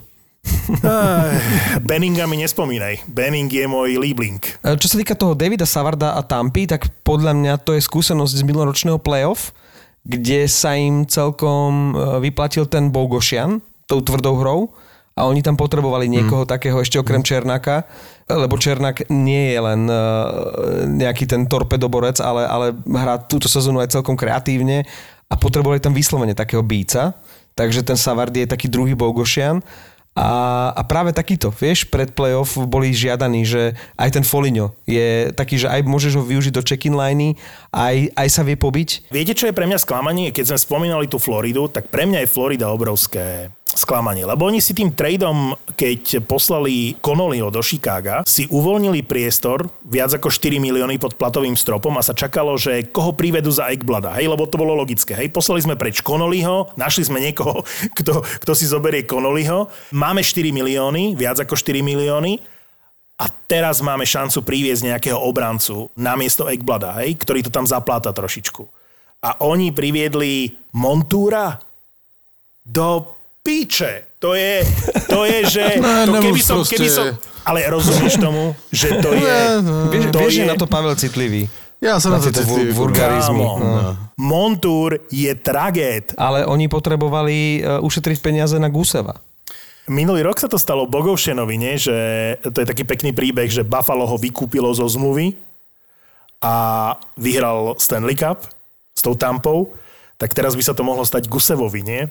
Benninga 1.89 2.25
mi 2.27 2.39
nespomínaj. 2.39 3.03
Benning 3.07 3.51
je 3.51 3.65
môj 3.67 3.99
líbling. 3.99 4.39
E, 4.63 4.75
čo 4.79 4.87
sa 4.87 4.99
týka 4.99 5.15
toho 5.15 5.35
Davida 5.35 5.67
Savarda 5.67 6.15
a 6.15 6.21
Tampy, 6.23 6.67
tak 6.67 6.87
podľa 7.03 7.35
mňa 7.35 7.53
to 7.63 7.75
je 7.75 7.81
skúsenosť 7.83 8.33
z 8.39 8.43
minuloročného 8.47 8.99
playoff, 8.99 9.51
kde 10.03 10.47
sa 10.47 10.75
im 10.75 11.07
celkom 11.07 11.95
e, 11.95 12.19
vyplatil 12.29 12.67
ten 12.67 12.91
Bogošian 12.91 13.59
tou 13.87 13.99
tvrdou 13.99 14.39
hrou 14.39 14.59
a 15.13 15.29
oni 15.29 15.45
tam 15.45 15.53
potrebovali 15.53 16.09
hmm. 16.09 16.13
niekoho 16.13 16.43
mm. 16.47 16.49
takého 16.49 16.77
ešte 16.81 16.97
okrem 16.97 17.21
Černáka, 17.21 17.85
lebo 18.25 18.57
Černák 18.57 19.11
nie 19.13 19.53
je 19.53 19.59
len 19.59 19.81
e, 19.85 19.95
nejaký 21.03 21.29
ten 21.29 21.45
torpedoborec, 21.45 22.17
ale, 22.23 22.47
ale 22.47 22.73
hrá 22.73 23.21
túto 23.21 23.45
sezónu 23.45 23.83
aj 23.83 23.93
celkom 23.93 24.17
kreatívne 24.17 24.87
a 25.29 25.35
potrebovali 25.37 25.83
tam 25.83 25.93
vyslovene 25.93 26.33
takého 26.33 26.65
bíca, 26.65 27.13
takže 27.53 27.85
ten 27.85 27.99
Savard 27.99 28.33
je 28.33 28.49
taký 28.49 28.65
druhý 28.71 28.97
Bogošian 28.97 29.61
a, 30.13 30.69
a 30.77 30.81
práve 30.85 31.09
takýto, 31.09 31.49
vieš, 31.49 31.89
pred 31.89 32.13
playoff 32.13 32.53
boli 32.69 32.93
žiadaní, 32.93 33.41
že 33.41 33.73
aj 33.97 34.09
ten 34.13 34.25
Foligno 34.25 34.77
je 34.85 35.33
taký, 35.33 35.57
že 35.57 35.65
aj 35.73 35.81
môžeš 35.89 36.21
ho 36.21 36.23
využiť 36.23 36.53
do 36.53 36.61
check-in 36.61 36.93
liney, 36.93 37.33
aj, 37.73 38.13
aj 38.13 38.27
sa 38.29 38.45
vie 38.45 38.53
pobiť. 38.53 39.09
Viete, 39.09 39.33
čo 39.33 39.49
je 39.49 39.57
pre 39.57 39.65
mňa 39.65 39.81
sklamanie? 39.81 40.29
Keď 40.29 40.53
sme 40.53 40.59
spomínali 40.61 41.09
tú 41.09 41.17
Floridu, 41.17 41.65
tak 41.65 41.89
pre 41.89 42.05
mňa 42.05 42.25
je 42.25 42.29
Florida 42.29 42.69
obrovské 42.69 43.49
sklamanie. 43.75 44.23
Lebo 44.23 44.47
oni 44.47 44.61
si 44.61 44.71
tým 44.71 44.93
tradeom, 44.93 45.57
keď 45.75 46.23
poslali 46.23 46.95
Connollyho 47.01 47.49
do 47.49 47.59
Chicaga, 47.59 48.21
si 48.23 48.45
uvoľnili 48.47 49.03
priestor 49.05 49.67
viac 49.83 50.13
ako 50.15 50.29
4 50.29 50.61
milióny 50.61 51.01
pod 51.01 51.17
platovým 51.17 51.57
stropom 51.57 51.93
a 51.97 52.05
sa 52.05 52.15
čakalo, 52.15 52.55
že 52.55 52.87
koho 52.89 53.13
privedú 53.13 53.49
za 53.49 53.69
Ekblada. 53.73 54.13
Hej, 54.17 54.31
lebo 54.31 54.45
to 54.45 54.61
bolo 54.61 54.77
logické. 54.77 55.17
Hej, 55.17 55.33
poslali 55.33 55.65
sme 55.65 55.75
preč 55.75 55.99
Connollyho, 56.05 56.71
našli 56.77 57.05
sme 57.05 57.19
niekoho, 57.19 57.65
kto, 57.97 58.21
kto 58.21 58.51
si 58.53 58.69
zoberie 58.69 59.03
Connollyho. 59.03 59.67
Máme 59.91 60.21
4 60.21 60.53
milióny, 60.53 61.17
viac 61.17 61.41
ako 61.41 61.57
4 61.57 61.81
milióny 61.81 62.53
a 63.19 63.29
teraz 63.29 63.79
máme 63.79 64.03
šancu 64.03 64.41
priviesť 64.41 64.89
nejakého 64.89 65.15
obrancu 65.15 65.87
namiesto 65.93 66.49
Ekblada, 66.49 66.97
hej, 67.03 67.13
ktorý 67.21 67.45
to 67.45 67.53
tam 67.53 67.69
zapláta 67.69 68.09
trošičku. 68.09 68.65
A 69.23 69.39
oni 69.45 69.71
priviedli 69.71 70.51
Montúra 70.75 71.55
do 72.67 73.07
píče. 73.43 74.07
To 74.23 74.31
je, 74.33 74.63
to 75.11 75.27
je, 75.27 75.39
že... 75.51 75.63
No, 75.83 76.07
to 76.07 76.23
keby 76.23 76.39
som, 76.39 76.63
keby 76.63 76.87
som, 76.87 77.11
ale 77.43 77.67
rozumieš 77.67 78.15
tomu, 78.15 78.55
že 78.71 79.03
to 79.03 79.11
je... 79.19 79.35
Vieš, 79.91 80.03
to 80.15 80.19
vieš 80.23 80.35
je, 80.39 80.45
na 80.47 80.55
to 80.55 80.65
Pavel 80.65 80.95
citlivý. 80.95 81.51
Ja 81.83 81.99
som 81.99 82.15
na, 82.15 82.23
Na 82.23 82.31
to 82.31 82.31
citlivý. 82.31 82.71
vulgarizmy. 82.71 83.43
Kámo. 83.43 83.59
No. 83.59 83.91
Montúr 84.15 85.03
je 85.11 85.27
tragét. 85.35 86.15
Ale 86.15 86.47
oni 86.47 86.71
potrebovali 86.71 87.59
uh, 87.59 87.83
ušetriť 87.83 88.23
peniaze 88.23 88.55
na 88.55 88.71
Guseva. 88.71 89.19
Minulý 89.91 90.23
rok 90.23 90.39
sa 90.39 90.47
to 90.47 90.55
stalo 90.55 90.87
Bogovšenovi, 90.87 91.59
nie? 91.59 91.75
že 91.75 91.95
to 92.39 92.63
je 92.63 92.67
taký 92.71 92.87
pekný 92.87 93.11
príbeh, 93.11 93.51
že 93.51 93.67
Buffalo 93.67 94.07
ho 94.07 94.15
vykúpilo 94.15 94.71
zo 94.71 94.87
zmluvy 94.87 95.35
a 96.39 96.55
vyhral 97.19 97.75
Stanley 97.75 98.15
Cup 98.15 98.47
s 98.95 99.03
tou 99.03 99.11
tampou, 99.19 99.75
tak 100.15 100.31
teraz 100.31 100.55
by 100.55 100.63
sa 100.63 100.71
to 100.71 100.87
mohlo 100.87 101.03
stať 101.03 101.27
Gusevovi, 101.27 101.83
nie? 101.83 102.07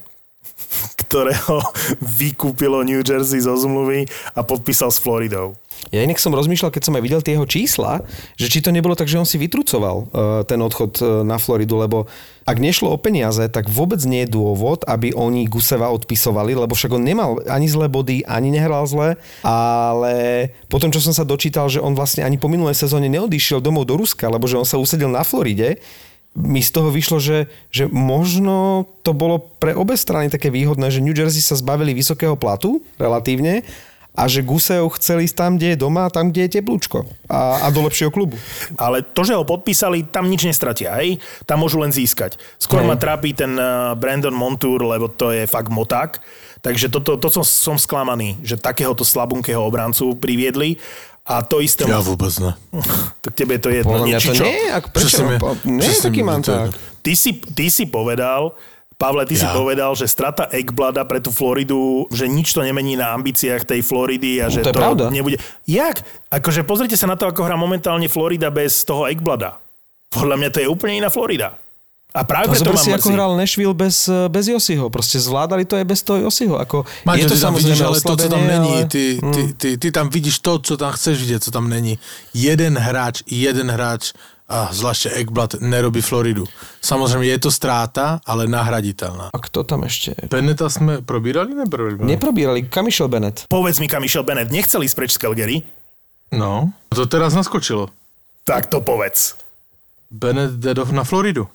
Ktorého 1.12 1.60
vykúpilo 2.24 2.80
New 2.80 3.04
Jersey 3.04 3.44
zo 3.44 3.52
zmluvy 3.52 4.08
a 4.32 4.40
podpísal 4.40 4.88
s 4.88 4.96
Floridou. 4.96 5.52
Ja 5.92 6.00
inak 6.00 6.16
som 6.16 6.32
rozmýšľal, 6.32 6.72
keď 6.72 6.82
som 6.88 6.96
aj 6.96 7.04
videl 7.04 7.20
tie 7.20 7.36
jeho 7.36 7.44
čísla, 7.44 8.00
že 8.40 8.48
či 8.48 8.64
to 8.64 8.72
nebolo 8.72 8.96
tak, 8.96 9.12
že 9.12 9.20
on 9.20 9.28
si 9.28 9.36
vytrucoval 9.36 9.96
uh, 9.98 10.06
ten 10.48 10.56
odchod 10.64 10.92
uh, 11.04 11.20
na 11.20 11.36
Floridu, 11.36 11.76
lebo 11.76 12.08
ak 12.48 12.56
nešlo 12.56 12.96
o 12.96 12.98
peniaze, 13.00 13.44
tak 13.52 13.68
vôbec 13.68 14.00
nie 14.08 14.24
je 14.24 14.32
dôvod, 14.32 14.88
aby 14.88 15.12
oni 15.12 15.44
Guseva 15.50 15.92
odpisovali, 15.92 16.56
lebo 16.56 16.72
však 16.72 16.96
on 16.96 17.04
nemal 17.04 17.44
ani 17.44 17.68
zlé 17.68 17.92
body, 17.92 18.24
ani 18.24 18.48
nehral 18.54 18.88
zle, 18.88 19.20
ale 19.44 20.48
potom, 20.72 20.88
čo 20.88 21.02
som 21.02 21.12
sa 21.12 21.28
dočítal, 21.28 21.68
že 21.68 21.82
on 21.82 21.92
vlastne 21.92 22.24
ani 22.24 22.40
po 22.40 22.48
minulej 22.48 22.78
sezóne 22.78 23.10
neodišiel 23.12 23.60
domov 23.60 23.84
do 23.84 24.00
Ruska, 24.00 24.32
lebo 24.32 24.48
že 24.48 24.58
on 24.58 24.66
sa 24.66 24.80
usedil 24.80 25.10
na 25.12 25.26
Floride, 25.26 25.82
mi 26.32 26.64
z 26.64 26.70
toho 26.72 26.88
vyšlo, 26.88 27.20
že, 27.20 27.52
že 27.68 27.84
možno 27.92 28.88
to 29.04 29.12
bolo 29.12 29.38
pre 29.60 29.76
obe 29.76 30.00
strany 30.00 30.32
také 30.32 30.48
výhodné, 30.48 30.88
že 30.88 31.04
New 31.04 31.12
Jersey 31.12 31.44
sa 31.44 31.58
zbavili 31.58 31.92
vysokého 31.92 32.40
platu 32.40 32.80
relatívne 32.96 33.60
a 34.12 34.28
že 34.28 34.44
Gusev 34.44 34.92
chcel 35.00 35.24
ísť 35.24 35.36
tam, 35.36 35.50
kde 35.56 35.72
je 35.72 35.80
doma, 35.80 36.12
tam, 36.12 36.28
kde 36.28 36.44
je 36.44 36.60
teplúčko 36.60 37.08
a, 37.32 37.64
a 37.64 37.66
do 37.72 37.80
lepšieho 37.88 38.12
klubu. 38.12 38.36
Ale 38.76 39.00
to, 39.00 39.24
že 39.24 39.32
ho 39.32 39.44
podpísali, 39.44 40.04
tam 40.04 40.28
nič 40.28 40.44
nestratia, 40.44 40.92
hej? 41.00 41.16
Tam 41.48 41.64
môžu 41.64 41.80
len 41.80 41.88
získať. 41.88 42.36
Skôr 42.60 42.84
Hej. 42.84 42.88
ma 42.92 42.96
trápi 43.00 43.32
ten 43.32 43.56
eh, 43.56 43.96
Brandon 43.96 44.36
Montour, 44.36 44.84
lebo 44.84 45.08
to 45.08 45.32
je 45.32 45.48
fakt 45.48 45.72
moták. 45.72 46.20
Takže 46.62 46.92
toto, 46.92 47.18
to 47.18 47.26
som, 47.26 47.42
som 47.42 47.76
sklamaný, 47.80 48.38
že 48.44 48.60
takéhoto 48.60 49.02
slabunkého 49.02 49.58
obrancu 49.58 50.14
priviedli. 50.14 50.78
A 51.22 51.46
to 51.46 51.62
isté... 51.62 51.86
Ja 51.86 52.02
vôbec 52.02 52.34
ne. 52.42 52.58
Tak 53.22 53.38
tebe 53.38 53.54
je 53.54 53.62
to 53.62 53.70
jedno. 53.70 53.94
Podľa 53.94 54.06
mňa 54.10 54.18
to 54.18 54.34
čo? 54.34 54.44
nie 54.44 54.58
je, 54.58 54.70
ako, 54.74 54.88
prečo? 54.90 55.16
Presne 55.22 55.70
Nie 55.70 55.90
je 55.94 56.02
taký 56.02 56.22
to 56.22 56.26
manták. 56.26 56.68
Ty 57.02 57.12
si, 57.14 57.30
ty 57.38 57.66
si 57.70 57.84
povedal, 57.86 58.50
Pavle, 58.98 59.26
ty 59.26 59.34
ja. 59.34 59.46
si 59.46 59.46
povedal, 59.50 59.90
že 59.98 60.06
strata 60.06 60.46
Eggblada 60.50 61.02
pre 61.06 61.18
tú 61.18 61.34
Floridu, 61.34 62.06
že 62.10 62.30
nič 62.30 62.54
to 62.54 62.62
nemení 62.62 62.94
na 62.94 63.14
ambíciách 63.14 63.66
tej 63.66 63.82
Floridy 63.82 64.38
a 64.42 64.46
že 64.46 64.62
to 64.62 64.70
je 64.70 64.78
pravda. 64.78 65.10
nebude... 65.10 65.38
Jak? 65.66 66.02
Akože 66.30 66.62
pozrite 66.62 66.94
sa 66.94 67.10
na 67.10 67.18
to, 67.18 67.30
ako 67.30 67.42
hrá 67.42 67.58
momentálne 67.58 68.06
Florida 68.06 68.50
bez 68.54 68.82
toho 68.82 69.10
Eggblada. 69.10 69.58
Podľa 70.10 70.36
mňa 70.38 70.48
to 70.54 70.58
je 70.62 70.68
úplne 70.70 71.02
iná 71.02 71.10
Florida. 71.10 71.58
A 72.12 72.28
práve 72.28 72.52
A 72.52 72.52
preto 72.52 72.76
si, 72.76 72.92
ako 72.92 73.08
hral 73.08 73.32
Nashville 73.40 73.72
bez, 73.72 74.04
bez 74.28 74.44
Josiho. 74.44 74.92
Proste 74.92 75.16
zvládali 75.16 75.64
to 75.64 75.80
aj 75.80 75.86
bez 75.88 76.04
toho 76.04 76.28
Josiho. 76.28 76.60
Ako, 76.60 76.84
Maťo, 77.08 77.24
je 77.24 77.24
to 77.24 77.36
samozrejme 77.40 77.72
vidíš, 77.72 77.88
ale 77.88 77.98
to, 78.04 78.14
co 78.20 78.28
tam 78.28 78.44
není, 78.44 78.74
ale... 78.84 78.92
ty, 78.92 79.04
ty, 79.16 79.42
ty, 79.56 79.68
ty 79.80 79.88
tam 79.88 80.12
vidíš 80.12 80.44
to, 80.44 80.60
co 80.60 80.74
tam 80.76 80.92
chceš 80.92 81.16
vidieť, 81.24 81.40
co 81.48 81.50
tam 81.50 81.72
není. 81.72 81.96
Jeden 82.36 82.76
hráč, 82.76 83.24
jeden 83.24 83.72
hráč, 83.72 84.12
a 84.52 84.68
zvláště 84.72 85.10
Ekblad, 85.10 85.54
nerobí 85.60 86.00
Floridu. 86.00 86.44
Samozřejmě 86.80 87.28
je 87.28 87.38
to 87.38 87.50
ztráta, 87.50 88.20
ale 88.26 88.46
nahraditelná. 88.46 89.30
A 89.32 89.38
kto 89.38 89.64
tam 89.64 89.84
ešte? 89.84 90.12
Beneta 90.28 90.68
jsme 90.68 91.00
probírali, 91.00 91.54
neprobírali? 91.54 92.04
Neprobírali. 92.04 92.60
Kamišel 92.68 93.08
Bennett. 93.08 93.48
Povedz 93.48 93.80
mi, 93.80 93.88
Kamišel 93.88 94.22
Bennett 94.22 94.52
nechcel 94.52 94.84
ísť 94.84 94.96
preč 94.96 95.10
z 95.16 95.18
Calgary? 95.24 95.64
No, 96.32 96.68
to 96.92 97.08
teraz 97.08 97.32
naskočilo. 97.32 97.88
Tak 98.44 98.68
to 98.68 98.84
povedz. 98.84 99.40
Bennett 100.10 100.60
jde 100.60 100.84
na 100.92 101.04
Floridu. 101.04 101.48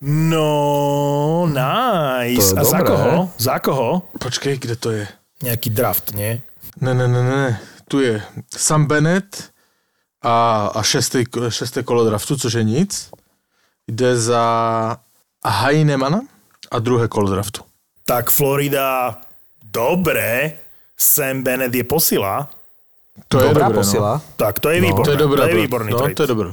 No, 0.00 1.46
nice. 1.50 2.54
To 2.54 2.56
je 2.56 2.60
A 2.60 2.64
za 2.64 2.78
dobré. 2.78 2.88
koho? 2.94 3.10
Za 3.38 3.56
koho? 3.58 3.88
Počkej, 4.18 4.54
kde 4.58 4.76
to 4.78 4.88
je? 4.94 5.04
Nejaký 5.42 5.68
draft, 5.70 6.14
nie? 6.14 6.38
Ne, 6.78 6.94
ne, 6.94 7.06
ne, 7.10 7.22
ne, 7.22 7.36
ne. 7.36 7.50
Tu 7.90 8.00
je 8.06 8.22
Sam 8.50 8.86
Bennett 8.86 9.50
a, 10.22 10.66
a 10.70 10.80
šesté, 10.82 11.26
šesté 11.50 11.82
kolo 11.82 12.06
draftu, 12.06 12.36
což 12.38 12.52
je 12.54 12.64
nic. 12.64 12.90
Jde 13.88 14.16
za 14.16 14.44
Heinemana 15.42 16.22
a 16.70 16.76
druhé 16.78 17.08
kolo 17.08 17.30
draftu. 17.30 17.62
Tak 18.06 18.30
Florida, 18.30 19.18
dobre. 19.62 20.52
Sam 20.98 21.42
Bennett 21.42 21.74
je 21.74 21.84
posila. 21.84 22.46
To 23.28 23.38
je 23.42 23.48
Dobrá 23.50 23.66
dobré, 23.66 23.78
posila. 23.82 24.22
Tak 24.38 24.62
to 24.62 24.70
je 24.70 24.78
No. 24.80 24.86
výborné. 24.86 25.04
To 25.06 25.10
je 25.10 25.18
dobré. 25.18 25.38
to 25.42 25.48
je 25.48 25.56
výborný 25.66 25.90
no, 25.90 25.98
trade. 25.98 26.14
to 26.14 26.22
je 26.22 26.30
dobré. 26.30 26.50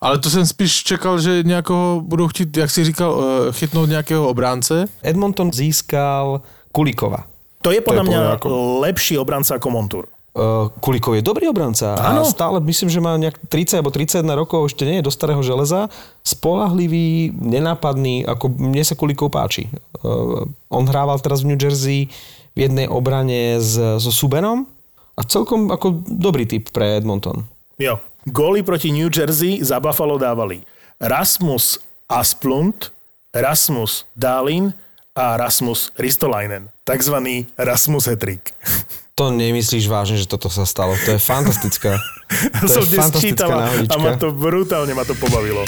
Ale 0.00 0.18
to 0.18 0.30
jsem 0.30 0.46
spíš 0.46 0.82
čekal, 0.82 1.20
že 1.20 1.42
nějakého 1.44 2.00
budou 2.04 2.28
chtít, 2.28 2.56
jak 2.56 2.70
si 2.70 2.84
říkal, 2.84 3.20
eh, 3.20 3.52
chytnout 3.52 3.88
nějakého 3.88 4.28
obránce. 4.28 4.88
Edmonton 5.02 5.52
získal 5.52 6.40
Kulikova. 6.72 7.24
To 7.60 7.68
je 7.70 7.80
podľa 7.84 8.02
To 8.04 8.04
je 8.04 8.10
mňa 8.10 8.20
podľa 8.20 8.36
ako- 8.40 8.80
lepší 8.80 9.14
obranca 9.20 9.54
ako 9.60 9.68
Montour. 9.70 10.04
Uh, 10.30 10.70
Kulikov 10.78 11.18
je 11.18 11.26
dobrý 11.26 11.50
obranca 11.50 11.98
Áno. 11.98 12.22
a 12.22 12.30
stále 12.30 12.62
myslím, 12.62 12.86
že 12.86 13.02
má 13.02 13.18
nejak 13.18 13.34
30 13.50 13.82
alebo 13.82 13.90
31 13.90 14.38
rokov, 14.38 14.70
ešte 14.70 14.86
nie 14.86 15.02
je 15.02 15.10
do 15.10 15.10
starého 15.10 15.42
železa. 15.42 15.90
Spolahlivý, 16.22 17.34
nenápadný, 17.34 18.22
ako 18.24 18.46
mne 18.54 18.78
sa 18.86 18.94
Kulikov 18.94 19.34
páči. 19.34 19.66
Uh, 20.00 20.46
on 20.70 20.86
hrával 20.86 21.18
teraz 21.18 21.42
v 21.42 21.50
New 21.52 21.58
Jersey 21.60 22.06
v 22.54 22.58
jednej 22.62 22.86
obrane 22.86 23.58
s, 23.58 23.74
so 23.74 24.14
Subenom 24.14 24.70
a 25.18 25.26
celkom 25.26 25.66
ako 25.74 25.98
dobrý 26.06 26.46
typ 26.46 26.70
pre 26.70 27.02
Edmonton. 27.02 27.42
Jo. 27.76 27.98
Góly 28.30 28.62
proti 28.62 28.92
New 28.92 29.10
Jersey 29.16 29.58
za 29.64 29.80
Buffalo 29.80 30.18
dávali 30.18 30.62
Rasmus 31.00 31.78
Asplund, 32.08 32.92
Rasmus 33.34 34.04
Dahlin 34.16 34.74
a 35.16 35.36
Rasmus 35.36 35.90
Ristolainen. 35.98 36.70
Takzvaný 36.84 37.46
Rasmus 37.58 38.06
Hetrik. 38.06 38.50
To 39.20 39.28
nemyslíš 39.28 39.84
vážne, 39.84 40.16
že 40.16 40.24
toto 40.24 40.48
sa 40.48 40.64
stalo. 40.64 40.96
To 41.04 41.12
je 41.12 41.20
fantastická. 41.20 42.00
To 42.64 42.72
som 42.72 42.88
je 42.88 42.96
fantastická 42.96 43.52
a- 43.84 44.00
ma 44.00 44.16
to 44.16 44.32
brutálne 44.32 44.96
ma 44.96 45.04
to 45.04 45.12
pobavilo. 45.12 45.60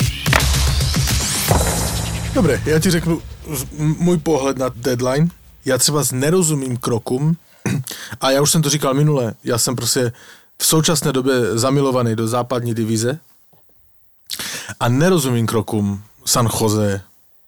Dobre, 2.34 2.60
já 2.64 2.78
ti 2.80 2.90
řeknu 2.90 3.22
z- 3.52 3.66
m- 3.78 3.96
můj 3.98 4.18
pohled 4.18 4.58
na 4.58 4.70
deadline. 4.76 5.28
Já 5.64 5.78
třeba 5.78 6.02
nerozumím 6.12 6.76
krokům 6.76 7.36
a 8.20 8.30
já 8.30 8.42
už 8.42 8.50
jsem 8.50 8.62
to 8.62 8.70
říkal 8.70 8.94
minule, 8.94 9.34
já 9.44 9.58
jsem 9.58 9.76
prostě 9.76 10.12
v 10.62 10.66
současné 10.66 11.12
době 11.12 11.58
zamilovaný 11.58 12.16
do 12.16 12.28
západní 12.28 12.74
divize 12.74 13.18
a 14.80 14.88
nerozumím 14.88 15.46
krokům 15.46 16.02
San 16.24 16.48
Jose 16.60 17.02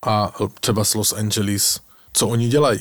a 0.07 0.33
třeba 0.61 0.85
z 0.85 0.95
Los 0.95 1.13
Angeles, 1.13 1.81
co 2.13 2.29
oni 2.29 2.49
dělají. 2.49 2.81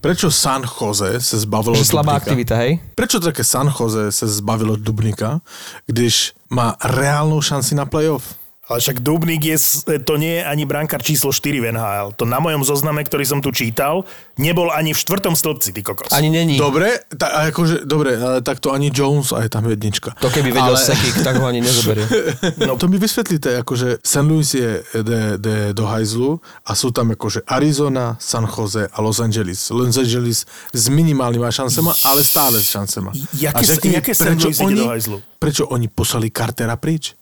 Prečo 0.00 0.30
San 0.30 0.62
Jose 0.80 1.20
se 1.20 1.38
zbavilo 1.38 1.76
Že 1.76 1.84
slabá 1.84 2.12
Dubnika? 2.12 2.24
aktivita, 2.30 2.56
hej? 2.56 2.80
Prečo 2.94 3.20
také 3.20 3.44
San 3.44 3.72
Jose 3.80 4.12
se 4.12 4.28
zbavilo 4.28 4.76
Dubnika, 4.76 5.40
když 5.86 6.32
má 6.50 6.76
reálnou 6.84 7.40
šanci 7.42 7.74
na 7.74 7.86
playoff? 7.86 8.34
Ale 8.68 8.84
však 8.84 9.00
Dubnik 9.00 9.40
je, 9.40 9.56
to 10.04 10.20
nie 10.20 10.38
je 10.38 10.42
ani 10.44 10.68
brankár 10.68 11.00
číslo 11.00 11.32
4 11.32 11.56
v 11.56 11.66
NHL. 11.72 12.12
To 12.20 12.28
na 12.28 12.36
mojom 12.36 12.68
zozname, 12.68 13.00
ktorý 13.00 13.24
som 13.24 13.40
tu 13.40 13.48
čítal, 13.48 14.04
nebol 14.36 14.68
ani 14.68 14.92
v 14.92 14.98
štvrtom 15.00 15.32
stĺpci, 15.32 15.72
ty 15.72 15.80
kokos. 15.80 16.12
Ani 16.12 16.28
není. 16.28 16.60
Dobre, 16.60 17.00
ta, 17.16 17.48
akože, 17.48 17.88
dobre, 17.88 18.20
ale 18.20 18.44
tak 18.44 18.60
to 18.60 18.68
ani 18.68 18.92
Jones 18.92 19.32
a 19.32 19.40
je 19.40 19.48
tam 19.48 19.64
jednička. 19.64 20.12
To 20.20 20.28
keby 20.28 20.52
vedel 20.52 20.76
ale, 20.76 20.84
Sekik, 20.84 21.16
tak 21.24 21.40
ho 21.40 21.48
ani 21.48 21.64
nezoberie. 21.64 22.04
No 22.68 22.76
to 22.76 22.92
mi 22.92 23.00
vysvetlíte, 23.00 23.64
akože 23.64 24.04
St. 24.04 24.26
Louis 24.28 24.44
je, 24.52 24.84
jde, 25.00 25.40
jde 25.40 25.56
do 25.72 25.88
hajzlu 25.88 26.36
a 26.68 26.76
sú 26.76 26.92
tam 26.92 27.08
akože 27.16 27.48
Arizona, 27.48 28.20
San 28.20 28.44
Jose 28.44 28.84
a 28.84 28.98
Los 29.00 29.16
Angeles. 29.24 29.72
Los 29.72 29.96
Angeles 29.96 30.44
s 30.76 30.84
minimálnyma 30.92 31.48
šancema, 31.48 31.96
ale 32.04 32.20
stále 32.20 32.60
s 32.60 32.68
šancema. 32.68 33.16
Jaké- 33.32 33.56
a 33.56 33.62
řekni 33.64 33.96
jaké 33.96 34.12
prečo 34.12 34.52
oni, 34.60 34.76
do 34.76 34.86
hajzlu? 34.92 35.16
Prečo 35.40 35.64
oni 35.72 35.88
poslali 35.88 36.28
Cartera 36.28 36.76
príč? 36.76 37.16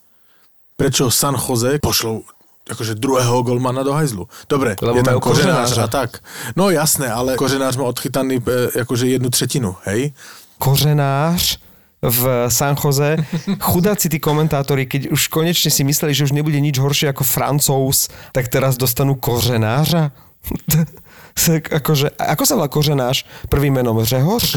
Prečo 0.76 1.10
San 1.10 1.34
Jose 1.40 1.78
pošlou 1.80 2.22
akože 2.66 2.94
druhého 2.98 3.42
golmana 3.42 3.82
do 3.82 3.92
hajzlu. 3.92 4.28
Dobre, 4.50 4.76
Lebo 4.82 4.98
je 4.98 5.04
tam 5.04 5.20
koženář 5.20 5.78
a 5.78 5.86
tak. 5.86 6.18
No 6.56 6.70
jasné, 6.70 7.08
ale 7.12 7.36
koženář 7.36 7.76
má 7.76 7.84
odchytaný 7.84 8.42
e, 8.42 8.80
akože 8.80 9.06
jednu 9.06 9.30
třetinu, 9.30 9.76
hej? 9.84 10.12
kořenář 10.58 11.58
v 12.02 12.46
San 12.48 12.76
Jose. 12.84 13.16
Chudáci 13.60 14.08
tí 14.08 14.20
komentátori, 14.20 14.86
keď 14.86 15.08
už 15.10 15.28
konečne 15.32 15.70
si 15.72 15.84
mysleli, 15.84 16.14
že 16.14 16.24
už 16.28 16.32
nebude 16.36 16.60
nič 16.60 16.76
horšie 16.78 17.08
ako 17.08 17.24
Francouz, 17.24 18.08
tak 18.36 18.48
teraz 18.52 18.76
dostanú 18.76 19.16
kořenářa. 19.16 20.12
Tak 21.36 21.68
akože, 21.68 22.16
ako 22.16 22.44
sa 22.48 22.56
volá 22.56 22.68
kořenáš? 22.72 23.28
Prvým 23.52 23.76
menom 23.76 24.00
Řehoř? 24.00 24.56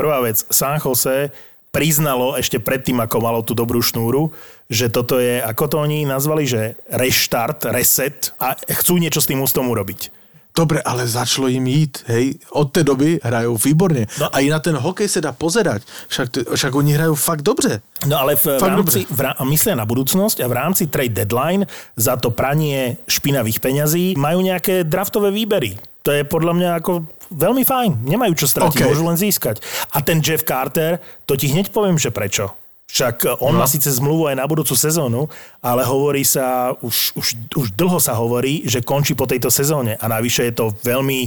Prvá 0.00 0.20
vec, 0.24 0.44
San 0.48 0.80
Jose 0.80 1.28
priznalo 1.76 2.40
ešte 2.40 2.56
predtým, 2.56 2.96
ako 3.04 3.20
malo 3.20 3.44
tú 3.44 3.52
dobrú 3.52 3.84
šnúru, 3.84 4.32
že 4.72 4.88
toto 4.88 5.20
je, 5.20 5.44
ako 5.44 5.64
to 5.68 5.76
oni 5.84 6.08
nazvali, 6.08 6.48
že 6.48 6.80
reštart, 6.88 7.68
reset 7.68 8.32
a 8.40 8.56
chcú 8.56 8.96
niečo 8.96 9.20
s 9.20 9.28
tým 9.28 9.44
ústom 9.44 9.68
urobiť. 9.68 10.15
Dobre, 10.56 10.80
ale 10.80 11.08
začalo 11.08 11.48
jim 11.48 11.66
jít, 11.66 12.04
hej. 12.06 12.34
Od 12.50 12.72
té 12.72 12.84
doby 12.84 13.20
hrajou 13.22 13.56
výborně. 13.56 14.06
No. 14.20 14.36
A 14.36 14.40
i 14.40 14.48
na 14.48 14.58
ten 14.58 14.76
hokej 14.76 15.08
se 15.08 15.20
dá 15.20 15.32
pozerať. 15.32 15.82
Však, 16.08 16.28
však 16.54 16.74
oni 16.74 16.92
hrajou 16.92 17.14
fakt 17.14 17.42
dobře. 17.42 17.80
No 18.06 18.20
ale 18.20 18.36
v, 18.36 18.46
v 18.46 18.58
Fakt 18.58 18.70
rámci, 18.70 19.06
v, 19.10 19.20
rá- 19.20 19.36
myslia 19.44 19.76
na 19.76 19.84
budúcnosť 19.84 20.40
a 20.40 20.46
v 20.48 20.52
rámci 20.52 20.86
trade 20.86 21.12
deadline 21.12 21.66
za 21.96 22.16
to 22.16 22.32
pranie 22.32 22.96
špinavých 23.08 23.60
peňazí 23.60 24.16
majú 24.16 24.40
nejaké 24.40 24.84
draftové 24.84 25.28
výbery. 25.30 25.76
To 26.02 26.10
je 26.14 26.24
podľa 26.24 26.52
mňa 26.56 26.70
ako 26.80 27.04
veľmi 27.36 27.64
fajn. 27.66 28.06
Nemajú 28.08 28.32
čo 28.38 28.46
stratiť, 28.48 28.80
OK. 28.80 28.86
môžu 28.88 29.02
len 29.04 29.18
získať. 29.18 29.60
A 29.92 30.00
ten 30.00 30.24
Jeff 30.24 30.46
Carter, 30.46 31.02
to 31.28 31.36
ti 31.36 31.52
hneď 31.52 31.68
poviem, 31.68 31.98
že 32.00 32.08
prečo. 32.08 32.54
Však 32.86 33.42
on 33.42 33.58
no. 33.58 33.60
má 33.60 33.66
síce 33.66 33.90
zmluvu 33.90 34.30
aj 34.30 34.38
na 34.38 34.46
budúcu 34.46 34.78
sezónu, 34.78 35.26
ale 35.58 35.82
hovorí 35.82 36.22
sa, 36.22 36.70
už, 36.78 37.18
už, 37.18 37.26
už 37.58 37.66
dlho 37.74 37.98
sa 37.98 38.14
hovorí, 38.14 38.62
že 38.62 38.78
končí 38.78 39.18
po 39.18 39.26
tejto 39.26 39.50
sezóne. 39.50 39.98
A 39.98 40.06
navyše 40.06 40.46
je 40.46 40.54
to 40.54 40.66
veľmi 40.86 41.26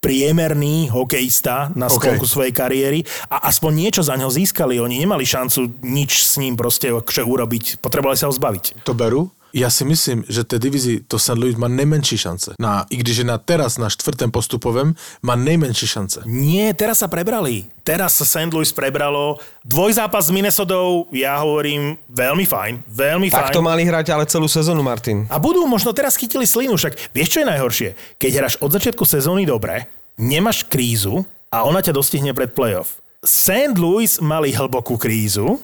priemerný 0.00 0.88
hokejista 0.88 1.68
na 1.76 1.92
sklonku 1.92 2.24
OK. 2.24 2.32
svojej 2.32 2.52
kariéry 2.56 3.00
a 3.28 3.52
aspoň 3.52 3.72
niečo 3.84 4.02
za 4.06 4.16
ňo 4.16 4.32
získali. 4.32 4.80
Oni 4.80 4.96
nemali 4.96 5.28
šancu 5.28 5.84
nič 5.84 6.24
s 6.24 6.40
ním 6.40 6.56
proste 6.56 6.88
akože 6.88 7.20
urobiť. 7.20 7.84
Potrebovali 7.84 8.16
sa 8.16 8.30
ho 8.30 8.32
zbaviť. 8.32 8.80
To 8.88 8.96
beru, 8.96 9.28
Já 9.52 9.70
si 9.70 9.84
myslím, 9.84 10.24
že 10.28 10.44
té 10.44 10.58
divizi 10.58 11.00
to 11.08 11.18
St. 11.18 11.38
Louis 11.38 11.56
má 11.56 11.68
nejmenší 11.68 12.18
šance. 12.18 12.54
Na, 12.60 12.86
I 12.90 12.96
když 12.96 13.16
je 13.16 13.24
na 13.24 13.38
teraz 13.38 13.78
na 13.78 13.90
štvrtém 13.90 14.30
postupovém, 14.30 14.94
má 15.22 15.36
nejmenší 15.36 15.86
šance. 15.86 16.22
Nie, 16.26 16.74
teraz 16.74 16.98
sa 17.02 17.08
prebrali. 17.08 17.66
Teraz 17.82 18.14
sa 18.14 18.24
St. 18.24 18.52
Louis 18.54 18.70
prebralo. 18.72 19.36
Dvojzápas 19.64 20.26
s 20.26 20.30
Minnesodou, 20.30 21.10
ja 21.10 21.40
hovorím, 21.42 21.98
veľmi 22.06 22.46
fajn, 22.46 22.86
veľmi 22.86 23.28
Tak 23.30 23.50
fajn. 23.50 23.56
to 23.56 23.62
mali 23.62 23.82
hrať 23.82 24.06
ale 24.14 24.24
celú 24.30 24.46
sezónu, 24.46 24.82
Martin. 24.86 25.26
A 25.26 25.42
budú 25.42 25.66
možno 25.66 25.90
teraz 25.90 26.14
chytili 26.14 26.46
slinu, 26.46 26.78
však 26.78 27.10
vieš, 27.10 27.28
čo 27.34 27.40
je 27.42 27.50
najhoršie? 27.50 27.88
Keď 28.22 28.30
hráš 28.38 28.54
od 28.62 28.70
začiatku 28.70 29.02
sezóny 29.02 29.48
dobre, 29.48 29.90
nemáš 30.20 30.62
krízu 30.68 31.24
a 31.50 31.66
ona 31.66 31.82
ťa 31.82 31.96
dostihne 31.96 32.30
pred 32.36 32.54
playoff. 32.54 33.02
St. 33.20 33.76
Louis 33.76 34.16
mali 34.22 34.54
hlbokú 34.54 34.96
krízu 34.96 35.60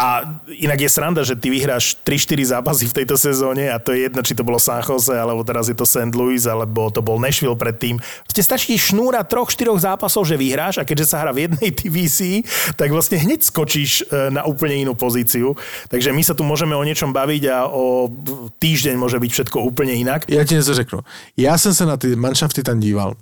a 0.00 0.24
inak 0.48 0.80
je 0.80 0.88
sranda, 0.88 1.20
že 1.20 1.36
ty 1.36 1.52
vyhráš 1.52 2.00
3-4 2.08 2.56
zápasy 2.56 2.88
v 2.88 2.96
tejto 3.04 3.20
sezóne 3.20 3.68
a 3.68 3.76
to 3.76 3.92
je 3.92 4.08
jedno, 4.08 4.24
či 4.24 4.32
to 4.32 4.40
bolo 4.40 4.56
San 4.56 4.80
Jose, 4.80 5.12
alebo 5.12 5.44
teraz 5.44 5.68
je 5.68 5.76
to 5.76 5.84
St. 5.84 6.16
Louis, 6.16 6.48
alebo 6.48 6.88
to 6.88 7.04
bol 7.04 7.20
Nashville 7.20 7.52
predtým. 7.52 8.00
Proste 8.24 8.40
stačí 8.40 8.80
šnúra 8.80 9.20
troch, 9.28 9.52
štyroch 9.52 9.76
zápasov, 9.76 10.24
že 10.24 10.40
vyhráš 10.40 10.80
a 10.80 10.88
keďže 10.88 11.12
sa 11.12 11.20
hrá 11.20 11.36
v 11.36 11.52
jednej 11.52 11.68
divízii, 11.84 12.48
tak 12.80 12.88
vlastne 12.88 13.20
hneď 13.20 13.44
skočíš 13.44 14.08
e, 14.08 14.32
na 14.32 14.48
úplne 14.48 14.80
inú 14.80 14.96
pozíciu. 14.96 15.52
Takže 15.92 16.16
my 16.16 16.22
sa 16.24 16.32
tu 16.32 16.48
môžeme 16.48 16.72
o 16.72 16.80
niečom 16.80 17.12
baviť 17.12 17.42
a 17.52 17.68
o 17.68 18.08
týždeň 18.56 18.96
môže 18.96 19.20
byť 19.20 19.30
všetko 19.36 19.60
úplne 19.60 19.92
inak. 19.92 20.24
Já 20.32 20.44
ti 20.44 20.54
něco 20.54 20.74
řeknu. 20.74 20.98
Já 21.36 21.58
jsem 21.58 21.74
se 21.74 21.84
na 21.86 21.96
ty 21.96 22.16
manšafty 22.16 22.62
tam 22.62 22.80
díval, 22.80 23.14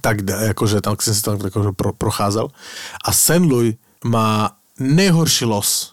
tak 0.00 0.22
d- 0.22 0.34
jakože 0.50 0.80
tam 0.80 0.96
jsem 1.00 1.14
si 1.14 1.22
tam 1.22 1.38
jakože 1.44 1.72
pro, 1.72 1.92
procházel 1.92 2.48
a 3.04 3.12
St. 3.12 3.46
Louis 3.46 3.74
má 4.04 4.50
nejhorší 4.78 5.44
los. 5.44 5.91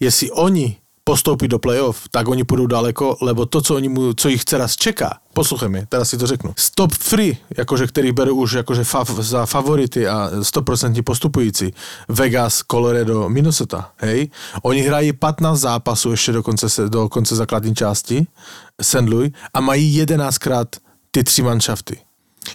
Jestli 0.00 0.30
oni 0.30 0.76
postoupí 1.08 1.48
do 1.48 1.58
playoff, 1.58 2.08
tak 2.10 2.28
oni 2.28 2.44
půjdou 2.44 2.66
daleko, 2.66 3.16
lebo 3.20 3.46
to, 3.46 3.60
co, 3.60 3.74
oni 3.74 3.88
mu, 3.88 4.14
co 4.14 4.28
jich 4.28 4.44
teraz 4.44 4.76
čeká, 4.76 5.18
poslouchej 5.32 5.68
mi, 5.68 5.86
teraz 5.88 6.08
si 6.08 6.18
to 6.18 6.26
řeknu. 6.26 6.52
Stop 6.58 6.92
free, 6.92 7.36
jakože, 7.56 7.86
který 7.86 8.12
beru 8.12 8.34
už 8.34 8.52
jakože 8.52 8.84
fav, 8.84 9.10
za 9.10 9.46
favority 9.46 10.08
a 10.08 10.30
100% 10.30 11.02
postupující, 11.02 11.74
Vegas, 12.08 12.62
Colorado, 12.70 13.28
Minnesota, 13.28 13.92
hej, 13.96 14.30
oni 14.62 14.80
hrají 14.80 15.12
15 15.12 15.60
zápasů 15.60 16.10
ještě 16.10 16.32
do 16.32 16.42
konce, 16.42 16.88
do 16.88 17.08
konce 17.08 17.36
základní 17.36 17.74
části, 17.74 18.26
St. 18.82 19.08
Louis, 19.08 19.32
a 19.54 19.60
mají 19.60 20.04
11krát 20.04 20.66
ty 21.10 21.24
tři 21.24 21.42
manšafty. 21.42 22.00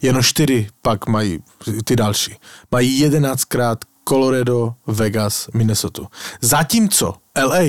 Jenom 0.02 0.24
čtyři 0.24 0.68
pak 0.82 1.08
mají 1.08 1.40
ty 1.84 1.96
další. 1.96 2.36
Mají 2.72 3.06
11krát 3.06 3.76
Colorado, 4.10 4.74
Vegas, 4.88 5.48
Minnesota. 5.54 6.02
Zatímco 6.42 7.14
LA 7.46 7.60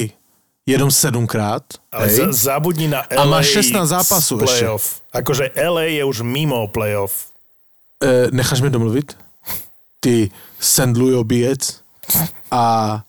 jenom 0.66 0.90
sedmkrát, 0.90 1.62
Ale 1.92 2.06
hej, 2.06 2.16
za, 2.16 2.32
zabudni 2.32 2.88
na 2.88 3.02
LA 3.16 3.22
A 3.22 3.26
má 3.26 3.42
16 3.42 3.88
zápasů 3.88 4.38
playoff. 4.38 5.00
Akože 5.12 5.50
LA 5.68 5.82
je 5.82 6.04
už 6.04 6.20
mimo 6.20 6.68
playoff. 6.68 7.12
e, 8.04 8.28
necháš 8.30 8.60
mě 8.60 8.70
domluvit? 8.70 9.16
Ty 10.00 10.30
St. 10.60 10.96
Louis 10.96 11.16
obíjec 11.16 11.80
a 12.50 13.02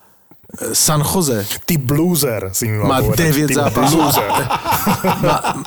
e, 0.61 0.75
San 0.75 1.01
Jose 1.01 1.47
Ty 1.65 1.77
blueser, 1.77 2.49
si 2.53 2.67
mi 2.67 2.77
má 2.77 3.01
povedať. 3.01 3.17
9 3.17 3.47
Ty 3.47 3.53
zápasů. 3.53 3.97
Má, 5.21 5.63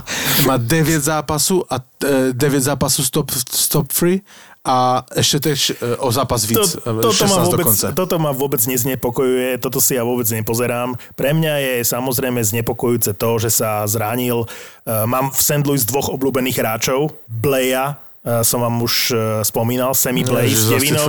má 0.47 0.57
9 0.57 1.01
zápasů 1.03 1.73
a 1.73 1.77
e, 2.05 2.33
9 2.33 2.61
zápasů 2.61 3.05
stop, 3.05 3.31
stop 3.55 3.93
free 3.93 4.21
a 4.69 5.05
ještě 5.17 5.41
tež 5.41 5.71
e, 5.71 5.97
o 5.97 6.13
zápas 6.13 6.45
víc. 6.45 6.59
To, 6.59 6.91
e, 6.91 7.03
toto, 7.03 7.25
ma 7.25 7.41
16 7.41 7.49
vôbec, 7.49 7.69
toto 7.97 8.17
ma 8.21 8.31
vôbec 8.37 8.61
neznepokojuje, 8.69 9.57
toto 9.65 9.81
si 9.81 9.97
ja 9.97 10.05
vôbec 10.05 10.29
nepozerám. 10.29 10.93
Pre 11.17 11.31
mňa 11.33 11.55
je 11.57 11.75
samozrejme 11.89 12.45
znepokojúce 12.45 13.17
to, 13.17 13.41
že 13.41 13.49
sa 13.49 13.89
zranil. 13.89 14.45
Uh, 14.85 15.09
mám 15.09 15.33
v 15.33 15.41
St. 15.41 15.65
Louis 15.65 15.81
dvoch 15.89 16.13
obľúbených 16.13 16.61
hráčov. 16.61 17.17
Bleja, 17.29 17.97
som 18.43 18.61
vám 18.61 18.83
už 18.83 19.15
spomínal, 19.47 19.95
Semi 19.97 20.21
Ježiš, 20.21 20.59
s 20.59 20.65
Devinou. 20.69 21.09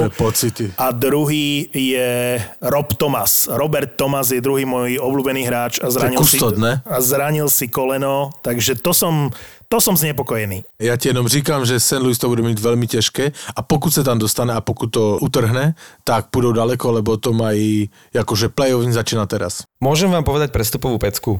A 0.78 0.95
druhý 0.95 1.68
je 1.74 2.39
Rob 2.64 2.88
Thomas. 2.95 3.49
Robert 3.51 3.97
Thomas 3.99 4.32
je 4.32 4.39
druhý 4.39 4.64
môj 4.64 5.01
obľúbený 5.01 5.43
hráč 5.43 5.84
a 5.84 5.91
zranil, 5.91 6.22
si, 6.24 6.39
ne? 6.55 6.80
a 6.86 6.97
zranil 7.03 7.49
si 7.51 7.68
koleno, 7.68 8.32
takže 8.39 8.80
to 8.80 8.95
som, 8.95 9.34
to 9.70 9.78
som 9.78 9.93
znepokojený. 9.97 10.65
Já 10.82 10.97
ti 10.97 11.07
jenom 11.07 11.28
říkám, 11.28 11.65
že 11.65 11.80
St. 11.80 12.01
Louis 12.01 12.17
to 12.17 12.30
bude 12.30 12.41
mít 12.41 12.59
velmi 12.59 12.88
těžké 12.88 13.32
a 13.55 13.61
pokud 13.61 13.93
se 13.93 14.03
tam 14.03 14.20
dostane 14.20 14.53
a 14.53 14.61
pokud 14.61 14.88
to 14.88 15.17
utrhne, 15.22 15.76
tak 16.03 16.26
půjdou 16.28 16.51
daleko, 16.51 16.91
lebo 16.91 17.17
to 17.17 17.34
mají, 17.34 17.89
jakože 18.13 18.49
playoff 18.49 18.89
začíná 18.89 19.26
teraz. 19.26 19.63
Môžem 19.78 20.09
vám 20.09 20.26
povedať 20.26 20.49
prestupovú 20.49 20.97
pecku? 20.97 21.38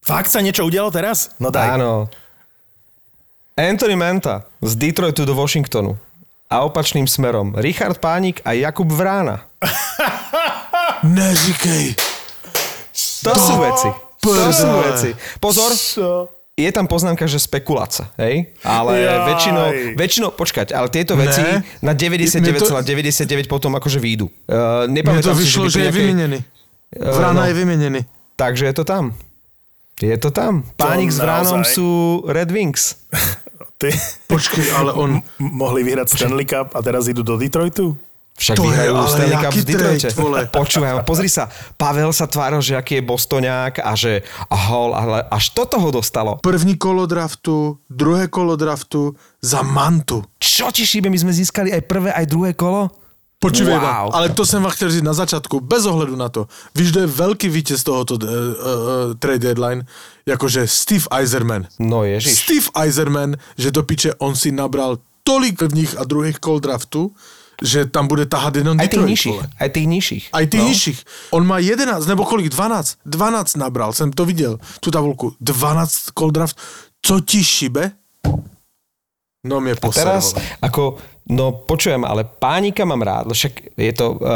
Fakt 0.00 0.32
sa 0.32 0.40
niečo 0.40 0.64
udialo 0.64 0.88
teraz? 0.88 1.36
No 1.36 1.52
daj. 1.52 1.76
Áno. 1.76 2.08
Anthony 3.58 3.96
Manta 3.96 4.48
z 4.64 4.72
Detroitu 4.76 5.28
do 5.28 5.36
Washingtonu 5.36 6.00
a 6.48 6.64
opačným 6.64 7.04
smerom 7.04 7.52
Richard 7.60 8.00
Pánik 8.00 8.40
a 8.44 8.56
Jakub 8.56 8.88
Vrána. 8.88 9.44
Neříkej. 11.04 11.92
To 13.26 13.32
sú 13.36 13.54
veci. 13.60 13.88
To 14.22 14.52
sú 14.54 14.68
veci. 14.80 15.10
Pozor, 15.42 15.72
je 16.56 16.70
tam 16.72 16.88
poznámka, 16.88 17.28
že 17.28 17.36
spekulácia, 17.36 18.08
hej? 18.16 18.56
Ale 18.64 18.96
Jaj. 18.96 19.18
väčšinou, 19.28 19.66
väčšinou, 19.92 20.28
počkať, 20.32 20.72
ale 20.72 20.88
tieto 20.88 21.12
veci 21.12 21.44
Ne. 21.44 21.60
na 21.84 21.92
99,99 21.92 23.44
potom 23.44 23.76
akože 23.76 24.00
výjdu. 24.00 24.32
Uh, 24.48 24.88
nepamätám 24.88 25.36
to 25.36 25.38
si, 25.38 25.44
vyšlo, 25.44 25.68
by 25.68 25.70
že 25.70 25.76
pri 25.76 25.84
je 25.84 26.14
nejakej-. 26.16 26.42
Eh, 26.96 27.12
Vrana 27.12 27.44
no. 27.44 27.48
je 27.48 27.54
vyměněný. 27.54 28.00
Takže 28.36 28.64
je 28.66 28.74
to 28.74 28.84
tam. 28.88 29.04
Je 30.00 30.16
to 30.16 30.30
tam. 30.32 30.64
Pánik 30.76 31.12
s 31.12 31.20
Vránom 31.20 31.60
naozaj? 31.60 31.72
sú 31.76 31.88
Red 32.28 32.48
Wings. 32.52 33.04
Ty 33.76 33.92
Počkej, 34.28 34.72
ale 34.72 34.92
on... 34.96 35.20
m- 35.20 35.24
mohli 35.36 35.84
vyhrať 35.84 36.08
Stanley 36.16 36.48
Cup 36.48 36.72
a 36.72 36.80
teraz 36.80 37.04
idú 37.08 37.20
do 37.20 37.36
Detroitu? 37.36 37.96
Však 38.36 38.56
To 38.56 38.62
je 38.62 38.68
vyhrajú 38.68 38.92
ale 38.96 39.08
Stanley 39.08 39.36
Cup 39.40 39.52
v 39.56 39.64
Detroite. 39.64 40.08
Počúvaj, 40.60 40.92
pozri 41.08 41.28
sa, 41.32 41.48
Pavel 41.80 42.12
sa 42.12 42.28
tváril, 42.28 42.60
že 42.60 42.76
aký 42.76 43.00
je 43.00 43.08
Bostoňák 43.08 43.80
a 43.80 43.92
že 43.96 44.20
ahol, 44.52 44.92
ale 44.92 45.24
až 45.32 45.56
toto 45.56 45.80
ho 45.80 45.88
dostalo. 45.88 46.36
První 46.44 46.76
kolo 46.76 47.08
draftu, 47.08 47.80
druhé 47.88 48.28
kolo 48.28 48.56
draftu 48.60 49.16
za 49.40 49.64
mantu. 49.64 50.20
Čo 50.36 50.68
ti 50.68 50.84
šíbe, 50.84 51.08
my 51.08 51.16
sme 51.16 51.32
získali 51.32 51.72
aj 51.72 51.82
prvé, 51.88 52.12
aj 52.12 52.26
druhé 52.28 52.52
kolo? 52.52 52.92
Počívej, 53.36 53.76
Wow. 53.76 54.16
ale 54.16 54.28
to 54.32 54.46
jsem 54.46 54.62
vám 54.62 54.72
chtěl 54.72 54.90
říct 54.90 55.02
na 55.02 55.12
začátku, 55.12 55.60
bez 55.60 55.86
ohledu 55.86 56.16
na 56.16 56.28
to. 56.28 56.48
Víš, 56.74 56.90
kdo 56.90 57.00
je 57.00 57.06
velký 57.06 57.48
vítěz 57.48 57.84
tohoto 57.84 58.14
uh, 58.14 58.20
uh, 58.24 59.14
trade 59.18 59.38
deadline? 59.38 59.84
Jakože 60.26 60.66
Steve 60.66 61.04
Eiserman. 61.12 61.66
No 61.78 62.04
ježiš. 62.04 62.32
Steve 62.44 62.66
Eiserman, 62.80 63.36
že 63.58 63.70
do 63.70 63.82
piče 63.82 64.14
on 64.18 64.36
si 64.36 64.52
nabral 64.52 64.98
tolik 65.22 65.58
prvních 65.58 65.98
a 66.00 66.04
druhých 66.04 66.38
kol 66.40 66.60
draftu, 66.60 67.12
že 67.62 67.86
tam 67.88 68.08
bude 68.08 68.26
tahat 68.26 68.56
jenom 68.56 68.76
Aj 68.80 68.88
tých 68.88 69.06
nižších, 69.06 69.38
aj 69.60 69.68
tých 69.72 69.86
nižších. 69.86 70.24
Aj 70.32 70.44
tých 70.44 70.60
no. 70.60 70.68
nižších. 70.68 70.98
On 71.32 71.42
má 71.46 71.58
11, 71.58 72.06
nebo 72.06 72.24
kolik? 72.24 72.48
12. 72.52 72.98
12 73.04 73.56
nabral, 73.56 73.92
jsem 73.92 74.12
to 74.12 74.24
viděl, 74.24 74.58
tu 74.80 74.90
tabulku. 74.90 75.34
12 75.40 76.10
kol 76.14 76.30
draft. 76.30 76.56
Co 77.02 77.20
ti 77.20 77.44
šibe? 77.44 77.92
No 79.46 79.60
mě 79.60 79.72
A 79.72 79.80
poser, 79.80 80.04
teraz, 80.04 80.34
vole. 80.34 80.44
ako, 80.62 80.98
no 81.30 81.52
počujem, 81.52 82.02
ale 82.04 82.26
pánika 82.26 82.82
mám 82.82 83.02
rád, 83.02 83.30
však 83.30 83.78
je 83.78 83.92
to 83.94 84.18
uh, 84.18 84.26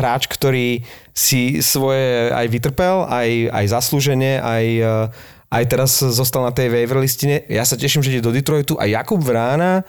hráč, 0.00 0.24
ktorý 0.26 0.80
si 1.12 1.60
svoje 1.60 2.32
aj 2.32 2.48
vytrpel, 2.48 3.04
aj, 3.04 3.52
aj 3.52 3.64
zaslúžene, 3.68 4.40
aj, 4.40 4.64
uh, 4.80 5.52
aj 5.52 5.64
teraz 5.68 6.00
zostal 6.00 6.48
na 6.48 6.52
tej 6.56 6.72
waiver 6.72 6.96
listine. 6.96 7.44
Ja 7.44 7.68
sa 7.68 7.76
teším, 7.76 8.00
že 8.00 8.16
ide 8.16 8.24
do 8.24 8.32
Detroitu 8.32 8.80
a 8.80 8.88
Jakub 8.88 9.20
Vrána, 9.20 9.84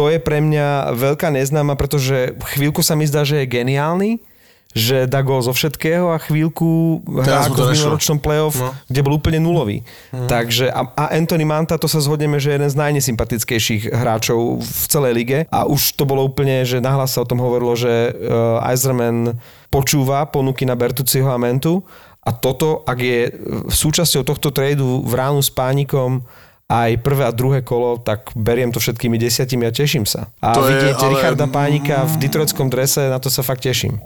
to 0.00 0.08
je 0.08 0.16
pre 0.16 0.40
mňa 0.40 0.96
veľká 0.96 1.28
neznáma, 1.28 1.76
pretože 1.76 2.32
chvíľku 2.56 2.80
sa 2.80 2.96
mi 2.96 3.04
zdá, 3.04 3.20
že 3.20 3.44
je 3.44 3.52
geniálny, 3.52 4.24
že 4.72 5.04
dá 5.04 5.20
gól 5.20 5.42
zo 5.44 5.52
všetkého 5.52 6.14
a 6.14 6.16
chvíľku 6.16 7.02
hrá 7.04 7.44
ako 7.44 7.68
v 7.68 7.74
minuloročnom 7.74 8.22
playoff, 8.22 8.56
No. 8.56 8.70
no. 8.70 8.78
kde 8.88 9.00
bol 9.04 9.18
úplne 9.18 9.42
nulový. 9.42 9.82
Mm. 10.14 10.30
Takže 10.30 10.70
a, 10.72 10.88
a 10.94 11.04
Anthony 11.12 11.44
Manta, 11.44 11.76
to 11.76 11.84
sa 11.90 12.00
zhodneme, 12.00 12.40
že 12.40 12.48
je 12.48 12.56
jeden 12.56 12.70
z 12.70 12.80
najnesympatickejších 12.80 13.92
hráčov 13.92 14.64
v 14.64 14.82
celej 14.88 15.12
lige 15.12 15.38
a 15.52 15.68
už 15.68 16.00
to 16.00 16.08
bolo 16.08 16.24
úplne, 16.24 16.64
že 16.64 16.80
nahlas 16.80 17.12
sa 17.12 17.20
o 17.20 17.28
tom 17.28 17.42
hovorilo, 17.42 17.76
že 17.76 17.90
uh, 18.14 18.62
Eiserman 18.64 19.36
počúva 19.68 20.24
ponuky 20.30 20.64
na 20.64 20.78
Bertuciho 20.78 21.28
a 21.28 21.36
Mentu 21.36 21.82
a 22.22 22.30
toto, 22.30 22.86
ak 22.86 22.98
je 23.02 23.20
súčasťou 23.68 24.22
tohto 24.24 24.48
tradu 24.54 25.02
v 25.02 25.12
ránu 25.12 25.42
s 25.44 25.50
pánikom 25.50 26.22
aj 26.70 27.02
prvé 27.02 27.26
a 27.26 27.32
druhé 27.32 27.60
kolo, 27.60 27.98
tak 27.98 28.30
beriem 28.32 28.70
to 28.70 28.78
všetkými 28.78 29.18
desiatimi 29.18 29.66
a 29.66 29.74
teším 29.74 30.06
sa. 30.06 30.30
A 30.38 30.54
To 30.54 30.62
je 30.62 30.70
vidieť 30.70 30.96
ale- 30.96 31.10
Richarda 31.10 31.46
Pánika 31.46 32.06
v 32.06 32.14
detroitskom 32.16 32.70
drese, 32.70 33.10
na 33.10 33.18
to 33.18 33.26
sa 33.26 33.42
fakt 33.42 33.60
teším. 33.60 33.98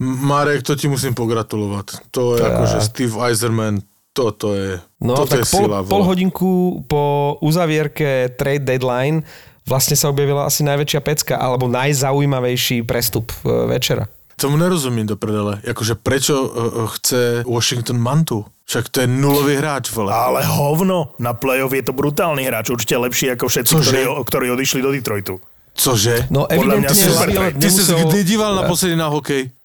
Marek, 0.00 0.62
to 0.62 0.72
ti 0.72 0.88
musím 0.88 1.12
pogratulovat. 1.12 1.92
To 2.10 2.34
je 2.34 2.42
jako, 2.42 2.62
že 2.66 2.78
Steve 2.80 3.14
Eiserman, 3.20 3.84
toto 4.10 4.54
je, 4.54 4.80
No 4.98 5.12
toto 5.14 5.36
tak 5.36 5.38
je 5.38 5.46
pol, 5.46 5.60
sila. 5.60 5.78
pol 5.84 6.02
hodinku 6.02 6.50
po 6.84 7.02
uzavierke 7.40 8.32
trade 8.32 8.64
deadline 8.64 9.22
vlastne 9.62 9.94
sa 9.94 10.08
objavila 10.08 10.44
asi 10.44 10.64
najväčšia 10.64 11.00
pecka 11.00 11.34
alebo 11.36 11.68
najzaujímavejší 11.68 12.82
prestup 12.82 13.28
e, 13.44 13.68
večera. 13.68 14.08
Tomu 14.40 14.56
nerozumím 14.56 15.04
do 15.04 15.20
prdele. 15.20 15.60
Jakože 15.60 16.00
prečo 16.00 16.34
uh, 16.48 16.88
chce 16.96 17.44
Washington 17.44 18.00
Mantu? 18.00 18.48
Však 18.64 18.88
to 18.88 19.04
je 19.04 19.08
nulový 19.10 19.58
hráč, 19.60 19.90
vole. 19.92 20.08
Ale 20.14 20.46
hovno, 20.46 21.12
na 21.20 21.34
playoff 21.36 21.74
je 21.74 21.84
to 21.84 21.92
brutálny 21.92 22.46
hráč, 22.46 22.70
určite 22.70 22.96
lepší 22.96 23.34
ako 23.34 23.50
všetci, 23.50 23.72
Cože? 23.76 23.90
ktorí, 23.90 24.02
ktorí 24.24 24.46
odišli 24.54 24.80
do 24.80 24.90
Detroitu. 24.94 25.34
Cože? 25.74 26.30
No 26.30 26.46
Podľa 26.46 26.74
mňa 26.78 26.88
evidentne 26.88 27.60
Ty 27.60 27.68
si 27.68 27.82
kdy 27.82 28.18
díval 28.22 28.54
naposledy 28.56 28.94
na 28.94 29.10
hokej? 29.10 29.59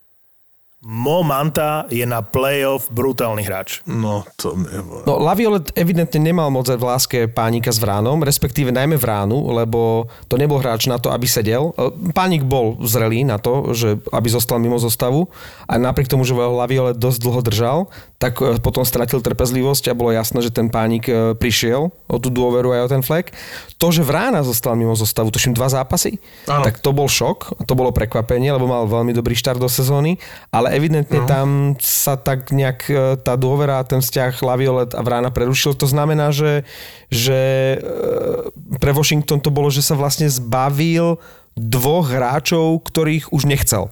Mo 0.85 1.25
Manta 1.25 1.89
je 1.89 2.05
na 2.05 2.21
playoff 2.21 2.93
brutálny 2.93 3.41
hráč. 3.41 3.81
No, 3.89 4.21
to 4.37 4.53
vole. 4.53 5.01
No, 5.09 5.17
Laviolet 5.17 5.73
evidentne 5.73 6.21
nemal 6.21 6.53
moc 6.53 6.69
v 6.69 6.77
láske 6.77 7.25
pánika 7.25 7.73
s 7.73 7.81
Vránom, 7.81 8.21
respektíve 8.21 8.69
najmä 8.69 8.93
Vránu, 9.01 9.49
lebo 9.49 10.05
to 10.29 10.37
nebol 10.37 10.61
hráč 10.61 10.85
na 10.85 11.01
to, 11.01 11.09
aby 11.09 11.25
sedel. 11.25 11.73
E, 11.73 11.89
Pánik 12.13 12.45
bol 12.45 12.77
zrelý 12.85 13.25
na 13.25 13.41
to, 13.41 13.73
že 13.73 13.97
aby 14.13 14.29
zostal 14.29 14.61
mimo 14.61 14.77
zostavu 14.77 15.25
a 15.65 15.81
napriek 15.81 16.05
tomu, 16.05 16.21
že 16.21 16.37
Laviolet 16.37 17.01
dosť 17.01 17.17
dlho 17.17 17.41
držal, 17.41 17.77
tak 18.21 18.37
e, 18.45 18.61
potom 18.61 18.85
stratil 18.85 19.25
trpezlivosť 19.25 19.89
a 19.89 19.97
bolo 19.97 20.13
jasné, 20.13 20.45
že 20.45 20.53
ten 20.53 20.69
pánik 20.69 21.09
e, 21.09 21.33
prišiel 21.33 21.89
o 21.89 22.17
tú 22.21 22.29
dôveru 22.29 22.77
aj 22.77 22.81
o 22.85 22.91
ten 22.93 23.01
flek. 23.01 23.33
To, 23.81 23.89
že 23.89 24.05
Vrána 24.05 24.45
zostal 24.45 24.77
mimo 24.77 24.93
zostavu, 24.93 25.33
tuším 25.33 25.57
dva 25.57 25.65
zápasy, 25.65 26.21
Áno. 26.45 26.61
tak 26.61 26.77
to 26.77 26.93
bol 26.93 27.09
šok, 27.09 27.65
to 27.65 27.73
bolo 27.73 27.89
prekvapenie, 27.89 28.53
lebo 28.53 28.69
mal 28.69 28.85
veľmi 28.85 29.17
dobrý 29.17 29.33
štart 29.33 29.57
do 29.57 29.65
sezóny, 29.65 30.21
ale 30.53 30.74
evidentne 30.75 31.23
no. 31.23 31.27
tam 31.27 31.47
sa 31.79 32.19
tak 32.19 32.51
nejak 32.51 32.79
e, 32.91 33.15
tá 33.23 33.39
dôvera 33.39 33.79
ten 33.87 34.03
vzťah 34.03 34.43
Laviolet 34.43 34.91
a 34.91 35.01
Vrána 35.01 35.31
prerušil. 35.31 35.73
To 35.79 35.87
znamená, 35.87 36.35
že, 36.35 36.67
že 37.07 37.39
e, 37.75 38.77
pre 38.77 38.91
Washington 38.91 39.39
to 39.39 39.49
bolo, 39.49 39.71
že 39.71 39.81
sa 39.81 39.95
vlastne 39.95 40.27
zbavil 40.27 41.17
dvoch 41.55 42.11
hráčov, 42.11 42.83
ktorých 42.83 43.31
už 43.31 43.47
nechcel. 43.47 43.87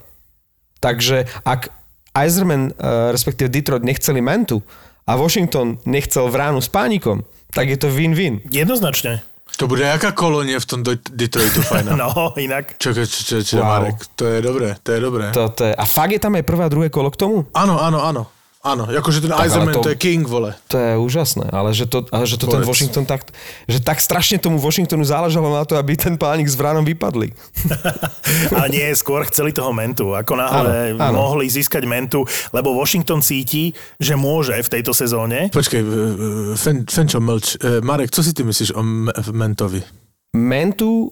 Takže 0.83 1.31
ak 1.47 1.71
Eiserman, 2.11 2.75
e, 2.75 3.11
respektíve 3.15 3.47
Detroit 3.47 3.87
nechceli 3.87 4.19
Mentu 4.19 4.59
a 5.07 5.15
Washington 5.15 5.79
nechcel 5.87 6.27
Vránu 6.27 6.59
s 6.59 6.67
pánikom, 6.67 7.23
tak 7.55 7.71
je 7.71 7.77
to 7.79 7.87
win-win. 7.87 8.43
Jednoznačne. 8.51 9.23
To 9.53 9.67
bude 9.67 9.85
jaká 9.85 10.11
kolonie 10.11 10.57
v 10.57 10.65
tom 10.65 10.81
Do- 10.81 10.97
Detroitu 10.97 11.61
fajná. 11.61 11.93
No, 12.03 12.33
inak. 12.35 12.77
Čakaj, 12.77 13.05
čo, 13.05 13.19
čo, 13.21 13.35
čo, 13.45 13.55
Wow. 13.61 13.69
Marek, 13.69 13.97
to 14.17 14.25
je 14.25 14.39
dobré, 14.41 14.69
to 14.81 14.89
je 14.91 14.99
dobré. 14.99 15.25
To, 15.31 15.49
to 15.49 15.63
je, 15.65 15.73
a 15.73 15.85
fakt 15.85 16.11
je 16.11 16.19
tam 16.19 16.33
aj 16.33 16.43
prvé 16.43 16.61
a 16.65 16.71
druhé 16.73 16.87
kolo 16.89 17.13
k 17.13 17.17
tomu? 17.17 17.45
Áno, 17.53 17.77
áno, 17.77 18.01
áno. 18.01 18.21
Áno, 18.63 18.87
akože 18.87 19.19
ten 19.19 19.35
Eisenman, 19.35 19.75
to- 19.75 19.83
to... 19.83 19.91
je 19.91 19.99
king, 19.99 20.23
vole. 20.23 20.55
To 20.71 20.79
je 20.79 20.95
úžasné, 20.95 21.51
ale 21.51 21.75
že 21.75 21.83
to, 21.83 22.07
ale 22.15 22.23
že 22.23 22.39
to 22.39 22.47
ten. 22.47 22.63
Washington 22.63 23.03
tak, 23.03 23.27
že 23.67 23.83
tak 23.83 23.99
strašne 23.99 24.39
tomu 24.39 24.55
Washingtonu 24.55 25.03
záležalo 25.03 25.51
na 25.51 25.67
to, 25.67 25.75
aby 25.75 25.99
ten 25.99 26.15
pánik 26.15 26.47
s 26.47 26.55
Vránom 26.55 26.87
vypadli. 26.87 27.35
Ale 28.55 28.67
nie, 28.71 28.87
skôr 28.95 29.27
chceli 29.27 29.51
toho 29.51 29.75
mentu. 29.75 30.15
Ako 30.15 30.39
náhle 30.39 30.95
Áno, 30.95 31.03
áno. 31.03 31.15
mohli 31.27 31.51
získať 31.51 31.83
mentu, 31.83 32.23
lebo 32.55 32.71
Washington 32.71 33.19
cíti, 33.19 33.75
že 33.99 34.15
môže 34.15 34.55
v 34.55 34.69
tejto 34.79 34.95
sezóne. 34.95 35.51
Počkej, 35.51 35.81
e, 35.83 35.85
e, 35.85 35.95
Fen, 36.55 36.87
Fenčo, 36.87 37.19
mlč. 37.19 37.59
E, 37.59 37.83
Marek, 37.83 38.15
co 38.15 38.23
si 38.23 38.31
ty 38.31 38.47
myslíš 38.47 38.79
o 38.79 38.81
Mentovi? 39.35 39.83
Mentu, 40.39 41.11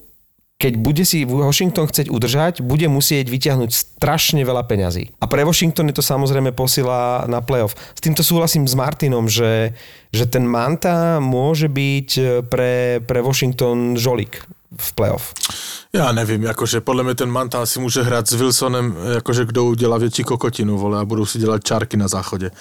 keď 0.61 0.73
bude 0.77 1.01
si 1.01 1.25
Washington 1.25 1.89
chcieť 1.89 2.13
udržať, 2.13 2.61
bude 2.61 2.85
musieť 2.85 3.33
vyťahnuť 3.33 3.73
strašne 3.73 4.45
veľa 4.45 4.69
peňazí. 4.69 5.09
A 5.17 5.25
pre 5.25 5.41
Washington 5.41 5.89
je 5.89 5.97
to 5.97 6.05
samozrejme 6.05 6.53
posila 6.53 7.25
na 7.25 7.41
playoff. 7.41 7.73
S 7.97 8.01
týmto 8.05 8.21
súhlasím 8.21 8.69
s 8.69 8.77
Martinom, 8.77 9.25
že, 9.25 9.73
že 10.13 10.29
ten 10.29 10.45
Manta 10.45 11.17
môže 11.17 11.65
byť 11.65 12.09
pre, 12.45 13.01
pre 13.01 13.19
Washington 13.25 13.97
žolík 13.97 14.60
v 14.79 14.93
playoff. 14.93 15.33
Já 15.93 16.11
nevím, 16.11 16.43
jakože 16.43 16.81
podle 16.81 17.03
mě 17.03 17.15
ten 17.15 17.31
Manta 17.31 17.65
si 17.65 17.79
může 17.79 18.03
hrát 18.03 18.29
s 18.29 18.33
Wilsonem, 18.33 18.95
jakože 19.13 19.45
kdo 19.45 19.65
udělá 19.65 19.97
větší 19.97 20.23
kokotinu, 20.23 20.77
vole, 20.77 20.99
a 20.99 21.05
budou 21.05 21.25
si 21.25 21.39
dělat 21.39 21.63
čárky 21.63 21.97
na 21.97 22.07
záchodě. 22.07 22.51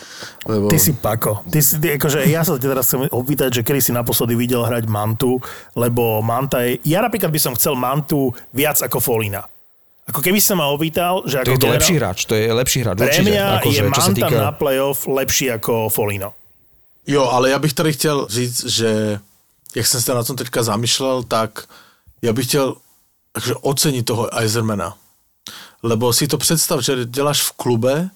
Lebo... 0.47 0.69
Ty 0.69 0.79
si 0.79 0.93
pako. 0.93 1.39
Ty 1.51 1.63
si, 1.63 1.79
ty, 1.81 1.95
akože 1.95 2.27
ja 2.27 2.43
sa 2.43 2.59
teraz 2.59 2.87
chcem 2.91 3.07
opýtať, 3.15 3.55
že 3.55 3.63
kedy 3.63 3.81
si 3.83 3.93
naposledy 3.95 4.35
videl 4.35 4.67
hrať 4.67 4.91
Mantu, 4.91 5.39
lebo 5.79 6.19
Manta 6.23 6.67
je... 6.67 6.83
Ja 6.83 7.07
napríklad 7.07 7.31
by 7.31 7.39
som 7.39 7.55
chcel 7.55 7.79
Mantu 7.79 8.35
viac 8.51 8.83
ako 8.83 8.99
Folina. 8.99 9.47
Ako 10.11 10.19
keby 10.19 10.43
sa 10.43 10.59
ma 10.59 10.67
opýtal, 10.67 11.23
že 11.31 11.39
To 11.39 11.43
ako 11.47 11.51
je 11.55 11.55
to 11.55 11.67
generál- 11.71 11.79
lepší 11.79 11.95
hráč, 11.95 12.19
to 12.27 12.35
je 12.35 12.47
lepší 12.51 12.79
hráč 12.83 12.97
Pre 12.99 13.23
mňa 13.23 13.45
akože, 13.63 13.83
je 13.87 13.87
Manta 13.87 14.11
týka... 14.11 14.39
na 14.43 14.51
playoff 14.51 15.07
lepší 15.07 15.47
ako 15.55 15.87
Folino. 15.87 16.35
Jo, 17.07 17.31
ale 17.31 17.51
já 17.51 17.59
bych 17.59 17.73
tady 17.73 17.93
chtěl 17.93 18.27
říct, 18.31 18.67
že 18.67 19.21
jak 19.75 19.87
jsem 19.87 20.01
se 20.01 20.15
na 20.15 20.23
tom 20.25 20.37
teďka 20.37 20.63
zamýšlel, 20.63 21.23
tak 21.23 21.65
já 22.23 22.33
bych 22.33 22.47
chtěl 22.47 22.77
takže 23.33 23.55
ocenit 23.55 24.07
toho 24.07 24.39
Eisermana. 24.39 24.97
Lebo 25.83 26.13
si 26.13 26.29
to 26.29 26.39
představ, 26.39 26.81
že 26.81 27.05
děláš 27.05 27.43
v 27.43 27.53
klube, 27.53 28.11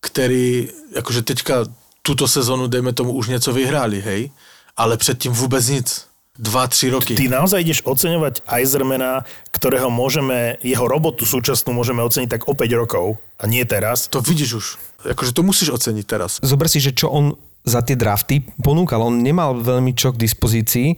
který, 0.00 0.68
jakože 0.94 1.22
teďka 1.22 1.64
tuto 2.02 2.28
sezonu, 2.28 2.66
dejme 2.66 2.92
tomu, 2.92 3.12
už 3.12 3.28
něco 3.28 3.52
vyhráli, 3.52 4.00
hej, 4.00 4.30
ale 4.76 4.96
předtím 4.96 5.32
vůbec 5.32 5.68
nic. 5.68 6.06
Dva, 6.38 6.66
tři 6.66 6.90
roky. 6.90 7.14
Ty 7.14 7.28
naozaj 7.28 7.60
ideš 7.60 7.84
oceňovať 7.84 8.40
Eisermana, 8.48 9.20
ktorého 9.52 9.92
môžeme, 9.92 10.56
jeho 10.64 10.88
robotu 10.88 11.28
súčasnú 11.28 11.76
môžeme 11.76 12.00
oceniť 12.00 12.28
tak 12.32 12.48
o 12.48 12.56
5 12.56 12.72
rokov 12.72 13.20
a 13.36 13.44
nie 13.44 13.60
teraz. 13.68 14.08
To 14.08 14.24
vidíš 14.24 14.50
už. 14.56 14.66
Jakože 15.12 15.36
to 15.36 15.44
musíš 15.44 15.76
ocenit 15.76 16.08
teraz. 16.08 16.40
Zober 16.40 16.72
si, 16.72 16.80
že 16.80 16.96
čo 16.96 17.12
on 17.12 17.36
za 17.68 17.84
tie 17.84 18.00
drafty 18.00 18.48
ponúkal. 18.64 19.04
On 19.04 19.12
nemal 19.12 19.60
veľmi 19.60 19.92
čo 19.92 20.16
k 20.16 20.24
dispozícii, 20.24 20.96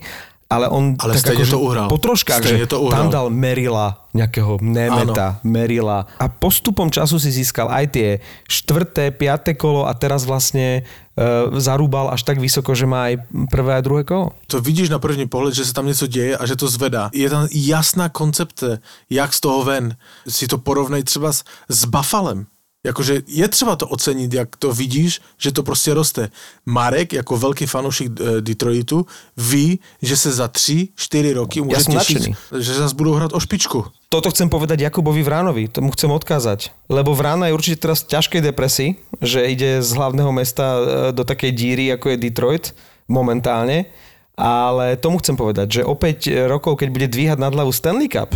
ale 0.55 0.71
on 0.71 0.95
Ale 0.95 1.19
tak 1.19 1.35
akože 1.35 1.51
to 1.51 1.59
uhral. 1.59 1.87
po 1.91 1.99
troškách, 1.99 2.41
že 2.43 2.71
to 2.71 2.79
uhral. 2.79 2.95
tam 2.95 3.07
dal 3.11 3.27
Merila, 3.27 4.07
nejakého 4.15 4.63
Nemeta, 4.63 5.43
Merila 5.43 6.07
a 6.15 6.25
postupom 6.31 6.87
času 6.87 7.19
si 7.19 7.35
získal 7.35 7.67
aj 7.67 7.85
tie 7.91 8.09
štvrté, 8.47 9.11
piaté 9.11 9.59
kolo 9.59 9.83
a 9.83 9.91
teraz 9.91 10.23
vlastne 10.23 10.81
e, 10.81 11.21
zarúbal 11.59 12.15
až 12.15 12.23
tak 12.23 12.39
vysoko, 12.39 12.71
že 12.71 12.87
má 12.87 13.11
aj 13.11 13.27
prvé 13.51 13.75
a 13.75 13.83
druhé 13.83 14.07
kolo. 14.07 14.31
To 14.47 14.63
vidíš 14.63 14.89
na 14.89 14.99
první 14.99 15.27
pohled, 15.27 15.53
že 15.53 15.65
se 15.65 15.73
tam 15.73 15.85
něco 15.85 16.07
děje 16.07 16.37
a 16.37 16.43
že 16.45 16.55
to 16.55 16.67
zvedá. 16.67 17.11
Je 17.13 17.29
tam 17.29 17.47
jasná 17.51 18.09
koncepce, 18.09 18.79
jak 19.09 19.33
z 19.33 19.39
toho 19.39 19.63
ven. 19.63 19.95
Si 20.27 20.47
to 20.47 20.57
porovnej 20.57 21.03
třeba 21.03 21.33
s, 21.33 21.43
s 21.69 21.85
Buffalem. 21.85 22.47
Jakože 22.85 23.25
je 23.27 23.47
třeba 23.49 23.75
to 23.75 23.87
ocenit, 23.87 24.33
jak 24.33 24.55
to 24.55 24.69
vidíš, 24.73 25.21
že 25.37 25.51
to 25.51 25.63
prostě 25.63 25.93
roste. 25.93 26.29
Marek, 26.65 27.13
jako 27.13 27.37
velký 27.37 27.65
fanoušek 27.65 28.07
eh, 28.07 28.41
Detroitu, 28.41 29.05
ví, 29.37 29.79
že 30.01 30.17
se 30.17 30.31
za 30.31 30.47
3-4 30.47 31.33
roky 31.33 31.61
může 31.61 31.83
som 31.83 31.93
těšit, 31.97 32.17
nadšený. 32.17 32.35
že 32.61 32.73
zase 32.73 32.95
budou 32.95 33.13
hrát 33.13 33.33
o 33.33 33.39
špičku. 33.39 33.85
Toto 34.09 34.29
chcem 34.31 34.47
povedať 34.47 34.79
Jakubovi 34.85 35.25
Vránovi, 35.25 35.67
tomu 35.67 35.91
chcem 35.91 36.07
odkázať. 36.07 36.71
Lebo 36.87 37.11
Vrána 37.17 37.49
je 37.49 37.57
určite 37.57 37.81
teraz 37.83 38.05
v 38.05 38.15
ťažkej 38.15 38.41
depresii, 38.47 38.89
že 39.19 39.43
ide 39.49 39.81
z 39.81 39.91
hlavného 39.91 40.31
mesta 40.31 40.63
e, 40.63 40.81
do 41.11 41.25
takej 41.25 41.51
díry, 41.51 41.85
ako 41.91 42.13
je 42.13 42.17
Detroit 42.21 42.65
momentálne. 43.09 43.91
Ale 44.37 44.95
tomu 44.95 45.19
chcem 45.19 45.35
povedať, 45.35 45.79
že 45.79 45.87
opäť 45.87 46.47
rokov, 46.47 46.79
keď 46.79 46.89
bude 46.91 47.07
dvíhať 47.07 47.39
nad 47.39 47.51
hlavu 47.55 47.71
Stanley 47.71 48.07
Cup, 48.11 48.35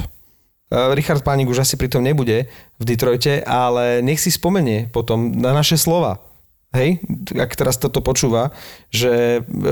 Richard 0.70 1.26
Pánik 1.26 1.49
už 1.49 1.65
asi 1.65 1.78
pritom 1.78 2.05
nebude 2.05 2.45
v 2.78 2.84
Detroite, 2.86 3.41
ale 3.41 4.05
nech 4.05 4.22
si 4.22 4.30
spomenie 4.30 4.86
potom 4.93 5.34
na 5.34 5.53
naše 5.53 5.82
slova. 5.82 6.22
Hej, 6.70 7.01
ak 7.34 7.57
teraz 7.57 7.82
toto 7.82 7.97
počúva, 7.97 8.53
že 8.93 9.41
e, 9.41 9.65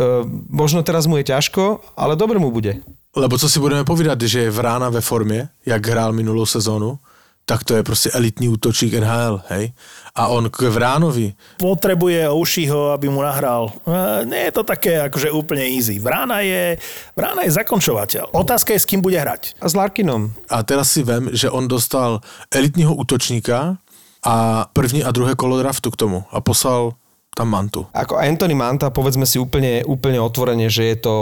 možno 0.50 0.82
teraz 0.82 1.06
mu 1.06 1.22
je 1.22 1.30
ťažko, 1.30 1.94
ale 1.94 2.18
dobre 2.18 2.42
mu 2.42 2.50
bude. 2.50 2.82
Lebo 3.14 3.38
co 3.38 3.46
si 3.50 3.62
budeme 3.62 3.86
povídat, 3.86 4.18
že 4.18 4.50
je 4.50 4.52
Vrána 4.52 4.90
ve 4.90 5.02
formě, 5.02 5.50
jak 5.66 5.88
hrál 5.88 6.14
minulou 6.14 6.46
sezónu, 6.46 6.98
tak 7.46 7.64
to 7.64 7.76
je 7.76 7.84
prostě 7.84 8.10
elitní 8.10 8.50
útočík 8.50 8.94
NHL, 8.94 9.42
hej? 9.50 9.72
A 10.18 10.34
on 10.34 10.50
k 10.50 10.66
Vránovi, 10.74 11.38
Potrebuje 11.62 12.26
Oušiho, 12.26 12.98
aby 12.98 13.06
mu 13.06 13.22
nahral. 13.22 13.70
E, 13.86 14.26
nie 14.26 14.50
je 14.50 14.54
to 14.58 14.66
také 14.66 14.98
akože 15.06 15.30
úplne 15.30 15.62
easy. 15.70 16.02
Vrána 16.02 16.42
je, 16.42 16.82
Vrána 17.14 17.46
je 17.46 17.54
zakončovateľ. 17.54 18.34
Otázka 18.34 18.74
je, 18.74 18.82
s 18.82 18.90
kým 18.90 19.06
bude 19.06 19.22
hrať. 19.22 19.54
A 19.62 19.70
s 19.70 19.78
Larkinom. 19.78 20.34
a 20.50 20.66
teraz 20.66 20.90
si 20.90 21.06
vem, 21.06 21.30
že 21.38 21.54
on 21.54 21.70
dostal 21.70 22.26
elitního 22.50 22.98
útočníka 22.98 23.78
a 24.26 24.66
první 24.74 25.06
a 25.06 25.14
druhé 25.14 25.38
kolo 25.38 25.62
draftu 25.62 25.94
k 25.94 25.96
tomu 25.96 26.26
a 26.34 26.42
poslal 26.42 26.98
tam 27.38 27.54
mantu. 27.54 27.86
Ako 27.94 28.18
Anthony 28.18 28.58
Manta, 28.58 28.90
povedzme 28.90 29.30
si 29.30 29.38
úplne, 29.38 29.86
úplne 29.86 30.18
otvorene, 30.18 30.74
že 30.74 30.90
je 30.90 30.98
to 30.98 31.16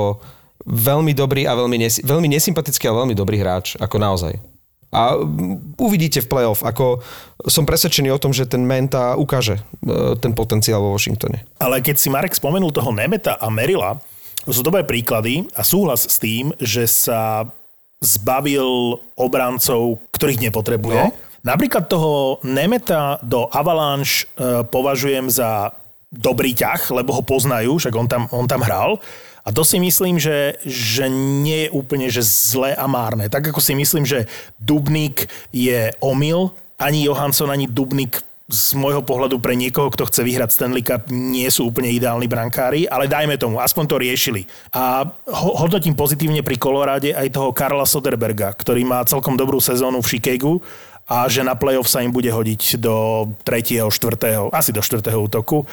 veľmi 0.64 1.12
dobrý 1.12 1.44
a 1.44 1.52
veľmi, 1.60 1.76
nesi- 1.76 2.00
veľmi 2.08 2.32
nesympatický 2.32 2.88
a 2.88 2.96
veľmi 3.04 3.12
dobrý 3.12 3.44
hráč, 3.44 3.76
ako 3.76 4.00
naozaj. 4.00 4.55
A 4.96 5.20
uvidíte 5.76 6.24
v 6.24 6.32
playoff, 6.32 6.64
ako 6.64 7.04
som 7.52 7.68
presvedčený 7.68 8.16
o 8.16 8.22
tom, 8.22 8.32
že 8.32 8.48
ten 8.48 8.64
Menta 8.64 9.20
ukáže 9.20 9.60
e, 9.84 10.16
ten 10.16 10.32
potenciál 10.32 10.80
vo 10.80 10.96
Washingtone. 10.96 11.44
Ale 11.60 11.84
keď 11.84 11.96
si 12.00 12.08
Marek 12.08 12.32
spomenul 12.32 12.72
toho 12.72 12.96
Nemeta 12.96 13.36
a 13.36 13.52
Merila, 13.52 14.00
to 14.48 14.56
sú 14.56 14.64
dobré 14.64 14.88
príklady 14.88 15.44
a 15.52 15.68
súhlas 15.68 16.08
s 16.08 16.16
tým, 16.16 16.56
že 16.64 16.88
sa 16.88 17.44
zbavil 18.00 19.02
obrancov, 19.20 20.00
ktorých 20.16 20.48
nepotrebuje. 20.48 21.12
No. 21.12 21.12
Napríklad 21.44 21.92
toho 21.92 22.40
Nemeta 22.48 23.20
do 23.20 23.52
Avalanche 23.52 24.32
e, 24.34 24.64
považujem 24.64 25.28
za 25.28 25.76
dobrý 26.16 26.56
ťah, 26.56 26.96
lebo 26.96 27.12
ho 27.12 27.22
poznajú, 27.26 27.76
však 27.78 27.94
on 27.94 28.08
tam, 28.08 28.24
on 28.32 28.48
tam 28.48 28.64
hral. 28.64 28.98
A 29.46 29.54
to 29.54 29.62
si 29.62 29.78
myslím, 29.78 30.18
že, 30.18 30.58
že 30.66 31.06
nie 31.06 31.70
je 31.70 31.74
úplne 31.74 32.10
že 32.10 32.26
zlé 32.26 32.74
a 32.74 32.90
márne. 32.90 33.30
Tak 33.30 33.54
ako 33.54 33.62
si 33.62 33.78
myslím, 33.78 34.02
že 34.02 34.26
Dubník 34.58 35.30
je 35.54 35.94
omyl 36.02 36.50
ani 36.82 37.06
Johansson, 37.06 37.54
ani 37.54 37.70
Dubnik 37.70 38.26
z 38.46 38.78
môjho 38.78 39.02
pohľadu 39.02 39.42
pre 39.42 39.58
niekoho, 39.58 39.90
kto 39.90 40.06
chce 40.06 40.22
vyhrať 40.22 40.54
Stanley 40.54 40.86
Cup, 40.86 41.10
nie 41.10 41.50
sú 41.50 41.66
úplne 41.66 41.90
ideálni 41.90 42.30
brankári, 42.30 42.86
ale 42.86 43.10
dajme 43.10 43.42
tomu, 43.42 43.58
aspoň 43.58 43.84
to 43.90 43.98
riešili. 43.98 44.46
A 44.70 45.02
ho- 45.26 45.56
hodnotím 45.58 45.98
pozitívne 45.98 46.46
pri 46.46 46.62
Koloráde 46.62 47.10
aj 47.18 47.34
toho 47.34 47.50
Karla 47.50 47.90
Soderberga, 47.90 48.54
ktorý 48.54 48.86
má 48.86 49.02
celkom 49.02 49.34
dobrú 49.34 49.58
sezónu 49.58 50.06
v 50.06 50.10
Chicagu 50.14 50.62
a 51.10 51.26
že 51.26 51.42
na 51.42 51.58
playoff 51.58 51.90
sa 51.90 52.06
im 52.06 52.14
bude 52.14 52.30
hodiť 52.30 52.82
do 52.82 53.30
3., 53.46 53.90
4., 53.90 54.54
asi 54.54 54.70
do 54.74 54.82
4. 54.82 55.06
útoku. 55.18 55.66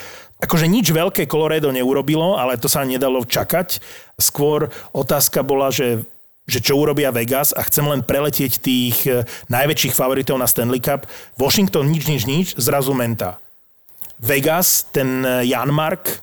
Akože 0.42 0.66
nič 0.66 0.90
veľké 0.90 1.30
Colorado 1.30 1.70
neurobilo, 1.70 2.34
ale 2.34 2.58
to 2.58 2.66
sa 2.66 2.82
nedalo 2.82 3.22
čakať. 3.22 3.78
Skôr 4.18 4.68
otázka 4.90 5.46
bola, 5.46 5.70
že 5.70 6.02
že 6.42 6.58
čo 6.58 6.74
urobia 6.74 7.14
Vegas 7.14 7.54
a 7.54 7.62
chcem 7.62 7.86
len 7.86 8.02
preletieť 8.02 8.58
tých 8.58 9.06
eh, 9.06 9.22
najväčších 9.46 9.94
favoritov 9.94 10.42
na 10.42 10.50
Stanley 10.50 10.82
Cup. 10.82 11.06
Washington 11.38 11.86
nič, 11.86 12.10
nič, 12.10 12.22
nič, 12.26 12.46
zrazu 12.58 12.90
menta. 12.98 13.38
Vegas, 14.18 14.90
ten 14.90 15.22
eh, 15.22 15.46
Jan 15.46 15.70
Mark, 15.70 16.18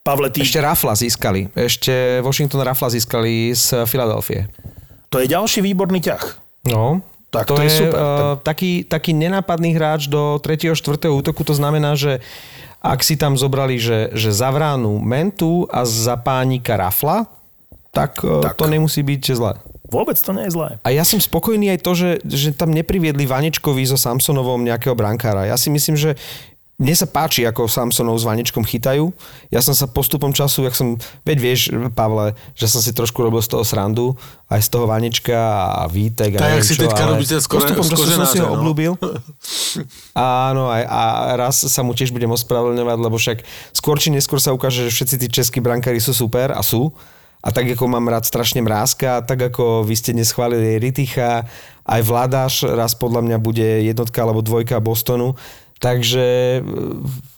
Pavle, 0.00 0.32
ty, 0.32 0.40
Ešte 0.40 0.64
Rafla 0.64 0.96
získali. 0.96 1.52
Ešte 1.52 2.24
Washington 2.24 2.64
Rafla 2.64 2.88
získali 2.88 3.52
z 3.52 3.84
Filadelfie. 3.84 4.48
to 5.12 5.20
je 5.20 5.28
ďalší 5.28 5.60
výborný 5.60 6.00
ťah. 6.00 6.24
No, 6.72 7.04
Tak 7.28 7.44
to, 7.44 7.60
to 7.60 7.62
je 7.62 7.68
je 7.68 7.78
super. 7.84 8.00
Uh, 8.00 8.34
taký, 8.40 8.88
taký 8.88 9.12
nenápadný 9.12 9.76
hráč 9.76 10.08
do 10.08 10.40
3. 10.40 10.72
4. 10.72 11.04
útoku, 11.12 11.44
to 11.44 11.52
znamená, 11.52 12.00
že 12.00 12.24
ak 12.80 13.04
si 13.04 13.20
tam 13.20 13.36
zobrali, 13.36 13.76
že, 13.76 14.08
že 14.16 14.32
za 14.32 14.48
vránu 14.48 14.96
Mentu 14.98 15.68
a 15.68 15.84
za 15.84 16.16
pánika 16.16 16.80
Rafla, 16.80 17.28
tak, 17.92 18.24
tak. 18.24 18.54
Tak. 18.54 18.56
to 18.56 18.66
nemusí 18.72 19.04
byť 19.04 19.22
zlé. 19.36 19.52
Vôbec 19.90 20.14
to 20.14 20.30
nie 20.30 20.46
je 20.46 20.54
zlé. 20.54 20.78
A 20.86 20.94
ja 20.94 21.02
som 21.02 21.18
spokojný 21.18 21.74
aj 21.74 21.82
to, 21.82 21.92
že, 21.98 22.10
že 22.22 22.54
tam 22.54 22.70
nepriviedli 22.70 23.26
Vanečkovi 23.26 23.82
so 23.82 23.98
Samsonovom 23.98 24.62
nejakého 24.62 24.94
brankára. 24.94 25.50
Ja 25.50 25.58
si 25.58 25.66
myslím, 25.66 25.98
že 25.98 26.14
mne 26.80 26.96
sa 26.96 27.04
páči, 27.04 27.44
ako 27.44 27.68
Samsonov 27.68 28.16
s 28.16 28.24
Vanečkom 28.24 28.64
chytajú. 28.64 29.12
Ja 29.52 29.60
som 29.60 29.76
sa 29.76 29.84
postupom 29.84 30.32
času, 30.32 30.64
jak 30.64 30.72
som, 30.72 30.96
veď 31.28 31.36
vieš, 31.36 31.60
Pavle, 31.92 32.32
že 32.56 32.72
som 32.72 32.80
si 32.80 32.96
trošku 32.96 33.20
robil 33.20 33.44
z 33.44 33.52
toho 33.52 33.60
srandu, 33.68 34.16
aj 34.48 34.64
z 34.64 34.68
toho 34.72 34.88
Vanečka 34.88 35.36
a 35.76 35.84
Vítek. 35.92 36.40
Tak, 36.40 36.56
jak 36.56 36.64
si 36.64 36.80
teďka 36.80 37.04
robíte 37.04 37.36
z 37.36 37.44
Kore- 37.44 37.76
Postupom 37.76 37.84
času 37.84 38.16
som 38.16 38.24
si 38.24 38.40
ho 38.40 38.48
no. 38.48 38.56
obľúbil. 38.56 38.96
Áno, 40.16 40.72
aj, 40.72 40.82
a 40.88 41.00
raz 41.36 41.60
sa 41.60 41.84
mu 41.84 41.92
tiež 41.92 42.16
budem 42.16 42.32
ospravedlňovať, 42.32 42.96
lebo 42.96 43.16
však 43.20 43.44
skôr 43.76 44.00
či 44.00 44.08
neskôr 44.08 44.40
sa 44.40 44.56
ukáže, 44.56 44.88
že 44.88 44.96
všetci 44.96 45.16
tí 45.20 45.26
českí 45.28 45.58
brankári 45.60 46.00
sú 46.00 46.16
super 46.16 46.56
a 46.56 46.64
sú. 46.64 46.96
A 47.40 47.56
tak 47.56 47.72
ako 47.72 47.88
mám 47.88 48.04
rád 48.04 48.28
strašne 48.28 48.60
mrázka, 48.60 49.24
tak 49.24 49.52
ako 49.52 49.80
vy 49.80 49.96
ste 49.96 50.12
dnes 50.12 50.28
chválili 50.28 50.76
Riticha, 50.76 51.48
aj 51.88 52.00
Vladáš 52.04 52.68
raz 52.68 52.92
podľa 52.92 53.24
mňa 53.24 53.36
bude 53.40 53.68
jednotka 53.80 54.20
alebo 54.20 54.44
dvojka 54.44 54.76
Bostonu. 54.76 55.40
Takže, 55.80 56.60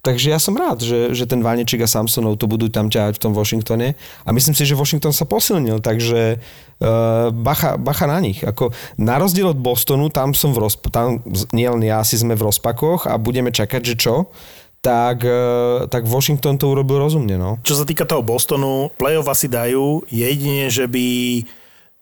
takže 0.03 0.34
ja 0.34 0.43
som 0.43 0.59
rád, 0.59 0.82
že, 0.82 1.14
že 1.14 1.30
ten 1.30 1.47
Vanečik 1.47 1.78
a 1.78 1.86
Samsonov 1.86 2.43
to 2.43 2.51
budú 2.51 2.66
tam 2.66 2.90
ťahať 2.90 3.14
v 3.14 3.22
tom 3.22 3.32
Washingtone. 3.38 3.95
A 4.26 4.28
myslím 4.34 4.59
si, 4.59 4.66
že 4.66 4.74
Washington 4.74 5.14
sa 5.14 5.22
posilnil, 5.30 5.78
takže 5.78 6.43
uh, 6.82 7.30
bacha, 7.30 7.78
bacha 7.78 8.11
na 8.11 8.18
nich. 8.18 8.43
Ako, 8.43 8.74
na 8.99 9.22
rozdiel 9.22 9.55
od 9.55 9.62
Bostonu, 9.62 10.11
tam 10.11 10.34
som 10.34 10.51
v 10.51 10.59
rozp- 10.59 10.90
tam 10.90 11.22
nielen 11.55 11.86
ja, 11.86 12.03
asi 12.03 12.18
sme 12.18 12.34
v 12.34 12.51
rozpakoch 12.51 13.07
a 13.07 13.14
budeme 13.14 13.55
čakať, 13.55 13.78
že 13.78 13.95
čo, 13.95 14.26
tak, 14.82 15.22
uh, 15.22 15.86
tak 15.86 16.03
Washington 16.11 16.59
to 16.59 16.74
urobil 16.74 16.99
rozumne. 16.99 17.38
No. 17.38 17.62
Čo 17.62 17.78
sa 17.78 17.86
týka 17.86 18.03
toho 18.11 18.26
Bostonu, 18.26 18.90
playoff 18.99 19.30
asi 19.30 19.47
dajú, 19.47 20.03
jedine, 20.11 20.66
že 20.66 20.90
by 20.90 21.07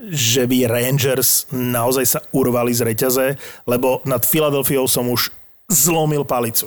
že 0.01 0.49
by 0.49 0.65
Rangers 0.65 1.45
naozaj 1.53 2.05
sa 2.09 2.25
urvali 2.33 2.73
z 2.73 2.89
reťaze, 2.89 3.27
lebo 3.69 4.01
nad 4.09 4.25
Filadelfiou 4.25 4.89
som 4.89 5.05
už 5.13 5.29
zlomil 5.71 6.27
palicu. 6.27 6.67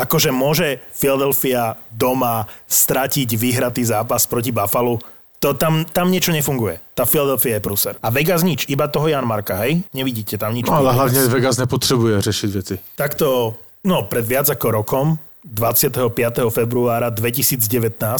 Akože 0.00 0.32
môže 0.32 0.80
Philadelphia 0.96 1.76
doma 1.92 2.48
stratiť 2.64 3.28
vyhratý 3.36 3.84
zápas 3.84 4.24
proti 4.24 4.48
Buffalo, 4.48 4.96
to 5.42 5.58
tam, 5.58 5.82
tam 5.84 6.08
niečo 6.08 6.30
nefunguje. 6.30 6.78
Tá 6.94 7.02
Philadelphia 7.02 7.58
je 7.58 7.62
prúser. 7.66 7.94
A 7.98 8.14
Vegas 8.14 8.46
nič, 8.46 8.70
iba 8.70 8.86
toho 8.86 9.10
Jan 9.10 9.26
Marka, 9.26 9.58
hej? 9.66 9.82
Nevidíte 9.90 10.38
tam 10.38 10.54
nič. 10.54 10.70
No, 10.70 10.78
ale 10.78 10.94
hlavne 10.94 11.26
Vegas 11.26 11.58
nepotřebuje 11.58 12.22
řešit 12.22 12.50
věci. 12.50 12.74
Takto, 12.94 13.58
no 13.84 14.06
pred 14.06 14.22
viac 14.22 14.46
ako 14.48 14.70
rokom, 14.70 15.18
25. 15.42 16.46
februára 16.54 17.10
2019, 17.10 17.58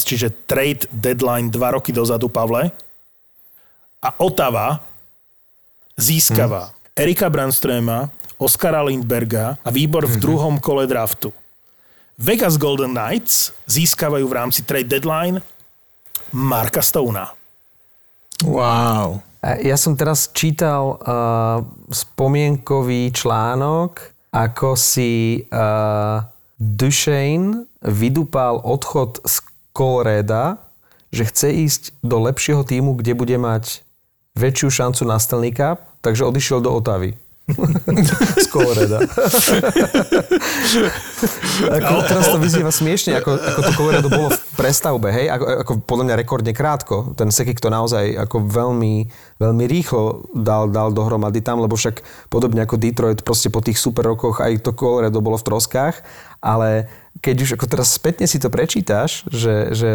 čiže 0.02 0.34
trade 0.50 0.90
deadline 0.90 1.46
dva 1.54 1.78
roky 1.78 1.94
dozadu, 1.94 2.26
Pavle, 2.26 2.74
a 4.02 4.08
Otava 4.18 4.82
získava 5.94 6.66
hmm. 6.66 6.74
Erika 6.98 7.30
Brandströma, 7.30 8.10
Oskara 8.42 8.82
Lindberga 8.82 9.54
a 9.62 9.70
výbor 9.70 10.10
v 10.10 10.18
druhom 10.18 10.58
kole 10.58 10.90
draftu. 10.90 11.30
Vegas 12.18 12.58
Golden 12.58 12.90
Knights 12.92 13.54
získavajú 13.70 14.26
v 14.26 14.34
rámci 14.34 14.66
trade 14.66 14.90
deadline 14.90 15.38
Marka 16.34 16.82
Stona. 16.82 17.30
Wow. 18.42 19.22
Ja 19.42 19.78
som 19.78 19.94
teraz 19.94 20.30
čítal 20.34 20.98
uh, 20.98 21.62
spomienkový 21.90 23.14
článok, 23.14 24.12
ako 24.34 24.74
si 24.74 25.42
uh, 25.50 26.22
Duchesne 26.62 27.66
vydupal 27.82 28.62
odchod 28.62 29.18
z 29.26 29.42
Coloreda, 29.74 30.62
že 31.10 31.26
chce 31.26 31.48
ísť 31.50 31.82
do 32.06 32.22
lepšieho 32.22 32.62
týmu, 32.62 32.94
kde 32.94 33.18
bude 33.18 33.34
mať 33.34 33.82
väčšiu 34.38 34.68
šancu 34.70 35.02
na 35.04 35.18
Stanley 35.18 35.50
Cup, 35.50 35.82
takže 36.00 36.22
odišiel 36.22 36.62
do 36.62 36.70
Otavy. 36.70 37.18
Coloreda. 38.54 39.02
ako, 41.66 41.92
teraz 42.06 42.26
to 42.30 42.38
vyznieva 42.38 42.70
smiešne, 42.70 43.18
ako, 43.18 43.34
ako 43.34 43.60
to 43.66 43.72
Colorado 43.74 44.08
bolo 44.08 44.28
v 44.30 44.40
prestavbe, 44.54 45.10
hej? 45.10 45.26
Ako, 45.26 45.44
ako 45.66 45.72
podľa 45.82 46.04
mňa 46.06 46.20
rekordne 46.22 46.52
krátko. 46.54 47.18
Ten 47.18 47.34
Sekik 47.34 47.58
to 47.58 47.66
naozaj 47.66 48.14
ako 48.14 48.46
veľmi, 48.46 49.10
veľmi 49.42 49.64
rýchlo 49.66 50.30
dal, 50.32 50.70
dal 50.70 50.94
dohromady 50.94 51.42
tam, 51.42 51.58
lebo 51.58 51.74
však 51.74 52.30
podobne 52.30 52.62
ako 52.62 52.78
Detroit 52.78 53.26
proste 53.26 53.50
po 53.50 53.58
tých 53.58 53.78
super 53.78 54.06
rokoch 54.06 54.38
aj 54.38 54.62
to 54.62 54.70
Colorado 54.70 55.18
bolo 55.18 55.34
v 55.34 55.46
troskách, 55.50 55.98
ale 56.38 56.86
keď 57.18 57.36
už 57.42 57.50
ako 57.58 57.66
teraz 57.66 57.90
spätne 57.92 58.24
si 58.30 58.38
to 58.38 58.48
prečítaš, 58.48 59.26
že, 59.28 59.74
že 59.74 59.92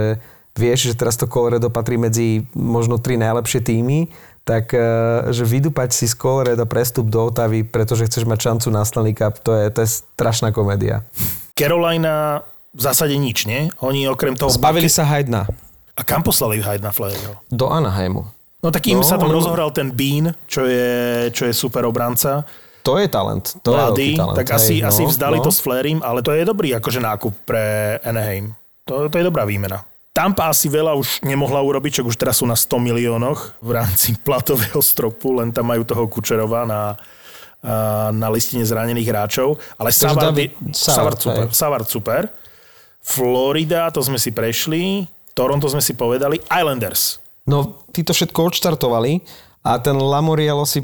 vieš, 0.58 0.92
že 0.92 0.98
teraz 0.98 1.16
to 1.16 1.30
Colorado 1.30 1.70
patrí 1.70 1.96
medzi 1.96 2.50
možno 2.58 2.98
tri 2.98 3.16
najlepšie 3.16 3.62
týmy, 3.62 4.10
tak 4.48 4.72
eh, 4.72 4.82
že 5.28 5.44
vydupať 5.44 5.92
si 5.92 6.08
z 6.08 6.16
Colorado 6.16 6.64
prestup 6.64 7.06
do 7.06 7.28
Otavy, 7.28 7.62
pretože 7.62 8.08
chceš 8.08 8.24
mať 8.24 8.40
šancu 8.42 8.68
na 8.70 8.82
Stanley 8.82 9.12
Cup, 9.12 9.38
to 9.38 9.52
je, 9.52 9.68
to 9.68 9.84
je 9.84 9.90
strašná 9.92 10.50
komédia. 10.50 11.04
Carolina 11.52 12.42
v 12.72 12.82
zásade 12.82 13.14
nič, 13.14 13.44
nie? 13.44 13.68
Oni 13.80 14.06
okrem 14.06 14.34
toho... 14.34 14.48
Zbavili 14.48 14.88
sa 14.88 15.04
Hajdna 15.04 15.50
A 15.94 16.02
kam 16.02 16.22
poslali 16.22 16.62
Hajdna 16.62 16.94
Flahertyho? 16.94 17.36
do 17.50 17.68
Anaheimu. 17.68 18.24
No 18.58 18.70
tak 18.70 18.86
im 18.88 19.02
No, 19.02 19.06
sa 19.06 19.18
tam 19.18 19.30
lebo- 19.30 19.42
rozohral 19.42 19.70
ten 19.70 19.90
Bean, 19.90 20.32
čo 20.46 20.64
je, 20.64 20.90
čo 21.34 21.46
je 21.46 21.54
super 21.54 21.84
obranca. 21.84 22.46
To 22.82 22.96
je 22.96 23.10
talent. 23.10 23.44
To 23.68 23.76
mladý, 23.76 24.14
je 24.14 24.18
talent. 24.18 24.38
tak 24.38 24.48
asi, 24.54 24.80
hej, 24.80 24.88
asi 24.88 25.04
no, 25.04 25.10
vzdali 25.12 25.38
no. 25.38 25.44
to 25.44 25.52
s 25.52 25.60
Flérim, 25.60 26.00
ale 26.00 26.24
to 26.24 26.32
je 26.32 26.48
dobrý 26.48 26.72
akože 26.72 27.04
nákup 27.04 27.34
pre 27.44 27.64
Anaheim. 28.00 28.56
To, 28.88 29.12
to 29.12 29.16
je 29.18 29.26
dobrá 29.26 29.44
výmena. 29.44 29.84
Tampa 30.18 30.50
asi 30.50 30.66
veľa 30.66 30.98
už 30.98 31.22
nemohla 31.22 31.62
urobiť, 31.62 32.02
čo 32.02 32.10
už 32.10 32.18
teraz 32.18 32.42
sú 32.42 32.50
na 32.50 32.58
100 32.58 32.74
miliónoch 32.82 33.54
v 33.62 33.70
rámci 33.78 34.18
platového 34.26 34.82
stropu, 34.82 35.38
len 35.38 35.54
tam 35.54 35.70
majú 35.70 35.86
toho 35.86 36.10
Kučerova 36.10 36.66
na, 36.66 36.98
na 38.10 38.28
listine 38.34 38.66
zranených 38.66 39.14
hráčov. 39.14 39.62
Ale 39.78 39.94
Savard, 39.94 40.34
super. 41.22 41.46
Savard 41.54 41.86
super. 41.86 42.22
Florida, 43.06 43.94
to 43.94 44.02
sme 44.02 44.18
si 44.18 44.34
prešli. 44.34 45.06
Toronto 45.38 45.70
sme 45.70 45.86
si 45.86 45.94
povedali. 45.94 46.42
Islanders. 46.50 47.22
No, 47.46 47.86
tí 47.94 48.02
to 48.02 48.12
všetko 48.12 48.50
odštartovali 48.52 49.22
a 49.62 49.78
ten 49.78 49.96
Lamoriello 49.96 50.66
si 50.66 50.82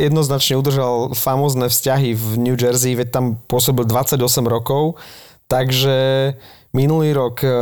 jednoznačne 0.00 0.56
udržal 0.56 1.12
famózne 1.12 1.68
vzťahy 1.68 2.16
v 2.16 2.26
New 2.40 2.56
Jersey, 2.56 2.96
veď 2.96 3.08
tam 3.12 3.24
pôsobil 3.50 3.84
28 3.84 4.16
rokov, 4.48 4.96
takže 5.44 6.32
minulý 6.72 7.12
rok 7.12 7.44
eh, 7.44 7.52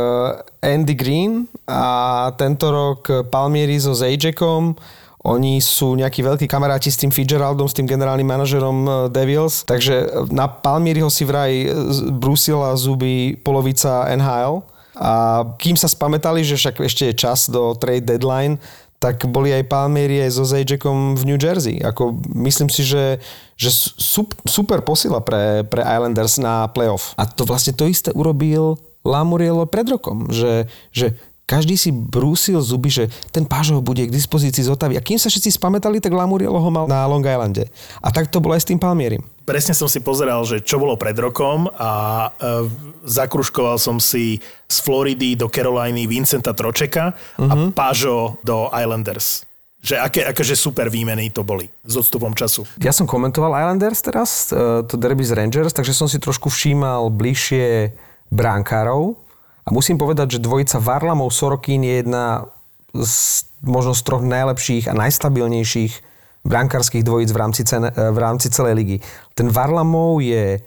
Andy 0.63 0.95
Green 0.95 1.45
a 1.67 2.31
tento 2.39 2.71
rok 2.71 3.27
Palmieri 3.27 3.77
so 3.79 3.91
Zajakom 3.91 4.75
oni 5.21 5.61
sú 5.61 5.93
nejakí 5.93 6.25
veľkí 6.25 6.49
kamaráti 6.49 6.89
s 6.89 6.97
tým 6.97 7.13
Fitzgeraldom, 7.13 7.69
s 7.69 7.77
tým 7.77 7.85
generálnym 7.85 8.25
manažerom 8.25 8.77
eh, 8.83 8.93
Devils, 9.13 9.67
takže 9.67 10.27
na 10.33 10.49
Palmieriho 10.49 11.11
si 11.13 11.27
vraj 11.27 11.51
eh, 11.51 11.69
brúsila 12.09 12.73
zuby 12.73 13.37
polovica 13.37 14.09
NHL 14.17 14.65
a 14.97 15.43
kým 15.55 15.77
sa 15.79 15.87
spamätali, 15.87 16.43
že 16.43 16.57
však 16.59 16.83
ešte 16.83 17.03
je 17.11 17.13
čas 17.15 17.47
do 17.47 17.73
trade 17.77 18.03
deadline, 18.03 18.59
tak 19.01 19.25
boli 19.25 19.49
aj 19.49 19.65
Palmieri 19.65 20.21
aj 20.21 20.31
so 20.37 20.45
Zajakom 20.45 21.17
v 21.17 21.33
New 21.33 21.39
Jersey. 21.41 21.81
Ako, 21.81 22.21
myslím 22.37 22.69
si, 22.69 22.85
že, 22.85 23.17
že 23.57 23.73
sup, 23.97 24.37
super 24.45 24.85
posila 24.85 25.17
pre, 25.17 25.65
pre 25.65 25.81
Islanders 25.81 26.37
na 26.37 26.69
playoff. 26.69 27.17
A 27.17 27.25
to 27.25 27.41
vlastne 27.49 27.73
to 27.73 27.89
isté 27.89 28.13
urobil 28.13 28.77
Lamuriello 29.01 29.65
pred 29.65 29.89
rokom, 29.89 30.29
že, 30.29 30.69
že 30.93 31.17
každý 31.51 31.75
si 31.75 31.91
brúsil 31.91 32.63
zuby, 32.63 32.87
že 32.87 33.11
ten 33.35 33.43
Pážo 33.43 33.83
bude 33.83 34.07
k 34.07 34.15
dispozícii 34.15 34.63
z 34.63 34.71
Otavy. 34.71 34.95
A 34.95 35.03
kým 35.03 35.19
sa 35.19 35.27
všetci 35.27 35.59
spamätali, 35.59 35.99
tak 35.99 36.15
Lamuriello 36.15 36.55
ho 36.55 36.71
mal 36.71 36.87
na 36.87 37.03
Long 37.03 37.19
Islande. 37.19 37.67
A 37.99 38.07
tak 38.07 38.31
to 38.31 38.39
bolo 38.39 38.55
aj 38.55 38.63
s 38.63 38.69
tým 38.71 38.79
Palmierim. 38.79 39.19
presne 39.43 39.75
som 39.75 39.91
si 39.91 39.99
pozeral, 39.99 40.47
že 40.47 40.63
čo 40.63 40.79
bolo 40.79 40.95
pred 40.95 41.17
rokom 41.19 41.67
a 41.75 41.91
uh, 42.31 42.63
zakruškoval 43.03 43.75
som 43.75 43.99
si 43.99 44.39
z 44.71 44.77
Floridy 44.79 45.35
do 45.35 45.51
Caroliny 45.51 46.07
Vincenta 46.07 46.55
Tročeka 46.55 47.11
uh-huh. 47.35 47.51
a 47.51 47.53
Pažo 47.75 48.39
do 48.47 48.71
Islanders. 48.71 49.43
Že 49.81 49.95
aké 49.97 50.21
akože 50.31 50.55
super 50.55 50.87
výmeny 50.87 51.33
to 51.35 51.43
boli 51.43 51.67
s 51.83 51.99
odstupom 51.99 52.31
času. 52.31 52.63
Ja 52.79 52.95
som 52.95 53.09
komentoval 53.09 53.59
Islanders 53.59 53.99
teraz, 54.05 54.53
e, 54.53 54.85
to 54.85 54.93
derby 54.93 55.25
z 55.25 55.33
Rangers, 55.33 55.73
takže 55.73 55.97
som 55.97 56.05
si 56.05 56.21
trošku 56.21 56.53
všímal 56.53 57.09
bližšie 57.09 57.89
bránkárov 58.31 59.19
a 59.61 59.69
musím 59.69 59.99
povedať, 59.99 60.39
že 60.39 60.43
dvojica 60.43 60.81
Varlamov 60.81 61.35
Sorokin 61.35 61.83
je 61.83 62.01
jedna 62.01 62.49
z 62.95 63.45
možno 63.61 63.93
z 63.93 64.01
troch 64.01 64.25
najlepších 64.25 64.89
a 64.89 64.97
najstabilnejších 64.97 65.93
brankárskych 66.41 67.05
dvojíc 67.05 67.29
v 67.29 67.37
rámci, 67.37 67.61
cene, 67.61 67.93
v 67.93 68.17
rámci 68.17 68.49
celej 68.49 68.73
ligy. 68.73 68.97
Ten 69.37 69.53
Varlamov 69.53 70.25
je 70.25 70.57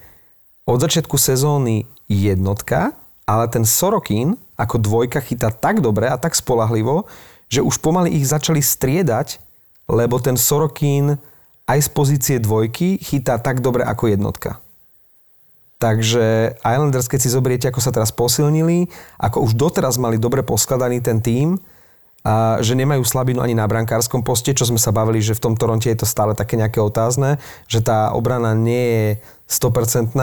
od 0.65 0.79
začiatku 0.79 1.19
sezóny 1.19 1.91
jednotka, 2.07 2.95
ale 3.27 3.51
ten 3.51 3.67
Sorokin 3.67 4.39
ako 4.55 4.79
dvojka 4.79 5.19
chytá 5.19 5.51
tak 5.51 5.83
dobre 5.83 6.07
a 6.07 6.15
tak 6.15 6.39
spolahlivo, 6.39 7.11
že 7.51 7.61
už 7.61 7.83
pomaly 7.83 8.15
ich 8.15 8.31
začali 8.31 8.63
striedať, 8.63 9.43
lebo 9.91 10.23
ten 10.23 10.39
Sorokin 10.39 11.19
aj 11.67 11.79
z 11.81 11.89
pozície 11.91 12.37
dvojky 12.39 13.03
chytá 13.03 13.43
tak 13.43 13.59
dobre 13.59 13.83
ako 13.83 14.15
jednotka. 14.15 14.64
Takže 15.85 16.57
Islanders, 16.65 17.13
keď 17.13 17.21
si 17.21 17.29
zoberiete, 17.29 17.69
ako 17.69 17.85
sa 17.85 17.93
teraz 17.93 18.09
posilnili, 18.09 18.89
ako 19.21 19.45
už 19.45 19.53
doteraz 19.53 20.01
mali 20.01 20.17
dobre 20.17 20.41
poskladaný 20.41 21.05
ten 21.05 21.21
tím, 21.21 21.61
a 22.25 22.57
že 22.65 22.73
nemajú 22.73 23.05
slabinu 23.05 23.45
ani 23.45 23.53
na 23.53 23.69
brankárskom 23.69 24.25
poste, 24.25 24.57
čo 24.57 24.65
sme 24.65 24.81
sa 24.81 24.97
bavili, 24.97 25.21
že 25.21 25.37
v 25.37 25.45
tom 25.45 25.55
Toronte 25.61 25.93
je 25.93 26.01
to 26.01 26.09
stále 26.09 26.33
také 26.33 26.57
nejaké 26.57 26.81
otázne, 26.81 27.37
že 27.69 27.85
tá 27.85 28.17
obrana 28.17 28.57
nie 28.57 28.81
je 28.81 29.07
100%, 29.45 30.17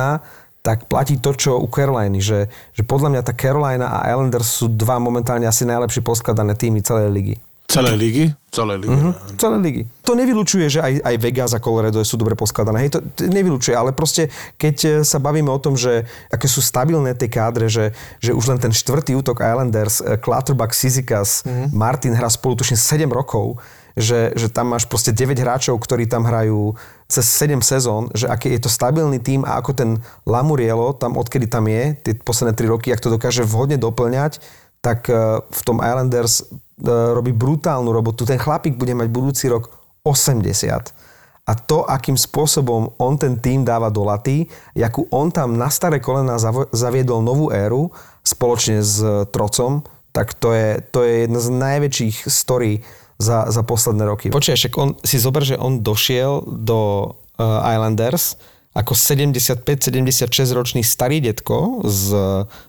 tak 0.66 0.90
platí 0.90 1.22
to, 1.22 1.38
čo 1.38 1.62
u 1.62 1.70
Caroliny, 1.70 2.18
že, 2.18 2.50
že 2.74 2.82
podľa 2.82 3.14
mňa 3.14 3.22
tá 3.22 3.38
Carolina 3.38 4.02
a 4.02 4.10
Islanders 4.10 4.50
sú 4.50 4.66
dva 4.66 4.98
momentálne 4.98 5.46
asi 5.46 5.62
najlepšie 5.70 6.02
poskladané 6.02 6.58
týmy 6.58 6.82
celej 6.82 7.14
ligy. 7.14 7.36
Celé 7.72 7.96
ligy? 7.96 8.26
Celé 8.52 8.76
ligy. 8.76 8.92
Uh-huh. 8.92 9.16
Celé 9.40 9.58
ligy. 9.64 9.84
To 10.04 10.12
nevylučuje, 10.12 10.68
že 10.68 10.84
aj, 10.84 11.08
aj 11.08 11.16
Vegas 11.24 11.56
a 11.56 11.64
Colorado 11.64 12.04
sú 12.04 12.20
dobre 12.20 12.36
poskladané. 12.36 12.84
Hej, 12.84 12.92
to, 12.92 13.00
to 13.16 13.32
nevylučuje, 13.32 13.72
ale 13.72 13.96
proste 13.96 14.28
keď 14.60 14.76
e, 14.84 14.90
sa 15.08 15.24
bavíme 15.24 15.48
o 15.48 15.56
tom, 15.56 15.80
že 15.80 16.04
aké 16.28 16.52
sú 16.52 16.60
stabilné 16.60 17.16
tie 17.16 17.32
kádre, 17.32 17.72
že, 17.72 17.96
že 18.20 18.36
už 18.36 18.52
len 18.52 18.60
ten 18.60 18.76
štvrtý 18.76 19.16
útok 19.16 19.40
Islanders, 19.40 20.04
e, 20.04 20.20
Clutterbuck, 20.20 20.76
Sizikas, 20.76 21.48
uh-huh. 21.48 21.72
Martin 21.72 22.12
hrá 22.12 22.28
spolu 22.28 22.60
tuším 22.60 22.76
7 22.76 23.08
rokov, 23.08 23.56
že, 23.96 24.36
že 24.36 24.52
tam 24.52 24.76
máš 24.76 24.84
proste 24.84 25.16
9 25.16 25.40
hráčov, 25.40 25.80
ktorí 25.80 26.12
tam 26.12 26.28
hrajú 26.28 26.76
cez 27.08 27.24
7 27.24 27.64
sezón, 27.64 28.12
že 28.12 28.28
aký 28.28 28.52
je 28.52 28.68
to 28.68 28.70
stabilný 28.72 29.24
tým 29.24 29.48
a 29.48 29.56
ako 29.56 29.72
ten 29.72 29.90
Lamurielo, 30.28 30.92
tam 31.00 31.16
odkedy 31.16 31.48
tam 31.48 31.72
je, 31.72 31.96
tie 32.04 32.14
posledné 32.20 32.52
3 32.52 32.68
roky, 32.68 32.92
ak 32.92 33.00
to 33.00 33.08
dokáže 33.08 33.48
vhodne 33.48 33.80
doplňať, 33.80 34.44
tak 34.84 35.08
e, 35.08 35.40
v 35.40 35.62
tom 35.64 35.80
Islanders 35.80 36.44
E, 36.52 36.71
robí 36.90 37.32
brutálnu 37.32 37.90
robotu. 37.94 38.26
Ten 38.26 38.42
chlapík 38.42 38.76
bude 38.76 38.98
mať 38.98 39.08
budúci 39.08 39.46
rok 39.48 39.70
80. 40.04 40.94
A 41.42 41.52
to, 41.58 41.84
akým 41.84 42.16
spôsobom 42.16 42.94
on 43.02 43.14
ten 43.18 43.38
tým 43.42 43.66
dáva 43.66 43.90
do 43.90 44.06
laty, 44.06 44.46
akú 44.78 45.10
on 45.10 45.34
tam 45.34 45.58
na 45.58 45.74
staré 45.74 45.98
kolena 45.98 46.38
zaviedol 46.72 47.26
novú 47.26 47.50
éru 47.50 47.90
spoločne 48.22 48.86
s 48.86 49.02
Trocom, 49.34 49.82
tak 50.14 50.38
to 50.38 50.54
je, 50.54 50.80
to 50.94 51.02
je 51.02 51.26
jedna 51.26 51.40
z 51.42 51.50
najväčších 51.50 52.18
story 52.30 52.86
za, 53.18 53.50
za 53.50 53.62
posledné 53.66 54.04
roky. 54.06 54.28
Počkaj, 54.30 54.58
však 54.58 54.74
on 54.78 54.90
si 55.02 55.18
zober, 55.18 55.42
že 55.42 55.58
on 55.58 55.82
došiel 55.82 56.46
do 56.46 57.14
uh, 57.42 57.74
Islanders 57.74 58.38
ako 58.72 58.96
75-76 58.96 60.32
ročný 60.56 60.82
starý 60.82 61.20
detko 61.20 61.84
s, 61.84 62.16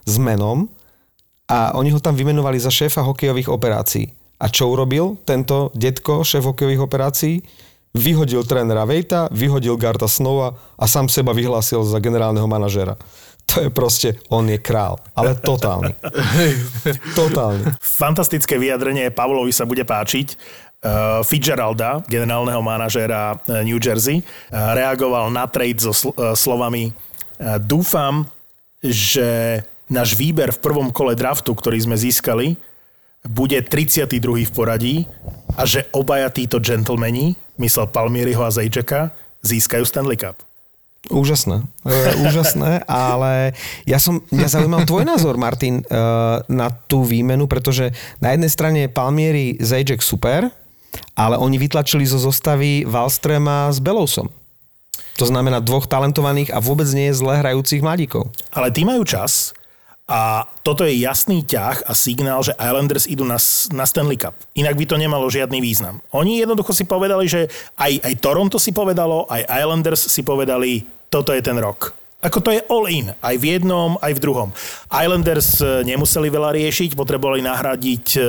s 0.02 0.14
menom, 0.18 0.66
a 1.52 1.76
oni 1.76 1.92
ho 1.92 2.00
tam 2.00 2.16
vymenovali 2.16 2.56
za 2.56 2.72
šéfa 2.72 3.04
hokejových 3.04 3.52
operácií. 3.52 4.08
A 4.40 4.48
čo 4.48 4.72
urobil 4.72 5.20
tento 5.28 5.68
detko, 5.76 6.24
šéf 6.24 6.48
hokejových 6.48 6.80
operácií? 6.80 7.44
Vyhodil 7.92 8.40
trénera 8.48 8.88
Vejta, 8.88 9.28
vyhodil 9.28 9.76
Garda 9.76 10.08
Snova 10.08 10.56
a 10.80 10.84
sám 10.88 11.12
seba 11.12 11.36
vyhlásil 11.36 11.84
za 11.84 12.00
generálneho 12.00 12.48
manažera. 12.48 12.96
To 13.52 13.60
je 13.60 13.68
proste, 13.68 14.16
on 14.32 14.48
je 14.48 14.56
král. 14.56 14.96
Ale 15.12 15.36
totálny. 15.36 15.92
totálny. 17.20 17.68
Fantastické 17.84 18.56
vyjadrenie 18.56 19.12
Pavlovi 19.12 19.52
sa 19.52 19.68
bude 19.68 19.84
páčiť. 19.84 20.40
Uh, 20.82 21.22
Fitzgeralda, 21.22 22.02
generálneho 22.08 22.58
manažéra 22.64 23.36
uh, 23.36 23.62
New 23.62 23.78
Jersey, 23.78 24.18
uh, 24.18 24.74
reagoval 24.74 25.30
na 25.30 25.46
trade 25.46 25.78
so 25.78 25.94
sl- 25.94 26.16
uh, 26.16 26.34
slovami 26.34 26.90
uh, 26.90 27.60
Dúfam, 27.62 28.26
že 28.82 29.62
náš 29.92 30.16
výber 30.16 30.50
v 30.50 30.62
prvom 30.64 30.88
kole 30.88 31.12
draftu, 31.12 31.52
ktorý 31.52 31.78
sme 31.84 31.96
získali, 32.00 32.56
bude 33.22 33.60
32. 33.62 34.18
v 34.48 34.52
poradí 34.52 34.96
a 35.54 35.62
že 35.62 35.86
obaja 35.94 36.26
títo 36.32 36.58
gentlemani, 36.58 37.38
myslel 37.60 37.86
Palmieriho 37.86 38.42
a 38.42 38.50
Zajčeka, 38.50 39.14
získajú 39.46 39.86
Stanley 39.86 40.18
Cup. 40.18 40.42
Úžasné, 41.10 41.66
e, 41.82 41.98
úžasné, 42.30 42.86
ale 42.86 43.58
ja 43.82 43.98
som, 43.98 44.22
ja 44.30 44.46
zaujímam 44.46 44.86
tvoj 44.86 45.02
názor, 45.02 45.34
Martin, 45.34 45.82
e, 45.82 45.84
na 46.46 46.70
tú 46.86 47.02
výmenu, 47.02 47.50
pretože 47.50 47.90
na 48.22 48.30
jednej 48.30 48.46
strane 48.46 48.80
Palmieri 48.86 49.58
Zajček 49.58 49.98
super, 49.98 50.46
ale 51.18 51.34
oni 51.42 51.58
vytlačili 51.58 52.06
zo 52.06 52.22
zostavy 52.22 52.86
Wallstrema 52.86 53.74
s 53.74 53.82
Belousom. 53.82 54.30
To 55.20 55.24
znamená 55.26 55.58
dvoch 55.58 55.90
talentovaných 55.90 56.54
a 56.54 56.62
vôbec 56.62 56.86
nie 56.94 57.10
je 57.10 57.18
zle 57.18 57.34
hrajúcich 57.34 57.82
mladíkov. 57.84 58.30
Ale 58.54 58.70
tí 58.70 58.86
majú 58.86 59.02
čas, 59.02 59.52
a 60.10 60.50
toto 60.66 60.82
je 60.82 60.98
jasný 60.98 61.46
ťah 61.46 61.86
a 61.86 61.92
signál, 61.94 62.42
že 62.42 62.58
Islanders 62.58 63.06
idú 63.06 63.22
na, 63.22 63.38
na 63.70 63.84
Stanley 63.86 64.18
Cup. 64.18 64.34
Inak 64.58 64.74
by 64.74 64.84
to 64.84 64.96
nemalo 64.98 65.30
žiadny 65.30 65.62
význam. 65.62 66.02
Oni 66.10 66.42
jednoducho 66.42 66.74
si 66.74 66.82
povedali, 66.82 67.30
že 67.30 67.46
aj, 67.78 68.02
aj 68.02 68.14
Toronto 68.18 68.58
si 68.58 68.74
povedalo, 68.74 69.30
aj 69.30 69.46
Islanders 69.46 70.10
si 70.10 70.26
povedali, 70.26 70.82
toto 71.06 71.30
je 71.30 71.40
ten 71.40 71.54
rok. 71.54 71.94
Ako 72.22 72.38
to 72.38 72.54
je 72.54 72.62
all 72.70 72.86
in, 72.86 73.10
aj 73.18 73.34
v 73.38 73.58
jednom, 73.58 73.98
aj 73.98 74.14
v 74.14 74.22
druhom. 74.22 74.50
Islanders 74.90 75.58
eh, 75.58 75.82
nemuseli 75.86 76.30
veľa 76.30 76.54
riešiť, 76.54 76.94
potrebovali 76.94 77.42
nahradiť 77.42 78.06
eh, 78.18 78.24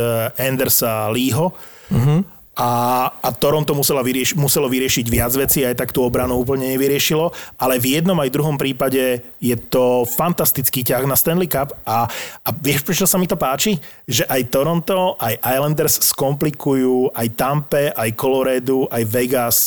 Andersa 0.49 1.09
Leeho. 1.09 1.53
Uh-huh 1.93 2.21
a, 2.53 3.09
a 3.09 3.29
Toronto 3.33 3.73
musela 3.73 4.05
vyrieš, 4.05 4.37
muselo 4.37 4.69
vyriešiť 4.69 5.05
viac 5.09 5.33
vecí, 5.33 5.65
aj 5.65 5.73
tak 5.73 5.89
tú 5.89 6.05
obranu 6.05 6.37
úplne 6.37 6.69
nevyriešilo, 6.77 7.33
ale 7.57 7.81
v 7.81 7.97
jednom 7.97 8.17
aj 8.21 8.29
druhom 8.29 8.61
prípade 8.61 9.25
je 9.41 9.55
to 9.57 10.05
fantastický 10.05 10.85
ťah 10.85 11.01
na 11.09 11.17
Stanley 11.17 11.49
Cup 11.49 11.73
a, 11.81 12.05
a 12.45 12.49
vieš, 12.53 12.85
prečo 12.85 13.09
sa 13.09 13.17
mi 13.17 13.25
to 13.25 13.33
páči? 13.33 13.81
Že 14.05 14.29
aj 14.29 14.41
Toronto, 14.53 15.17
aj 15.17 15.41
Islanders 15.41 15.97
skomplikujú 16.13 17.09
aj 17.17 17.27
Tampe, 17.33 17.89
aj 17.89 18.13
Colorado, 18.13 18.85
aj 18.93 19.03
Vegas, 19.09 19.57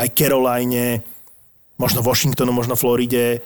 aj 0.00 0.08
Caroline, 0.16 1.04
možno 1.76 2.00
Washingtonu, 2.00 2.56
možno 2.56 2.72
Floride, 2.72 3.44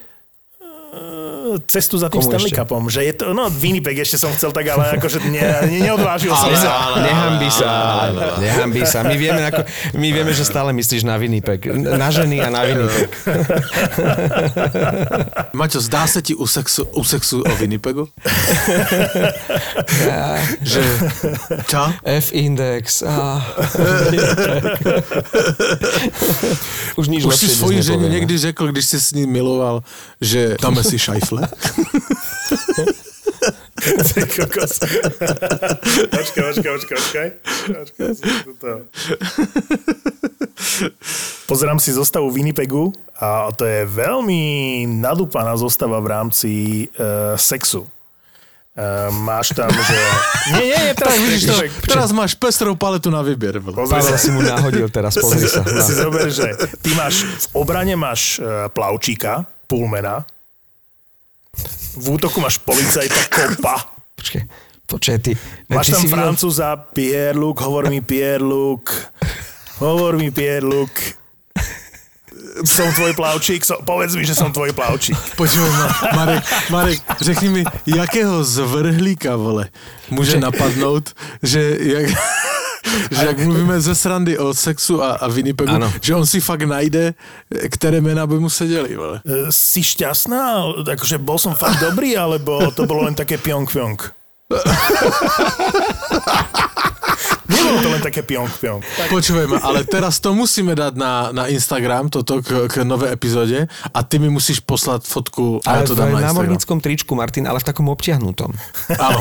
cestu 1.66 1.98
za 1.98 2.08
tým 2.08 2.20
Komu 2.20 2.30
Stanley 2.30 2.50
ešte? 2.50 2.60
Cupom. 2.62 2.84
Že 2.90 3.00
je 3.04 3.12
to, 3.14 3.24
no 3.36 3.46
Winnipeg 3.50 3.98
ešte 4.00 4.18
som 4.18 4.30
chcel 4.34 4.50
tak, 4.50 4.66
ale 4.68 4.96
akože 4.98 5.18
ne, 5.28 5.40
ne, 5.40 5.80
neodvážil 5.82 6.32
som 6.34 6.50
sa. 6.56 6.98
Nehambi 6.98 7.48
sa, 7.50 7.70
nehambi 8.40 8.82
sa. 8.86 8.98
My 9.06 9.16
vieme, 9.18 9.42
ako, 9.46 9.62
my 9.98 10.08
vieme, 10.12 10.32
že 10.32 10.44
stále 10.44 10.72
myslíš 10.72 11.04
na 11.06 11.16
Winnipeg. 11.20 11.66
Na 11.74 12.10
ženy 12.10 12.40
a 12.42 12.48
na 12.50 12.62
Winnipeg. 12.64 13.08
Maťo, 15.58 15.78
zdá 15.80 16.06
sa 16.08 16.20
ti 16.24 16.34
u 16.34 16.46
sexu, 16.48 16.86
u 16.94 17.04
sexu 17.04 17.44
o 17.44 17.52
Winnipegu? 17.56 18.08
Ja, 20.04 20.40
že 20.72 20.82
čo? 21.68 21.82
F-index. 22.02 23.04
Ah, 23.06 23.40
Už 27.00 27.10
nič 27.10 27.24
Už 27.26 27.34
si 27.34 27.48
svoji 27.50 27.82
ženi 27.82 28.08
niekdy 28.08 28.38
řekl, 28.38 28.70
když 28.70 28.84
si 28.86 29.00
s 29.00 29.12
ním 29.12 29.30
miloval, 29.30 29.82
že 30.20 30.56
dáme 30.62 30.83
si 30.84 31.00
šajfle? 31.00 31.48
kokos. 34.36 34.80
Počkaj, 36.10 36.42
počkaj, 36.54 36.72
počkaj, 36.78 36.98
počkaj. 37.02 37.28
Pozerám 41.44 41.78
si 41.78 41.92
zostavu 41.92 42.30
Winnipegu 42.32 42.92
a 43.20 43.52
to 43.52 43.68
je 43.68 43.84
veľmi 43.84 44.84
nadúpaná 44.88 45.54
zostava 45.60 46.00
v 46.00 46.08
rámci 46.08 46.52
uh, 46.96 47.36
sexu. 47.36 47.86
Uh, 48.74 49.06
máš 49.22 49.54
tam, 49.54 49.70
že... 49.70 49.98
Nie, 50.50 50.66
nie, 50.66 50.78
nie, 50.90 50.94
teraz, 50.98 51.14
vidíš 51.14 51.42
to, 51.46 51.54
teraz 51.86 52.10
máš 52.10 52.34
pestrou 52.34 52.74
paletu 52.74 53.06
na 53.06 53.22
výber. 53.22 53.62
Pozri 53.62 54.02
sa. 54.02 54.18
si 54.18 54.34
mu 54.34 54.42
nahodil 54.42 54.90
teraz, 54.90 55.14
pozri 55.14 55.46
sa. 55.46 55.62
Si 55.62 55.94
zober, 55.94 56.26
že 56.26 56.58
ty 56.82 56.90
máš, 56.98 57.22
v 57.22 57.46
obrane 57.54 57.94
máš 57.94 58.42
uh, 58.42 58.66
plavčíka, 58.74 59.46
pulmena, 59.70 60.26
v 61.96 62.06
útoku 62.10 62.40
máš 62.40 62.58
policajta 62.58 63.30
kopa. 63.30 63.90
Počkej, 64.18 64.42
počkej, 64.86 65.18
ty... 65.18 65.30
Máš 65.70 65.86
ty 65.86 65.92
tam 65.92 66.02
francúza 66.10 66.74
videl... 66.74 66.90
Pierre-Luc, 66.94 67.56
hovor 67.62 67.90
mi 67.90 68.00
Pierre-Luc. 68.00 68.84
Hovor 69.78 70.18
mi 70.18 70.30
Pierre-Luc. 70.30 71.18
som 72.62 72.86
tvoj 72.94 73.18
plavčík, 73.18 73.66
som, 73.66 73.82
povedz 73.82 74.14
mi, 74.14 74.22
že 74.22 74.38
som 74.38 74.54
tvoj 74.54 74.70
plavčík. 74.70 75.18
Počúvaj 75.34 75.72
ma, 75.74 75.86
Marek, 76.14 76.42
Marek, 76.70 77.00
řekni 77.18 77.48
mi, 77.50 77.62
jakého 77.86 78.44
zvrhlíka, 78.44 79.36
vole, 79.36 79.68
může 80.10 80.38
napadnout, 80.38 81.10
že 81.42 81.76
jak, 81.80 82.06
že 83.10 83.26
jak 83.26 83.38
mluvíme 83.38 83.80
ze 83.80 83.94
srandy 83.94 84.38
o 84.38 84.54
sexu 84.54 85.02
a, 85.02 85.12
a 85.20 85.28
Winnipegu, 85.28 85.74
Ano. 85.74 85.92
že 86.00 86.14
on 86.14 86.26
si 86.26 86.40
fakt 86.40 86.62
najde, 86.62 87.14
které 87.70 88.00
jména 88.00 88.26
by 88.26 88.38
mu 88.40 88.50
seděli, 88.50 88.96
vole. 88.96 89.20
E, 89.26 89.52
Si 89.52 89.82
šťastná? 89.82 90.64
Akože 90.84 91.18
bol 91.18 91.38
som 91.38 91.54
fakt 91.54 91.80
dobrý, 91.80 92.16
alebo 92.16 92.70
to 92.74 92.86
bolo 92.86 93.04
len 93.08 93.14
také 93.14 93.38
piong-piong? 93.38 93.98
Nebolo 97.44 97.78
to 97.78 97.88
len 97.88 98.00
také 98.00 98.20
piong-piong. 98.20 98.80
Počúvaj 99.06 99.46
ma, 99.46 99.58
ale 99.60 99.84
teraz 99.84 100.16
to 100.16 100.32
musíme 100.32 100.72
dať 100.72 100.96
na, 100.96 101.12
na 101.30 101.44
Instagram, 101.46 102.08
toto 102.08 102.40
k, 102.40 102.66
k 102.66 102.74
nové 102.82 103.12
epizóde 103.12 103.68
a 103.68 103.98
ty 104.00 104.16
mi 104.16 104.28
musíš 104.28 104.58
poslať 104.58 105.04
fotku 105.04 105.60
a 105.60 105.68
ja 105.70 105.76
Ale 105.78 105.86
to 105.86 105.92
v 105.92 105.98
dám 105.98 106.04
na 106.06 106.10
Instagram. 106.14 106.28
námorníckom 106.30 106.78
tričku, 106.80 107.12
Martin, 107.12 107.44
ale 107.44 107.60
v 107.60 107.66
takom 107.66 107.86
obťahnutom. 107.88 108.48
Áno, 108.96 109.20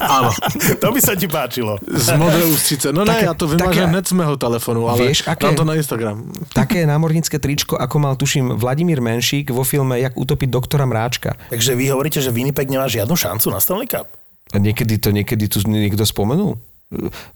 áno. 0.00 0.30
To 0.78 0.88
by 0.88 1.00
sa 1.00 1.18
ti 1.18 1.26
páčilo. 1.26 1.76
Z 1.82 2.14
modré 2.14 2.46
ústřice. 2.46 2.90
No 2.90 3.02
ne, 3.02 3.12
Také- 3.12 3.26
ja 3.26 3.34
to 3.34 3.46
vymažem 3.46 3.66
také- 3.82 3.90
hned 3.90 4.04
z 4.06 4.14
mého 4.14 4.34
telefonu, 4.36 4.86
ale 4.86 5.10
Vieš, 5.10 5.26
aké- 5.26 5.44
dám 5.44 5.54
to 5.58 5.66
na 5.66 5.74
Instagram. 5.74 6.16
Také 6.54 6.86
námornícke 6.86 7.36
tričko, 7.36 7.74
ako 7.74 7.96
mal, 7.98 8.14
tuším, 8.14 8.54
Vladimír 8.54 9.02
Menšík 9.02 9.50
vo 9.50 9.66
filme 9.66 9.98
Jak 9.98 10.14
utopiť 10.14 10.48
doktora 10.48 10.86
Mráčka. 10.86 11.34
Takže 11.50 11.74
vy 11.74 11.90
hovoríte, 11.90 12.22
že 12.22 12.30
Winnipeg 12.30 12.70
nemá 12.70 12.86
žiadnu 12.86 13.12
šancu 13.12 13.50
na 13.50 13.58
Stanley 13.58 13.90
Cup? 13.90 14.06
A 14.50 14.58
niekedy 14.58 14.98
to 14.98 15.14
niekedy 15.14 15.46
tu 15.46 15.62
niekto 15.66 16.02
spomenul? 16.02 16.58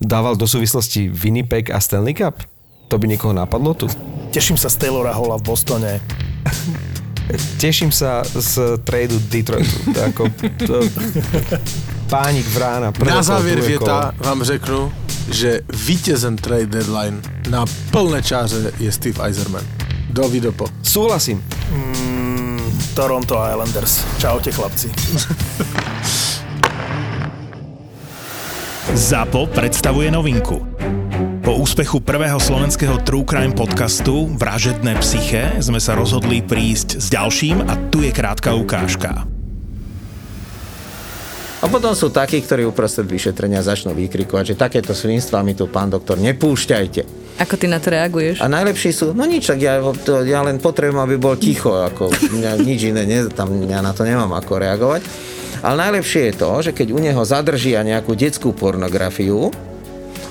Dával 0.01 0.35
do 0.35 0.51
súvislosti 0.51 1.07
Winnipeg 1.07 1.71
a 1.71 1.79
Stanley 1.79 2.15
Cup? 2.15 2.43
To 2.91 2.99
by 2.99 3.07
niekoho 3.07 3.31
napadlo 3.31 3.71
tu? 3.75 3.87
Teším 4.35 4.59
sa 4.59 4.67
z 4.67 4.83
Taylora 4.83 5.15
Holla 5.15 5.39
v 5.39 5.47
Bostone. 5.47 6.03
Teším 7.63 7.95
sa 7.95 8.27
z 8.27 8.83
tradu 8.83 9.15
Detroitu. 9.31 9.95
Ako, 9.95 10.27
to... 10.67 10.83
Pánik 12.11 12.47
vrána. 12.51 12.91
Na 12.99 13.23
závěr 13.23 13.61
věta 13.63 14.13
kolo. 14.19 14.29
vám 14.29 14.43
řeknu, 14.43 14.93
že 15.31 15.61
vítězem 15.87 16.37
trade 16.37 16.67
deadline 16.67 17.23
na 17.51 17.65
plné 17.91 18.23
čáře 18.23 18.73
je 18.79 18.93
Steve 18.93 19.25
Eiserman. 19.25 19.65
Do 20.11 20.29
Vidopo. 20.29 20.67
Súhlasím. 20.83 21.45
Toronto 22.95 23.39
Islanders. 23.51 24.05
Čaute 24.19 24.53
chlapci. 24.53 24.91
ZAPO 28.93 29.49
predstavuje 29.49 30.13
novinku. 30.13 30.61
Po 31.41 31.57
úspechu 31.57 32.05
prvého 32.05 32.37
slovenského 32.37 33.01
True 33.01 33.25
Crime 33.25 33.57
podcastu 33.57 34.29
Vražedné 34.37 35.01
psyché 35.01 35.57
sme 35.65 35.81
sa 35.81 35.97
rozhodli 35.97 36.45
prísť 36.45 37.01
s 37.01 37.09
ďalším 37.09 37.65
a 37.65 37.81
tu 37.89 38.05
je 38.05 38.13
krátka 38.13 38.53
ukážka. 38.53 39.25
A 41.61 41.65
potom 41.65 41.97
sú 41.97 42.13
takí, 42.13 42.45
ktorí 42.45 42.69
uprostred 42.69 43.09
vyšetrenia 43.09 43.65
začnú 43.65 43.97
vykrikovať, 43.97 44.53
že 44.53 44.61
takéto 44.61 44.93
svinstva 44.93 45.41
mi 45.41 45.57
tu, 45.57 45.65
pán 45.65 45.89
doktor, 45.89 46.21
nepúšťajte. 46.21 47.25
Ako 47.41 47.57
ty 47.57 47.65
na 47.65 47.81
to 47.81 47.89
reaguješ? 47.89 48.45
A 48.45 48.53
najlepší 48.53 48.93
sú, 48.93 49.17
no 49.17 49.25
nič, 49.25 49.49
tak 49.49 49.65
ja, 49.65 49.81
to, 49.81 50.29
ja 50.29 50.45
len 50.45 50.61
potrebujem, 50.61 51.01
aby 51.01 51.17
bol 51.17 51.41
ticho, 51.41 51.73
ako 51.73 52.13
mňa, 52.13 52.61
nič 52.61 52.93
iné, 52.93 53.09
ne, 53.09 53.33
tam, 53.33 53.49
ja 53.65 53.81
na 53.81 53.97
to 53.97 54.05
nemám 54.05 54.37
ako 54.37 54.61
reagovať. 54.61 55.33
Ale 55.65 55.81
najlepšie 55.81 56.29
je 56.29 56.35
to, 56.37 56.53
že 56.61 56.77
keď 56.77 56.93
u 56.93 57.01
neho 57.01 57.25
zadržia 57.25 57.81
nejakú 57.81 58.13
detskú 58.13 58.53
pornografiu, 58.53 59.49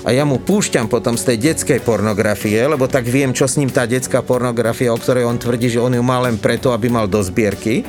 a 0.04 0.12
ja 0.12 0.28
mu 0.28 0.36
púšťam 0.36 0.84
potom 0.86 1.16
z 1.16 1.32
tej 1.32 1.36
detskej 1.50 1.80
pornografie, 1.80 2.60
lebo 2.60 2.84
tak 2.84 3.08
viem, 3.08 3.32
čo 3.32 3.48
s 3.48 3.56
ním 3.56 3.72
tá 3.72 3.88
detská 3.88 4.20
pornografia, 4.20 4.92
o 4.92 5.00
ktorej 5.00 5.24
on 5.24 5.40
tvrdí, 5.40 5.72
že 5.72 5.80
on 5.80 5.96
ju 5.96 6.04
má 6.04 6.20
len 6.20 6.36
preto, 6.36 6.76
aby 6.76 6.92
mal 6.92 7.08
do 7.08 7.24
zbierky, 7.24 7.88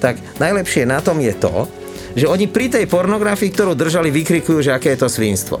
tak 0.00 0.16
najlepšie 0.40 0.88
na 0.88 1.04
tom 1.04 1.20
je 1.20 1.36
to, 1.36 1.68
že 2.16 2.24
oni 2.24 2.48
pri 2.48 2.72
tej 2.72 2.88
pornografii, 2.88 3.52
ktorú 3.52 3.76
držali, 3.76 4.08
vykrikujú, 4.08 4.64
že 4.64 4.72
aké 4.72 4.96
je 4.96 5.04
to 5.04 5.08
svinstvo. 5.12 5.60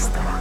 Zábrná 0.00 0.08
v 0.08 0.12
podcastovách. 0.12 0.39